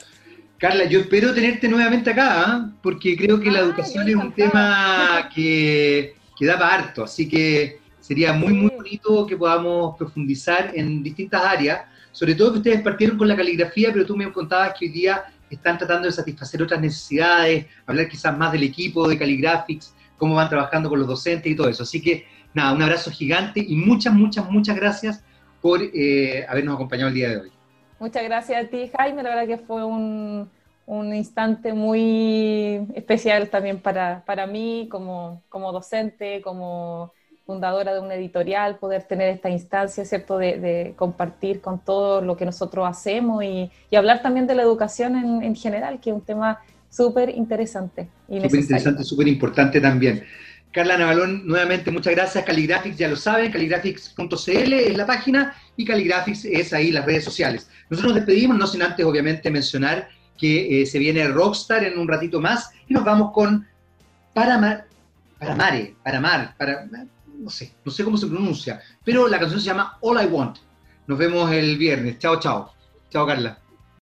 Carla, 0.60 0.86
yo 0.86 1.00
espero 1.00 1.34
tenerte 1.34 1.68
nuevamente 1.68 2.12
acá, 2.12 2.44
¿ah? 2.46 2.70
porque 2.84 3.18
creo 3.18 3.40
que 3.40 3.50
la 3.50 3.62
educación 3.62 4.08
es 4.08 4.16
un 4.16 4.32
tema 4.32 5.28
que, 5.34 6.14
que 6.38 6.46
da 6.46 6.60
para 6.60 6.76
harto, 6.76 7.04
así 7.06 7.28
que 7.28 7.81
Sería 8.12 8.34
muy, 8.34 8.52
muy 8.52 8.70
bonito 8.70 9.26
que 9.26 9.38
podamos 9.38 9.96
profundizar 9.98 10.72
en 10.74 11.02
distintas 11.02 11.46
áreas, 11.46 11.86
sobre 12.12 12.36
todo 12.36 12.52
que 12.52 12.58
ustedes 12.58 12.82
partieron 12.82 13.18
con 13.18 13.26
la 13.26 13.38
caligrafía, 13.38 13.90
pero 13.94 14.06
tú 14.06 14.18
me 14.18 14.30
contabas 14.34 14.74
que 14.78 14.88
hoy 14.88 14.92
día 14.92 15.24
están 15.50 15.78
tratando 15.78 16.08
de 16.08 16.12
satisfacer 16.12 16.62
otras 16.62 16.82
necesidades, 16.82 17.68
hablar 17.86 18.10
quizás 18.10 18.38
más 18.38 18.52
del 18.52 18.64
equipo 18.64 19.08
de 19.08 19.18
Caligraphics, 19.18 19.96
cómo 20.18 20.36
van 20.36 20.50
trabajando 20.50 20.90
con 20.90 21.00
los 21.00 21.08
docentes 21.08 21.50
y 21.50 21.56
todo 21.56 21.70
eso. 21.70 21.84
Así 21.84 22.02
que, 22.02 22.26
nada, 22.54 22.74
un 22.74 22.82
abrazo 22.82 23.12
gigante 23.12 23.64
y 23.66 23.78
muchas, 23.78 24.14
muchas, 24.14 24.52
muchas 24.52 24.76
gracias 24.76 25.24
por 25.62 25.80
eh, 25.82 26.46
habernos 26.50 26.76
acompañado 26.76 27.08
el 27.08 27.16
día 27.16 27.30
de 27.30 27.38
hoy. 27.38 27.52
Muchas 27.98 28.24
gracias 28.26 28.66
a 28.66 28.68
ti, 28.68 28.92
Jaime. 28.94 29.24
La 29.24 29.30
verdad 29.30 29.48
que 29.48 29.58
fue 29.58 29.86
un, 29.86 30.50
un 30.86 31.16
instante 31.16 31.72
muy 31.72 32.88
especial 32.94 33.50
también 33.50 33.80
para, 33.80 34.26
para 34.26 34.48
mí 34.48 34.90
como, 34.92 35.42
como 35.48 35.72
docente, 35.72 36.42
como 36.42 37.14
fundadora 37.46 37.94
de 37.94 38.00
una 38.00 38.16
editorial, 38.16 38.78
poder 38.78 39.04
tener 39.04 39.30
esta 39.30 39.50
instancia, 39.50 40.06
¿cierto?, 40.06 40.38
de, 40.38 40.94
compartir 40.96 41.62
con 41.62 41.84
todo 41.84 42.22
lo 42.22 42.38
que 42.38 42.46
nosotros 42.46 42.88
hacemos 42.88 43.44
y, 43.44 43.72
hablar 43.96 44.22
también 44.22 44.48
de 44.48 44.56
la 44.56 44.64
educación 44.64 45.16
en, 45.44 45.56
general, 45.56 46.00
que 46.00 46.12
es 46.12 46.16
un 46.16 46.22
tema 46.22 46.60
súper 46.90 47.30
interesante. 47.30 48.10
Súper 48.28 48.60
interesante, 48.60 49.04
súper 49.04 49.28
importante 49.28 49.82
también. 49.82 50.24
Carla 50.72 50.98
Navalón, 50.98 51.46
nuevamente 51.46 51.92
muchas 51.92 52.16
gracias. 52.16 52.46
Caligraphics, 52.46 52.98
ya 52.98 53.10
lo 53.10 53.18
saben, 53.18 53.52
caligraphics.cl 53.52 54.74
es 54.74 54.98
la 54.98 55.06
página 55.06 55.54
y 55.76 55.84
Caligraphics 55.84 56.46
es 56.46 56.72
ahí 56.72 56.92
las 56.92 57.06
redes 57.06 57.26
sociales. 57.26 57.70
Nosotros 57.90 58.14
nos 58.14 58.26
despedimos, 58.26 58.58
no 58.58 58.68
sin 58.68 58.82
antes 58.82 59.06
obviamente 59.06 59.52
mencionar 59.52 60.08
que 60.38 60.82
eh, 60.82 60.86
se 60.86 60.98
viene 60.98 61.28
Rockstar 61.28 61.84
en 61.84 62.00
un 62.00 62.08
ratito 62.08 62.40
más 62.40 62.72
y 62.88 62.94
nos 62.94 63.04
vamos 63.04 63.32
con 63.34 63.68
Paramar, 64.34 64.86
Paramare, 65.38 65.96
Paramar, 66.04 66.56
para, 66.58 66.88
no 67.42 67.50
sé, 67.50 67.74
no 67.84 67.92
sé 67.92 68.04
cómo 68.04 68.18
se 68.18 68.28
pronuncia, 68.28 68.82
pero 69.04 69.28
la 69.28 69.40
canción 69.40 69.60
se 69.60 69.68
llama 69.68 69.98
All 70.02 70.24
I 70.24 70.28
Want. 70.28 70.58
Nos 71.08 71.18
vemos 71.18 71.52
el 71.52 71.78
viernes. 71.78 72.20
Chao, 72.20 72.40
chao. 72.40 72.74
Chao, 73.10 73.26
Carla. 73.26 73.61